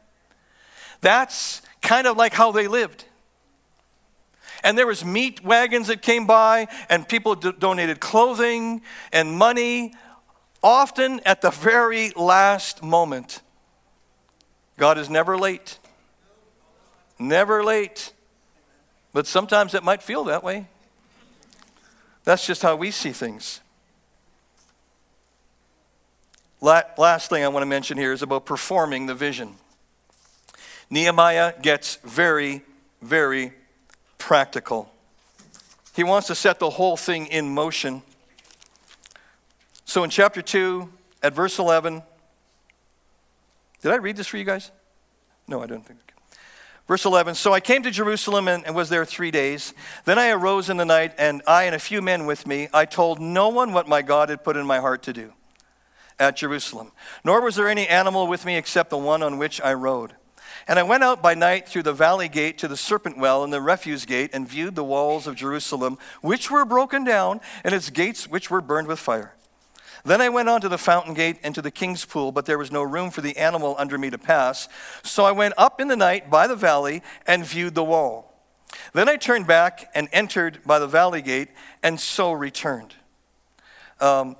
That's 1.01 1.61
kind 1.83 2.07
of 2.07 2.17
like 2.17 2.33
how 2.33 2.51
they 2.51 2.67
lived 2.67 3.05
and 4.65 4.75
there 4.77 4.87
was 4.87 5.05
meat 5.05 5.43
wagons 5.43 5.87
that 5.87 6.01
came 6.01 6.25
by 6.25 6.67
and 6.89 7.07
people 7.07 7.35
d- 7.35 7.53
donated 7.57 7.99
clothing 7.99 8.81
and 9.13 9.31
money 9.31 9.93
often 10.63 11.21
at 11.23 11.41
the 11.41 11.51
very 11.51 12.09
last 12.15 12.83
moment. 12.83 13.41
God 14.77 14.97
is 14.97 15.07
never 15.07 15.37
late. 15.37 15.77
Never 17.19 17.63
late. 17.63 18.11
But 19.13 19.27
sometimes 19.27 19.75
it 19.75 19.83
might 19.83 20.01
feel 20.01 20.23
that 20.25 20.43
way. 20.43 20.67
That's 22.23 22.45
just 22.45 22.63
how 22.63 22.75
we 22.75 22.89
see 22.89 23.11
things. 23.11 23.61
Last 26.59 27.29
thing 27.29 27.43
i 27.43 27.47
want 27.47 27.61
to 27.61 27.67
mention 27.67 27.99
here 27.99 28.11
is 28.11 28.23
about 28.23 28.47
performing 28.47 29.05
the 29.05 29.13
vision. 29.13 29.55
Nehemiah 30.89 31.53
gets 31.61 31.97
very 31.97 32.63
very 33.01 33.53
practical. 34.17 34.91
He 35.95 36.03
wants 36.03 36.27
to 36.27 36.35
set 36.35 36.59
the 36.59 36.69
whole 36.69 36.97
thing 36.97 37.27
in 37.27 37.53
motion. 37.53 38.01
So 39.85 40.03
in 40.03 40.09
chapter 40.09 40.41
2, 40.41 40.89
at 41.23 41.33
verse 41.33 41.57
11, 41.57 42.03
did 43.81 43.91
I 43.91 43.95
read 43.95 44.17
this 44.17 44.27
for 44.27 44.37
you 44.37 44.43
guys? 44.43 44.71
No, 45.47 45.61
I 45.61 45.67
don't 45.67 45.85
think. 45.85 45.99
Verse 46.87 47.05
11 47.05 47.35
So 47.35 47.53
I 47.53 47.59
came 47.59 47.83
to 47.83 47.91
Jerusalem 47.91 48.47
and, 48.47 48.65
and, 48.65 48.75
was 48.75 48.89
there 48.89 49.05
three 49.05 49.31
days. 49.31 49.73
Then 50.05 50.19
I 50.19 50.29
arose 50.29 50.69
in 50.69 50.77
the 50.77 50.85
night, 50.85 51.13
and 51.17 51.41
I 51.47 51.63
and 51.63 51.75
a 51.75 51.79
few 51.79 52.01
men 52.01 52.25
with 52.25 52.45
me, 52.45 52.67
I 52.73 52.85
told 52.85 53.19
no 53.19 53.49
one 53.49 53.73
what 53.73 53.87
my 53.87 54.01
God 54.01 54.29
had 54.29 54.43
put 54.43 54.57
in 54.57 54.65
my 54.65 54.79
heart 54.79 55.03
to 55.03 55.13
do 55.13 55.33
at 56.19 56.37
Jerusalem. 56.37 56.91
Nor 57.23 57.41
was 57.41 57.55
there 57.55 57.67
any 57.67 57.87
animal 57.87 58.27
with 58.27 58.45
me 58.45 58.55
except 58.57 58.89
the 58.89 58.97
one 58.97 59.23
on 59.23 59.37
which 59.37 59.61
I 59.61 59.73
rode. 59.73 60.13
And 60.67 60.79
I 60.79 60.83
went 60.83 61.03
out 61.03 61.21
by 61.21 61.33
night 61.33 61.67
through 61.67 61.83
the 61.83 61.93
valley 61.93 62.29
gate 62.29 62.57
to 62.59 62.67
the 62.67 62.77
serpent 62.77 63.17
well 63.17 63.43
and 63.43 63.51
the 63.51 63.61
refuse 63.61 64.05
gate, 64.05 64.31
and 64.33 64.47
viewed 64.47 64.75
the 64.75 64.83
walls 64.83 65.27
of 65.27 65.35
Jerusalem, 65.35 65.97
which 66.21 66.49
were 66.49 66.65
broken 66.65 67.03
down, 67.03 67.41
and 67.63 67.73
its 67.73 67.89
gates, 67.89 68.27
which 68.27 68.49
were 68.49 68.61
burned 68.61 68.87
with 68.87 68.99
fire. 68.99 69.35
Then 70.05 70.21
I 70.21 70.29
went 70.29 70.49
on 70.49 70.61
to 70.61 70.69
the 70.69 70.77
fountain 70.77 71.15
gate 71.15 71.37
and 71.43 71.55
to 71.55 71.63
the 71.63 71.71
king's 71.71 72.05
pool, 72.05 72.31
but 72.31 72.45
there 72.45 72.59
was 72.59 72.71
no 72.71 72.83
room 72.83 73.09
for 73.09 73.21
the 73.21 73.35
animal 73.37 73.75
under 73.79 73.97
me 73.97 74.11
to 74.11 74.19
pass. 74.19 74.69
So 75.03 75.25
I 75.25 75.31
went 75.31 75.55
up 75.57 75.81
in 75.81 75.87
the 75.87 75.95
night 75.95 76.29
by 76.29 76.45
the 76.45 76.55
valley 76.55 77.01
and 77.25 77.43
viewed 77.43 77.73
the 77.73 77.83
wall. 77.83 78.31
Then 78.93 79.09
I 79.09 79.15
turned 79.15 79.47
back 79.47 79.89
and 79.95 80.07
entered 80.11 80.59
by 80.63 80.77
the 80.77 80.87
valley 80.87 81.23
gate, 81.23 81.49
and 81.81 81.99
so 81.99 82.31
returned. 82.31 82.93
Um, 83.99 84.35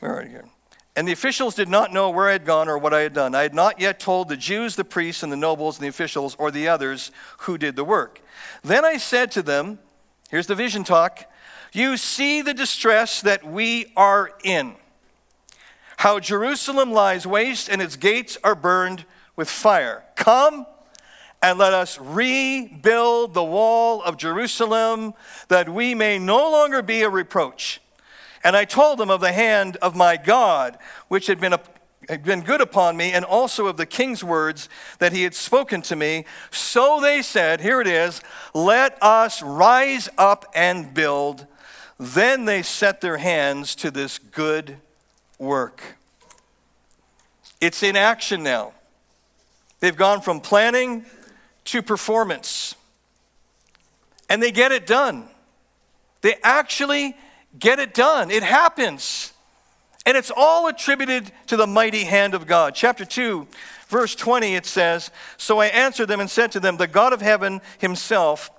where 0.00 0.16
are 0.16 0.26
you? 0.26 0.48
And 0.96 1.08
the 1.08 1.12
officials 1.12 1.54
did 1.54 1.68
not 1.68 1.92
know 1.92 2.10
where 2.10 2.28
I 2.28 2.32
had 2.32 2.44
gone 2.44 2.68
or 2.68 2.78
what 2.78 2.94
I 2.94 3.00
had 3.00 3.12
done. 3.12 3.34
I 3.34 3.42
had 3.42 3.54
not 3.54 3.80
yet 3.80 3.98
told 3.98 4.28
the 4.28 4.36
Jews, 4.36 4.76
the 4.76 4.84
priests, 4.84 5.22
and 5.22 5.32
the 5.32 5.36
nobles, 5.36 5.76
and 5.76 5.84
the 5.84 5.88
officials, 5.88 6.36
or 6.38 6.50
the 6.50 6.68
others 6.68 7.10
who 7.38 7.58
did 7.58 7.74
the 7.74 7.84
work. 7.84 8.20
Then 8.62 8.84
I 8.84 8.96
said 8.98 9.30
to 9.32 9.42
them, 9.42 9.80
Here's 10.30 10.46
the 10.46 10.54
vision 10.54 10.84
talk. 10.84 11.30
You 11.72 11.96
see 11.96 12.42
the 12.42 12.54
distress 12.54 13.20
that 13.22 13.44
we 13.44 13.92
are 13.96 14.30
in 14.44 14.76
how 16.04 16.20
Jerusalem 16.20 16.92
lies 16.92 17.26
waste 17.26 17.68
and 17.68 17.80
its 17.80 17.96
gates 17.96 18.36
are 18.44 18.54
burned 18.54 19.04
with 19.36 19.48
fire. 19.48 20.04
Come 20.16 20.66
and 21.42 21.58
let 21.58 21.72
us 21.72 21.98
rebuild 21.98 23.34
the 23.34 23.44
wall 23.44 24.02
of 24.02 24.16
Jerusalem 24.16 25.14
that 25.48 25.68
we 25.68 25.94
may 25.94 26.18
no 26.18 26.50
longer 26.50 26.82
be 26.82 27.02
a 27.02 27.08
reproach. 27.08 27.80
And 28.44 28.54
I 28.54 28.66
told 28.66 28.98
them 28.98 29.10
of 29.10 29.22
the 29.22 29.32
hand 29.32 29.78
of 29.78 29.96
my 29.96 30.18
God, 30.18 30.78
which 31.08 31.26
had 31.26 31.40
been, 31.40 31.56
had 32.10 32.22
been 32.22 32.42
good 32.42 32.60
upon 32.60 32.94
me, 32.96 33.12
and 33.12 33.24
also 33.24 33.66
of 33.66 33.78
the 33.78 33.86
king's 33.86 34.22
words 34.22 34.68
that 34.98 35.14
he 35.14 35.22
had 35.22 35.34
spoken 35.34 35.80
to 35.82 35.96
me. 35.96 36.26
So 36.50 37.00
they 37.00 37.22
said, 37.22 37.62
Here 37.62 37.80
it 37.80 37.86
is, 37.86 38.20
let 38.52 39.02
us 39.02 39.42
rise 39.42 40.10
up 40.18 40.44
and 40.54 40.92
build. 40.92 41.46
Then 41.98 42.44
they 42.44 42.62
set 42.62 43.00
their 43.00 43.16
hands 43.16 43.74
to 43.76 43.90
this 43.90 44.18
good 44.18 44.76
work. 45.38 45.96
It's 47.62 47.82
in 47.82 47.96
action 47.96 48.42
now. 48.42 48.74
They've 49.80 49.96
gone 49.96 50.20
from 50.20 50.40
planning 50.40 51.06
to 51.66 51.82
performance. 51.82 52.74
And 54.28 54.42
they 54.42 54.50
get 54.50 54.70
it 54.70 54.86
done. 54.86 55.28
They 56.20 56.34
actually 56.42 57.16
get 57.58 57.78
it 57.78 57.94
done. 57.94 58.30
It 58.30 58.42
happens. 58.42 59.32
And 60.06 60.16
it's 60.16 60.30
all 60.34 60.68
attributed 60.68 61.30
to 61.46 61.56
the 61.56 61.66
mighty 61.66 62.04
hand 62.04 62.34
of 62.34 62.46
God. 62.46 62.74
Chapter 62.74 63.04
2, 63.04 63.46
verse 63.88 64.14
20, 64.14 64.54
it 64.54 64.66
says 64.66 65.10
So 65.36 65.60
I 65.60 65.66
answered 65.66 66.06
them 66.06 66.20
and 66.20 66.28
said 66.28 66.52
to 66.52 66.60
them, 66.60 66.76
The 66.76 66.86
God 66.86 67.12
of 67.12 67.22
heaven 67.22 67.60
himself 67.78 68.50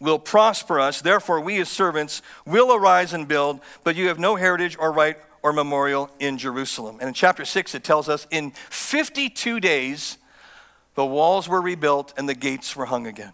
will 0.00 0.18
prosper 0.18 0.80
us. 0.80 1.00
Therefore, 1.00 1.40
we 1.40 1.60
as 1.60 1.68
servants 1.68 2.22
will 2.44 2.74
arise 2.74 3.12
and 3.12 3.28
build, 3.28 3.60
but 3.84 3.94
you 3.94 4.08
have 4.08 4.18
no 4.18 4.34
heritage 4.34 4.76
or 4.78 4.90
right 4.90 5.16
or 5.42 5.52
memorial 5.52 6.10
in 6.18 6.38
Jerusalem. 6.38 6.98
And 7.00 7.08
in 7.08 7.14
chapter 7.14 7.44
6, 7.44 7.74
it 7.74 7.84
tells 7.84 8.08
us 8.08 8.26
in 8.30 8.50
52 8.70 9.60
days, 9.60 10.18
the 10.94 11.06
walls 11.06 11.48
were 11.48 11.60
rebuilt 11.60 12.12
and 12.16 12.28
the 12.28 12.34
gates 12.34 12.74
were 12.74 12.86
hung 12.86 13.06
again. 13.06 13.32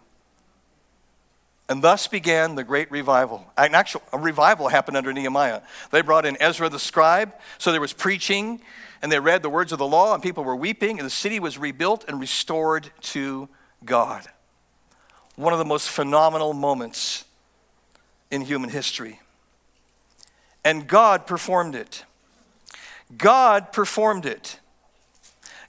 And 1.69 1.83
thus 1.83 2.07
began 2.07 2.55
the 2.55 2.63
great 2.63 2.91
revival. 2.91 3.45
An 3.55 3.75
actual 3.75 4.01
a 4.11 4.17
revival 4.17 4.67
happened 4.67 4.97
under 4.97 5.13
Nehemiah. 5.13 5.61
They 5.91 6.01
brought 6.01 6.25
in 6.25 6.35
Ezra 6.41 6.67
the 6.67 6.79
scribe, 6.79 7.33
so 7.59 7.71
there 7.71 7.79
was 7.79 7.93
preaching, 7.93 8.59
and 9.01 9.11
they 9.11 9.19
read 9.19 9.43
the 9.43 9.49
words 9.49 9.71
of 9.71 9.77
the 9.77 9.87
law, 9.87 10.13
and 10.13 10.21
people 10.21 10.43
were 10.43 10.55
weeping, 10.55 10.97
and 10.97 11.05
the 11.05 11.11
city 11.11 11.39
was 11.39 11.57
rebuilt 11.57 12.05
and 12.07 12.19
restored 12.19 12.89
to 13.01 13.47
God. 13.85 14.25
One 15.35 15.53
of 15.53 15.59
the 15.59 15.65
most 15.65 15.89
phenomenal 15.89 16.53
moments 16.53 17.23
in 18.31 18.41
human 18.41 18.69
history 18.69 19.19
and 20.63 20.87
God 20.87 21.25
performed 21.25 21.75
it. 21.75 22.05
God 23.17 23.71
performed 23.71 24.25
it. 24.25 24.59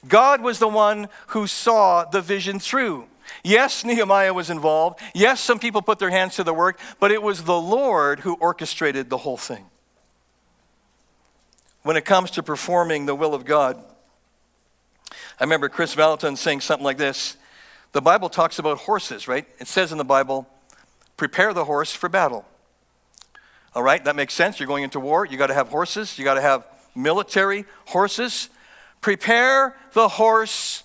God 0.07 0.43
was 0.43 0.59
the 0.59 0.69
one 0.69 1.09
who 1.29 1.47
saw 1.47 2.05
the 2.05 2.21
vision 2.21 2.59
through. 2.59 3.07
Yes, 3.43 3.85
Nehemiah 3.85 4.35
was 4.35 4.51
involved. 4.51 5.01
Yes, 5.15 5.41
some 5.41 5.59
people 5.59 5.83
put 5.83 5.99
their 5.99 6.11
hands 6.11 6.37
to 6.37 6.45
the 6.45 6.55
work, 6.55 6.79
but 6.99 7.11
it 7.11 7.23
was 7.23 7.45
the 7.45 7.61
Lord 7.61 8.21
who 8.21 8.35
orchestrated 8.35 9.11
the 9.11 9.19
whole 9.19 9.37
thing. 9.37 9.67
When 11.83 11.97
it 11.97 12.05
comes 12.05 12.31
to 12.33 12.43
performing 12.43 13.07
the 13.07 13.15
will 13.15 13.35
of 13.35 13.45
God, 13.45 13.83
I 15.41 15.45
remember 15.45 15.69
Kris 15.69 15.95
Vallotton 15.95 16.37
saying 16.37 16.61
something 16.61 16.85
like 16.85 16.99
this 16.99 17.37
The 17.93 18.03
Bible 18.03 18.29
talks 18.29 18.59
about 18.59 18.79
horses, 18.79 19.27
right? 19.27 19.47
It 19.59 19.67
says 19.67 19.93
in 19.93 19.99
the 19.99 20.05
Bible, 20.05 20.47
prepare 21.17 21.53
the 21.55 21.65
horse 21.65 21.93
for 21.93 22.09
battle. 22.09 22.45
All 23.75 23.83
right, 23.83 24.05
that 24.05 24.17
makes 24.17 24.35
sense. 24.35 24.59
You're 24.59 24.67
going 24.67 24.85
into 24.85 25.01
war. 25.01 25.25
You 25.25 25.37
got 25.37 25.47
to 25.47 25.55
have 25.55 25.69
horses. 25.69 26.19
You 26.19 26.25
got 26.25 26.35
to 26.35 26.41
have 26.41 26.67
military 26.95 27.65
horses. 27.87 28.49
Prepare 29.01 29.77
the 29.93 30.09
horse 30.09 30.83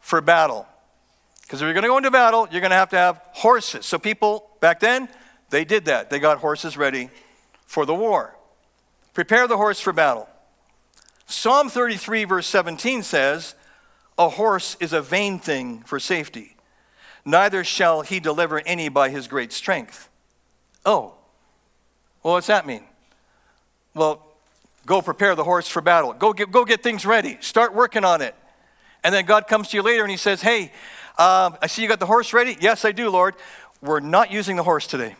for 0.00 0.20
battle. 0.20 0.66
Because 1.48 1.62
if 1.62 1.64
you're 1.64 1.72
going 1.72 1.84
to 1.84 1.88
go 1.88 1.96
into 1.96 2.10
battle, 2.10 2.46
you're 2.50 2.60
going 2.60 2.72
to 2.72 2.76
have 2.76 2.90
to 2.90 2.98
have 2.98 3.22
horses. 3.32 3.86
So 3.86 3.98
people 3.98 4.50
back 4.60 4.80
then, 4.80 5.08
they 5.48 5.64
did 5.64 5.86
that. 5.86 6.10
They 6.10 6.18
got 6.18 6.36
horses 6.36 6.76
ready 6.76 7.08
for 7.64 7.86
the 7.86 7.94
war. 7.94 8.36
Prepare 9.14 9.48
the 9.48 9.56
horse 9.56 9.80
for 9.80 9.94
battle. 9.94 10.28
Psalm 11.24 11.70
33, 11.70 12.24
verse 12.24 12.46
17 12.46 13.02
says, 13.02 13.54
A 14.18 14.28
horse 14.28 14.76
is 14.78 14.92
a 14.92 15.00
vain 15.00 15.38
thing 15.38 15.80
for 15.84 15.98
safety, 15.98 16.54
neither 17.24 17.64
shall 17.64 18.02
he 18.02 18.20
deliver 18.20 18.60
any 18.66 18.90
by 18.90 19.08
his 19.08 19.26
great 19.26 19.50
strength. 19.50 20.10
Oh, 20.84 21.14
well, 22.22 22.34
what's 22.34 22.48
that 22.48 22.66
mean? 22.66 22.84
Well, 23.94 24.22
go 24.84 25.00
prepare 25.00 25.34
the 25.34 25.44
horse 25.44 25.66
for 25.66 25.80
battle. 25.80 26.12
Go 26.12 26.34
get, 26.34 26.50
go 26.50 26.66
get 26.66 26.82
things 26.82 27.06
ready. 27.06 27.38
Start 27.40 27.74
working 27.74 28.04
on 28.04 28.20
it. 28.20 28.34
And 29.02 29.14
then 29.14 29.24
God 29.24 29.46
comes 29.46 29.68
to 29.68 29.78
you 29.78 29.82
later 29.82 30.02
and 30.02 30.10
he 30.10 30.18
says, 30.18 30.42
Hey, 30.42 30.72
uh, 31.18 31.50
I 31.60 31.66
see 31.66 31.82
you 31.82 31.88
got 31.88 32.00
the 32.00 32.06
horse 32.06 32.32
ready. 32.32 32.56
Yes, 32.60 32.84
I 32.84 32.92
do, 32.92 33.10
Lord. 33.10 33.34
We're 33.82 34.00
not 34.00 34.30
using 34.30 34.56
the 34.56 34.62
horse 34.62 34.86
today. 34.86 35.16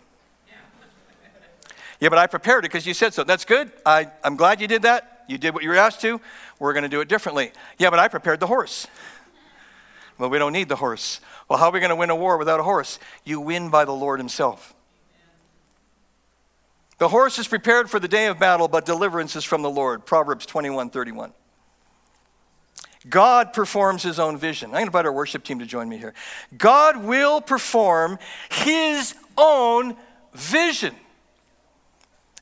yeah, 2.01 2.09
but 2.09 2.18
I 2.18 2.26
prepared 2.26 2.64
it 2.64 2.68
because 2.70 2.86
you 2.86 2.94
said 2.94 3.14
so. 3.14 3.24
That's 3.24 3.44
good. 3.44 3.70
I, 3.84 4.11
I'm 4.22 4.36
glad 4.36 4.61
you 4.61 4.68
did 4.68 4.82
that. 4.82 5.24
You 5.28 5.38
did 5.38 5.55
what 5.55 5.62
you 5.62 5.68
were 5.68 5.76
asked 5.76 6.01
to. 6.03 6.20
We're 6.59 6.72
going 6.72 6.84
to 6.84 6.88
do 6.88 7.01
it 7.01 7.09
differently. 7.09 7.53
Yeah, 7.78 7.90
but 7.90 7.99
I 7.99 8.09
prepared 8.09 8.40
the 8.40 8.46
horse. 8.46 8.86
Well, 10.18 10.30
we 10.30 10.38
don't 10.38 10.53
need 10.53 10.68
the 10.68 10.76
horse. 10.76 11.20
Well, 11.49 11.59
how 11.59 11.66
are 11.66 11.72
we 11.72 11.80
going 11.80 11.90
to 11.90 11.96
win 11.96 12.11
a 12.11 12.16
war 12.16 12.36
without 12.36 12.61
a 12.61 12.64
horse? 12.64 12.99
You 13.24 13.40
win 13.40 13.70
by 13.70 13.84
the 13.84 13.92
Lord 13.92 14.18
Himself. 14.18 14.74
The 16.99 17.09
horse 17.09 17.38
is 17.38 17.46
prepared 17.46 17.88
for 17.88 18.01
the 18.01 18.09
day 18.09 18.26
of 18.26 18.38
battle, 18.40 18.66
but 18.66 18.84
deliverance 18.84 19.36
is 19.36 19.44
from 19.44 19.62
the 19.62 19.70
Lord. 19.70 20.05
Proverbs 20.05 20.46
21 20.46 20.90
31. 20.90 21.32
God 23.09 23.52
performs 23.52 24.02
his 24.02 24.18
own 24.18 24.36
vision. 24.36 24.68
I'm 24.68 24.72
going 24.72 24.84
to 24.84 24.88
invite 24.88 25.06
our 25.06 25.12
worship 25.12 25.44
team 25.44 25.59
to 25.61 25.66
join 25.66 25.88
me 25.88 25.98
here. 25.98 26.14
God 26.56 27.02
will 27.02 27.40
perform 27.40 28.18
his 28.50 29.14
own 29.36 29.96
vision. 30.34 30.94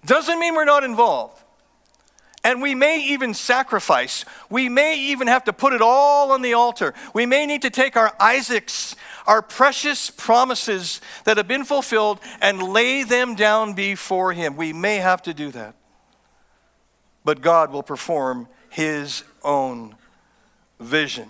Doesn't 0.05 0.39
mean 0.39 0.55
we're 0.55 0.65
not 0.65 0.85
involved. 0.85 1.43
And 2.45 2.63
we 2.63 2.77
may 2.77 3.01
even 3.01 3.35
sacrifice. 3.35 4.25
We 4.49 4.69
may 4.69 4.97
even 4.97 5.27
have 5.27 5.45
to 5.45 5.53
put 5.53 5.73
it 5.73 5.83
all 5.83 6.31
on 6.31 6.43
the 6.43 6.53
altar. 6.53 6.95
We 7.13 7.27
may 7.27 7.45
need 7.45 7.63
to 7.63 7.71
take 7.71 7.97
our 7.97 8.13
Isaacs, 8.21 8.95
our 9.27 9.43
precious 9.43 10.11
promises 10.11 11.01
that 11.25 11.39
have 11.39 11.49
been 11.49 11.65
fulfilled, 11.65 12.21
and 12.41 12.63
lay 12.63 13.03
them 13.03 13.35
down 13.35 13.75
before 13.75 14.33
Him. 14.33 14.57
We 14.57 14.73
may 14.73 14.99
have 14.99 15.23
to 15.23 15.35
do 15.35 15.51
that. 15.51 15.75
But 17.25 17.41
God 17.41 17.73
will 17.73 17.83
perform 17.83 18.47
His 18.71 19.25
own 19.43 19.97
vision. 20.81 21.29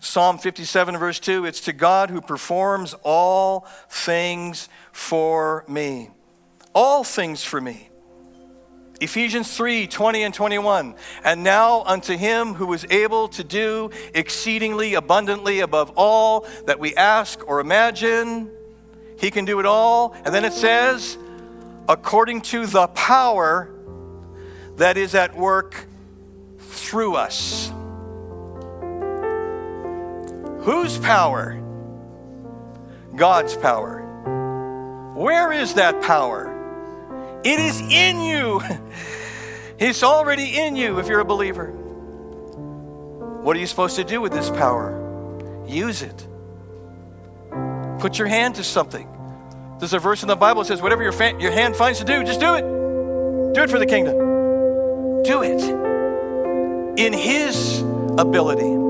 Psalm 0.00 0.38
57, 0.38 0.96
verse 0.96 1.18
2 1.18 1.44
it's 1.44 1.60
to 1.62 1.72
God 1.72 2.10
who 2.10 2.20
performs 2.20 2.94
all 3.02 3.66
things 3.90 4.68
for 4.92 5.64
me. 5.68 6.10
All 6.74 7.02
things 7.02 7.42
for 7.42 7.60
me. 7.60 7.88
Ephesians 9.00 9.56
3 9.56 9.86
20 9.86 10.22
and 10.22 10.34
21. 10.34 10.94
And 11.24 11.44
now 11.44 11.82
unto 11.84 12.16
him 12.16 12.54
who 12.54 12.72
is 12.72 12.86
able 12.90 13.28
to 13.28 13.44
do 13.44 13.90
exceedingly 14.14 14.94
abundantly 14.94 15.60
above 15.60 15.92
all 15.96 16.46
that 16.66 16.78
we 16.78 16.94
ask 16.96 17.46
or 17.48 17.60
imagine, 17.60 18.50
he 19.18 19.30
can 19.30 19.44
do 19.44 19.60
it 19.60 19.66
all. 19.66 20.14
And 20.24 20.34
then 20.34 20.44
it 20.44 20.52
says, 20.52 21.16
according 21.88 22.42
to 22.42 22.66
the 22.66 22.86
power 22.88 23.70
that 24.76 24.96
is 24.96 25.14
at 25.14 25.36
work 25.36 25.86
through 26.58 27.16
us. 27.16 27.72
Whose 30.60 30.98
power? 30.98 31.60
God's 33.16 33.56
power. 33.56 35.14
Where 35.14 35.52
is 35.52 35.74
that 35.74 36.02
power? 36.02 36.54
It 37.44 37.58
is 37.60 37.80
in 37.80 38.20
you. 38.20 38.60
It's 39.78 40.02
already 40.02 40.58
in 40.58 40.74
you 40.74 40.98
if 40.98 41.06
you're 41.06 41.20
a 41.20 41.24
believer. 41.24 41.70
What 41.70 43.56
are 43.56 43.60
you 43.60 43.66
supposed 43.66 43.94
to 43.94 44.02
do 44.02 44.20
with 44.20 44.32
this 44.32 44.50
power? 44.50 45.64
Use 45.68 46.02
it. 46.02 46.26
Put 48.00 48.18
your 48.18 48.26
hand 48.26 48.56
to 48.56 48.64
something. 48.64 49.08
There's 49.78 49.92
a 49.92 50.00
verse 50.00 50.22
in 50.22 50.28
the 50.28 50.34
Bible 50.34 50.62
that 50.62 50.66
says, 50.66 50.82
whatever 50.82 51.04
your, 51.04 51.12
fa- 51.12 51.36
your 51.38 51.52
hand 51.52 51.76
finds 51.76 52.00
to 52.00 52.04
do, 52.04 52.24
just 52.24 52.40
do 52.40 52.54
it. 52.54 52.62
Do 53.54 53.62
it 53.62 53.70
for 53.70 53.78
the 53.78 53.86
kingdom. 53.86 54.16
Do 55.22 55.42
it 55.42 55.62
in 56.98 57.12
His 57.12 57.80
ability. 58.18 58.87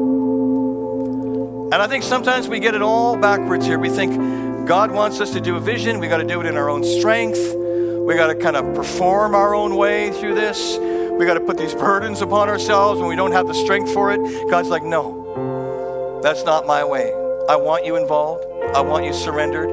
And 1.70 1.82
I 1.82 1.86
think 1.86 2.02
sometimes 2.02 2.48
we 2.48 2.60
get 2.60 2.74
it 2.74 2.80
all 2.80 3.14
backwards 3.14 3.66
here. 3.66 3.78
We 3.78 3.90
think 3.90 4.66
God 4.66 4.90
wants 4.90 5.20
us 5.20 5.32
to 5.32 5.40
do 5.40 5.56
a 5.56 5.60
vision, 5.60 6.00
we 6.00 6.08
got 6.08 6.16
to 6.16 6.24
do 6.24 6.40
it 6.40 6.46
in 6.46 6.56
our 6.56 6.70
own 6.70 6.82
strength. 6.82 7.54
We 7.54 8.14
got 8.14 8.28
to 8.28 8.34
kind 8.34 8.56
of 8.56 8.74
perform 8.74 9.34
our 9.34 9.54
own 9.54 9.76
way 9.76 10.10
through 10.12 10.34
this. 10.34 10.78
We 10.78 11.26
got 11.26 11.34
to 11.34 11.40
put 11.40 11.58
these 11.58 11.74
burdens 11.74 12.22
upon 12.22 12.48
ourselves 12.48 13.00
when 13.00 13.10
we 13.10 13.16
don't 13.16 13.32
have 13.32 13.46
the 13.46 13.52
strength 13.52 13.92
for 13.92 14.12
it. 14.12 14.50
God's 14.50 14.70
like, 14.70 14.82
no, 14.82 16.20
that's 16.22 16.42
not 16.42 16.66
my 16.66 16.82
way. 16.82 17.12
I 17.50 17.56
want 17.56 17.84
you 17.84 17.96
involved. 17.96 18.44
I 18.74 18.80
want 18.80 19.04
you 19.04 19.12
surrendered. 19.12 19.68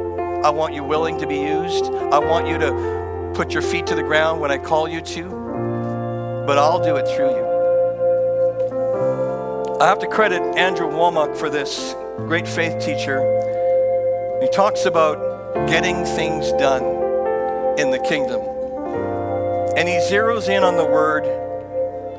I 0.45 0.49
want 0.49 0.73
you 0.73 0.83
willing 0.83 1.17
to 1.19 1.27
be 1.27 1.37
used. 1.37 1.85
I 1.85 2.19
want 2.19 2.45
you 2.45 2.57
to 2.57 3.31
put 3.35 3.53
your 3.53 3.61
feet 3.61 3.87
to 3.87 3.95
the 3.95 4.03
ground 4.03 4.41
when 4.41 4.51
I 4.51 4.57
call 4.57 4.89
you 4.89 4.99
to. 4.99 6.43
But 6.45 6.57
I'll 6.57 6.83
do 6.83 6.97
it 6.97 7.07
through 7.15 7.37
you. 7.37 7.54
I 9.77 9.87
have 9.87 9.99
to 9.99 10.07
credit 10.07 10.41
Andrew 10.55 10.87
Wommack 10.87 11.35
for 11.35 11.49
this 11.49 11.95
great 12.15 12.47
faith 12.47 12.79
teacher. 12.79 13.19
He 14.41 14.47
talks 14.47 14.85
about 14.85 15.17
getting 15.67 16.05
things 16.05 16.49
done 16.53 16.83
in 17.77 17.91
the 17.91 17.99
kingdom. 17.99 18.39
And 19.75 19.89
he 19.89 19.95
zeroes 19.95 20.47
in 20.47 20.63
on 20.63 20.77
the 20.77 20.85
word 20.85 21.25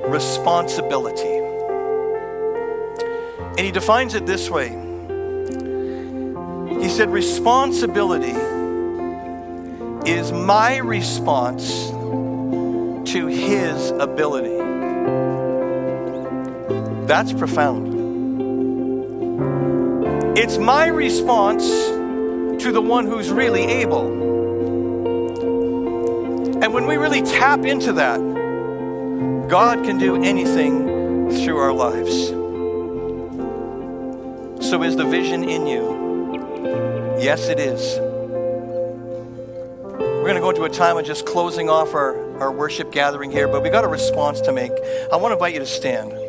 responsibility. 0.06 1.38
And 3.56 3.60
he 3.60 3.70
defines 3.70 4.14
it 4.14 4.26
this 4.26 4.50
way 4.50 4.68
He 6.78 6.90
said, 6.90 7.08
Responsibility 7.10 8.36
is 10.04 10.30
my 10.30 10.76
response 10.76 11.88
to 13.10 13.26
his 13.28 13.92
ability. 13.92 14.55
That's 17.06 17.32
profound. 17.32 17.94
It's 20.36 20.58
my 20.58 20.88
response 20.88 21.64
to 22.62 22.72
the 22.72 22.82
one 22.82 23.06
who's 23.06 23.30
really 23.30 23.62
able. 23.62 24.08
And 26.62 26.74
when 26.74 26.86
we 26.86 26.96
really 26.96 27.22
tap 27.22 27.64
into 27.64 27.92
that, 27.92 28.18
God 29.48 29.84
can 29.84 29.98
do 29.98 30.20
anything 30.20 31.30
through 31.30 31.58
our 31.58 31.72
lives. 31.72 32.30
So, 34.68 34.82
is 34.82 34.96
the 34.96 35.04
vision 35.04 35.48
in 35.48 35.66
you? 35.68 37.16
Yes, 37.20 37.48
it 37.48 37.60
is. 37.60 38.00
We're 40.00 40.24
going 40.24 40.34
to 40.34 40.40
go 40.40 40.50
into 40.50 40.64
a 40.64 40.68
time 40.68 40.96
of 40.96 41.06
just 41.06 41.24
closing 41.24 41.70
off 41.70 41.94
our, 41.94 42.40
our 42.40 42.50
worship 42.50 42.90
gathering 42.90 43.30
here, 43.30 43.46
but 43.46 43.62
we 43.62 43.70
got 43.70 43.84
a 43.84 43.88
response 43.88 44.40
to 44.40 44.50
make. 44.52 44.72
I 45.12 45.16
want 45.16 45.30
to 45.30 45.34
invite 45.34 45.54
you 45.54 45.60
to 45.60 45.66
stand. 45.66 46.25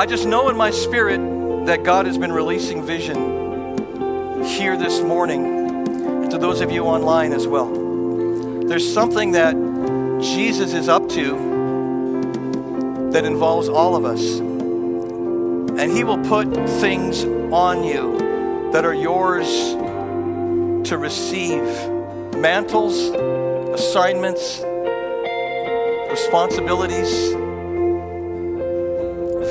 I 0.00 0.06
just 0.06 0.24
know 0.24 0.48
in 0.48 0.56
my 0.56 0.70
spirit 0.70 1.18
that 1.66 1.84
God 1.84 2.06
has 2.06 2.16
been 2.16 2.32
releasing 2.32 2.82
vision 2.82 4.46
here 4.46 4.74
this 4.74 5.02
morning 5.02 6.30
to 6.30 6.38
those 6.38 6.62
of 6.62 6.72
you 6.72 6.84
online 6.84 7.34
as 7.34 7.46
well. 7.46 7.70
There's 8.66 8.94
something 8.94 9.32
that 9.32 9.52
Jesus 10.22 10.72
is 10.72 10.88
up 10.88 11.06
to 11.10 13.10
that 13.12 13.26
involves 13.26 13.68
all 13.68 13.94
of 13.94 14.06
us. 14.06 14.38
And 14.38 15.94
He 15.94 16.02
will 16.02 16.24
put 16.24 16.50
things 16.80 17.22
on 17.52 17.84
you 17.84 18.70
that 18.72 18.86
are 18.86 18.94
yours 18.94 19.48
to 20.88 20.96
receive 20.96 21.62
mantles, 22.38 22.96
assignments, 23.78 24.62
responsibilities 26.10 27.34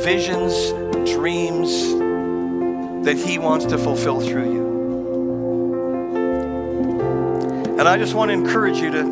visions, 0.09 0.71
dreams 1.07 1.69
that 3.05 3.15
He 3.15 3.37
wants 3.37 3.65
to 3.65 3.77
fulfill 3.77 4.19
through 4.19 4.51
you. 4.51 4.65
And 7.77 7.87
I 7.87 7.95
just 7.95 8.15
want 8.15 8.29
to 8.29 8.33
encourage 8.33 8.77
you 8.77 8.89
to, 8.89 9.03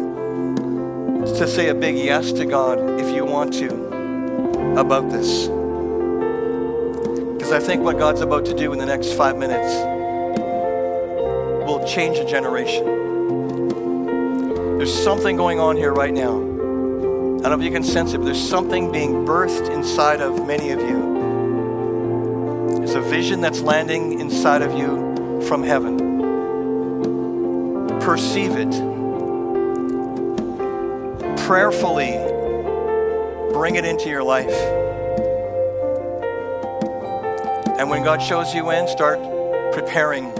to 1.38 1.48
say 1.48 1.70
a 1.70 1.76
big 1.76 2.00
yes 2.00 2.32
to 2.32 2.46
God 2.46 2.80
if 3.00 3.16
you 3.16 3.26
want 3.26 3.54
to 3.60 3.70
about 4.76 5.12
this. 5.12 5.46
Because 7.34 7.52
I 7.52 7.60
think 7.60 7.84
what 7.84 8.00
God's 8.00 8.22
about 8.22 8.46
to 8.46 8.56
do 8.56 8.74
in 8.74 8.80
the 8.80 8.88
next 8.88 9.14
five 9.14 9.38
minutes 9.38 9.72
will 11.68 11.86
change 11.86 12.18
a 12.18 12.26
generation. 12.26 12.86
There's 14.80 15.04
something 15.04 15.38
going 15.38 15.60
on 15.60 15.78
here 15.78 15.94
right 15.94 16.12
now 16.12 16.47
I 17.38 17.42
don't 17.42 17.60
know 17.60 17.60
if 17.60 17.64
you 17.64 17.72
can 17.72 17.84
sense 17.84 18.14
it, 18.14 18.18
but 18.18 18.26
there's 18.26 18.50
something 18.50 18.92
being 18.92 19.24
birthed 19.24 19.70
inside 19.70 20.22
of 20.22 20.48
many 20.48 20.72
of 20.72 20.82
you. 20.82 21.16
There's 22.78 22.96
a 22.96 23.02
vision 23.02 23.42
that's 23.42 23.62
landing 23.62 24.20
inside 24.20 24.64
of 24.64 24.74
you 24.78 25.42
from 25.48 25.62
heaven. 25.62 25.98
Perceive 28.00 28.56
it. 28.56 28.72
Prayerfully 31.46 32.18
bring 33.54 33.76
it 33.76 33.86
into 33.86 34.10
your 34.10 34.24
life. 34.24 34.58
And 37.78 37.88
when 37.90 38.04
God 38.04 38.20
shows 38.22 38.54
you 38.56 38.72
in, 38.72 38.88
start 38.88 39.20
preparing 39.74 40.32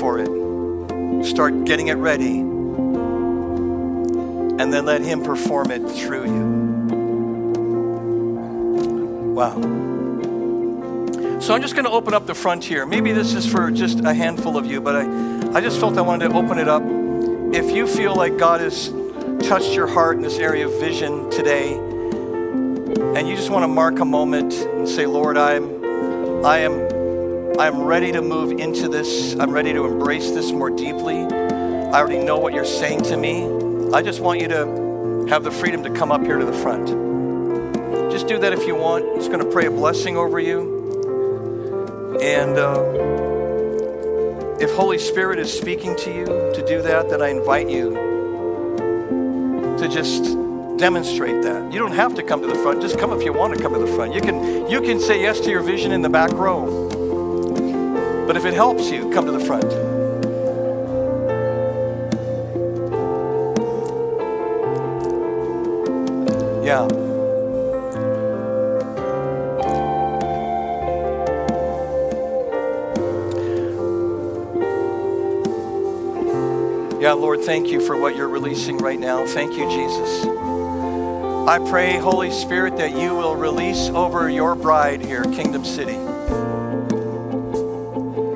for 0.00 0.18
it. 0.18 1.24
Start 1.24 1.64
getting 1.64 1.86
it 1.86 1.94
ready 1.94 2.47
and 4.58 4.72
then 4.72 4.84
let 4.84 5.00
Him 5.02 5.22
perform 5.22 5.70
it 5.70 5.88
through 5.88 6.24
you. 6.24 6.58
Wow. 9.34 9.54
So 11.40 11.54
I'm 11.54 11.62
just 11.62 11.74
going 11.74 11.84
to 11.84 11.90
open 11.90 12.12
up 12.14 12.26
the 12.26 12.34
frontier. 12.34 12.84
Maybe 12.84 13.12
this 13.12 13.34
is 13.34 13.46
for 13.46 13.70
just 13.70 14.00
a 14.00 14.12
handful 14.12 14.58
of 14.58 14.66
you, 14.66 14.80
but 14.80 14.96
I, 14.96 15.56
I 15.56 15.60
just 15.60 15.78
felt 15.78 15.96
I 15.96 16.00
wanted 16.00 16.30
to 16.30 16.34
open 16.34 16.58
it 16.58 16.68
up. 16.68 16.82
If 17.54 17.70
you 17.74 17.86
feel 17.86 18.14
like 18.14 18.36
God 18.36 18.60
has 18.60 18.92
touched 19.46 19.72
your 19.72 19.86
heart 19.86 20.16
in 20.16 20.22
this 20.22 20.38
area 20.38 20.66
of 20.66 20.78
vision 20.80 21.30
today, 21.30 21.74
and 21.74 23.28
you 23.28 23.36
just 23.36 23.50
want 23.50 23.62
to 23.62 23.68
mark 23.68 24.00
a 24.00 24.04
moment 24.04 24.52
and 24.54 24.88
say, 24.88 25.06
Lord, 25.06 25.38
I'm, 25.38 26.44
I 26.44 26.58
am, 26.58 27.58
I'm 27.58 27.82
ready 27.82 28.12
to 28.12 28.20
move 28.20 28.58
into 28.58 28.88
this. 28.88 29.34
I'm 29.36 29.50
ready 29.50 29.72
to 29.72 29.86
embrace 29.86 30.30
this 30.32 30.50
more 30.50 30.70
deeply. 30.70 31.22
I 31.22 31.94
already 31.94 32.18
know 32.18 32.38
what 32.38 32.52
you're 32.52 32.64
saying 32.64 33.02
to 33.04 33.16
me. 33.16 33.57
I 33.92 34.02
just 34.02 34.20
want 34.20 34.40
you 34.40 34.48
to 34.48 35.26
have 35.30 35.44
the 35.44 35.50
freedom 35.50 35.82
to 35.82 35.90
come 35.90 36.12
up 36.12 36.20
here 36.20 36.36
to 36.36 36.44
the 36.44 36.52
front. 36.52 36.88
Just 38.12 38.26
do 38.26 38.38
that 38.38 38.52
if 38.52 38.66
you 38.66 38.74
want. 38.74 39.06
I'm 39.06 39.16
just 39.16 39.30
going 39.30 39.42
to 39.42 39.50
pray 39.50 39.64
a 39.64 39.70
blessing 39.70 40.18
over 40.18 40.38
you. 40.38 42.18
And 42.20 42.58
uh, 42.58 42.82
if 44.60 44.70
Holy 44.74 44.98
Spirit 44.98 45.38
is 45.38 45.50
speaking 45.50 45.96
to 45.96 46.14
you 46.14 46.26
to 46.26 46.64
do 46.66 46.82
that, 46.82 47.08
then 47.08 47.22
I 47.22 47.28
invite 47.28 47.70
you 47.70 47.94
to 49.78 49.88
just 49.88 50.24
demonstrate 50.76 51.40
that. 51.42 51.72
You 51.72 51.78
don't 51.78 51.92
have 51.92 52.14
to 52.16 52.22
come 52.22 52.42
to 52.42 52.46
the 52.46 52.56
front. 52.56 52.82
Just 52.82 52.98
come 52.98 53.12
if 53.12 53.24
you 53.24 53.32
want 53.32 53.56
to 53.56 53.62
come 53.62 53.72
to 53.72 53.78
the 53.78 53.86
front. 53.86 54.12
You 54.14 54.20
can 54.20 54.68
you 54.68 54.82
can 54.82 55.00
say 55.00 55.22
yes 55.22 55.40
to 55.40 55.50
your 55.50 55.62
vision 55.62 55.92
in 55.92 56.02
the 56.02 56.10
back 56.10 56.30
row. 56.32 56.88
But 58.26 58.36
if 58.36 58.44
it 58.44 58.52
helps 58.52 58.90
you, 58.90 59.10
come 59.12 59.24
to 59.24 59.32
the 59.32 59.40
front. 59.40 59.87
Yeah. 66.68 66.86
Yeah, 77.00 77.12
Lord, 77.14 77.40
thank 77.40 77.68
you 77.68 77.80
for 77.80 77.96
what 77.96 78.16
you're 78.16 78.28
releasing 78.28 78.76
right 78.76 79.00
now. 79.00 79.24
Thank 79.24 79.56
you, 79.56 79.66
Jesus. 79.70 80.26
I 81.48 81.58
pray, 81.70 81.96
Holy 81.96 82.30
Spirit, 82.30 82.76
that 82.76 82.90
you 82.90 83.14
will 83.14 83.34
release 83.34 83.88
over 83.88 84.28
your 84.28 84.54
bride 84.54 85.00
here, 85.00 85.24
Kingdom 85.24 85.64
City, 85.64 85.96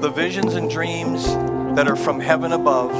the 0.00 0.10
visions 0.16 0.54
and 0.54 0.70
dreams 0.70 1.26
that 1.76 1.86
are 1.86 1.96
from 1.96 2.18
heaven 2.18 2.52
above 2.52 2.92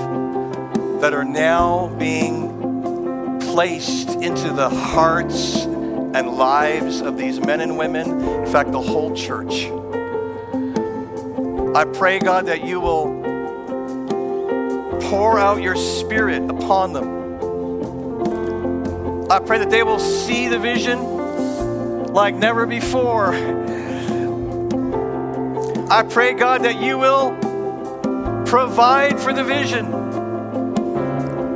that 1.01 1.15
are 1.15 1.25
now 1.25 1.89
being 1.99 2.52
placed 3.53 4.09
into 4.23 4.51
the 4.51 4.71
hearts 4.71 5.65
and 5.67 6.27
lives 6.39 7.03
of 7.03 7.19
these 7.19 7.39
men 7.39 7.61
and 7.61 7.77
women, 7.77 8.19
in 8.19 8.47
fact, 8.51 8.73
the 8.73 8.81
whole 8.81 9.15
church. 9.15 9.67
I 11.77 11.85
pray, 11.85 12.19
God, 12.19 12.47
that 12.47 12.65
you 12.65 12.81
will 12.81 13.21
pour 15.03 15.39
out 15.39 15.61
your 15.61 15.77
spirit 15.77 16.49
upon 16.49 16.95
them. 16.95 17.21
I 19.31 19.39
pray 19.39 19.59
that 19.59 19.69
they 19.69 19.83
will 19.83 19.99
see 19.99 20.49
the 20.49 20.59
vision 20.59 22.07
like 22.07 22.35
never 22.35 22.65
before. 22.65 23.35
I 25.91 26.05
pray, 26.09 26.33
God, 26.33 26.63
that 26.63 26.81
you 26.81 26.97
will 26.97 27.37
provide 28.47 29.21
for 29.21 29.35
the 29.35 29.45
vision. 29.45 30.02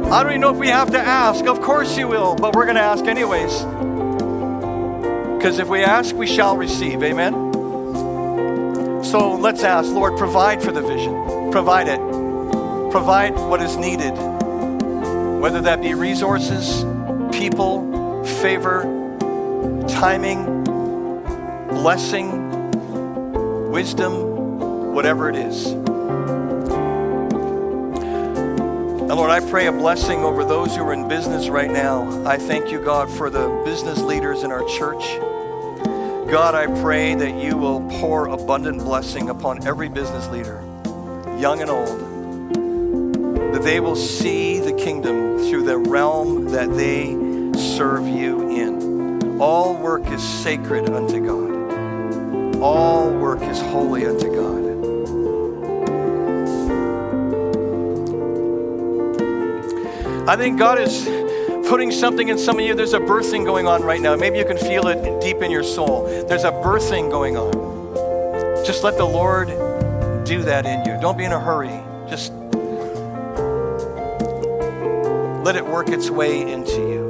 I 0.08 0.22
don't 0.22 0.32
even 0.32 0.40
know 0.40 0.52
if 0.52 0.56
we 0.56 0.68
have 0.68 0.92
to 0.92 1.00
ask. 1.00 1.46
Of 1.46 1.60
course 1.60 1.98
you 1.98 2.06
will, 2.06 2.36
but 2.36 2.54
we're 2.54 2.64
going 2.64 2.76
to 2.76 2.80
ask 2.80 3.04
anyways. 3.06 3.64
Because 5.36 5.58
if 5.58 5.68
we 5.68 5.82
ask, 5.82 6.14
we 6.14 6.28
shall 6.28 6.56
receive. 6.56 7.02
Amen? 7.02 7.32
So 9.02 9.34
let's 9.34 9.64
ask, 9.64 9.90
Lord, 9.90 10.16
provide 10.16 10.62
for 10.62 10.70
the 10.70 10.80
vision. 10.80 11.50
Provide 11.50 11.88
it. 11.88 11.98
Provide 12.92 13.34
what 13.34 13.60
is 13.60 13.76
needed, 13.76 14.12
whether 15.40 15.60
that 15.60 15.82
be 15.82 15.94
resources, 15.94 16.84
people, 17.36 18.24
favor, 18.40 18.82
timing, 19.88 20.62
blessing, 21.68 22.70
wisdom, 23.72 24.94
whatever 24.94 25.28
it 25.28 25.36
is. 25.36 25.85
And 29.06 29.14
Lord, 29.14 29.30
I 29.30 29.38
pray 29.38 29.68
a 29.68 29.72
blessing 29.72 30.24
over 30.24 30.44
those 30.44 30.74
who 30.74 30.82
are 30.82 30.92
in 30.92 31.06
business 31.06 31.48
right 31.48 31.70
now. 31.70 32.26
I 32.26 32.38
thank 32.38 32.72
you, 32.72 32.84
God, 32.84 33.08
for 33.08 33.30
the 33.30 33.62
business 33.64 34.02
leaders 34.02 34.42
in 34.42 34.50
our 34.50 34.64
church. 34.64 35.04
God, 36.28 36.56
I 36.56 36.66
pray 36.82 37.14
that 37.14 37.40
you 37.40 37.56
will 37.56 37.88
pour 38.00 38.26
abundant 38.26 38.80
blessing 38.80 39.30
upon 39.30 39.64
every 39.64 39.88
business 39.88 40.26
leader, 40.30 40.60
young 41.38 41.60
and 41.62 41.70
old, 41.70 43.54
that 43.54 43.62
they 43.62 43.78
will 43.78 43.94
see 43.94 44.58
the 44.58 44.72
kingdom 44.72 45.38
through 45.38 45.62
the 45.62 45.78
realm 45.78 46.46
that 46.46 46.74
they 46.74 47.12
serve 47.76 48.08
you 48.08 48.50
in. 48.50 49.40
All 49.40 49.76
work 49.76 50.04
is 50.08 50.20
sacred 50.20 50.90
unto 50.90 51.24
God, 51.24 52.60
all 52.60 53.08
work 53.12 53.42
is 53.42 53.60
holy 53.60 54.04
unto 54.04 54.34
God. 54.34 54.55
I 60.28 60.34
think 60.34 60.58
God 60.58 60.80
is 60.80 61.04
putting 61.68 61.92
something 61.92 62.28
in 62.28 62.36
some 62.36 62.58
of 62.58 62.64
you. 62.64 62.74
There's 62.74 62.94
a 62.94 62.98
birthing 62.98 63.44
going 63.44 63.68
on 63.68 63.82
right 63.84 64.00
now. 64.00 64.16
Maybe 64.16 64.38
you 64.38 64.44
can 64.44 64.58
feel 64.58 64.88
it 64.88 65.20
deep 65.20 65.36
in 65.36 65.52
your 65.52 65.62
soul. 65.62 66.04
There's 66.26 66.42
a 66.42 66.50
birthing 66.50 67.12
going 67.12 67.36
on. 67.36 68.64
Just 68.66 68.82
let 68.82 68.96
the 68.96 69.04
Lord 69.04 69.46
do 70.24 70.42
that 70.42 70.66
in 70.66 70.84
you. 70.84 71.00
Don't 71.00 71.16
be 71.16 71.24
in 71.24 71.30
a 71.30 71.38
hurry. 71.38 71.80
Just 72.10 72.32
let 75.44 75.54
it 75.54 75.64
work 75.64 75.90
its 75.90 76.10
way 76.10 76.50
into 76.50 76.72
you. 76.72 77.05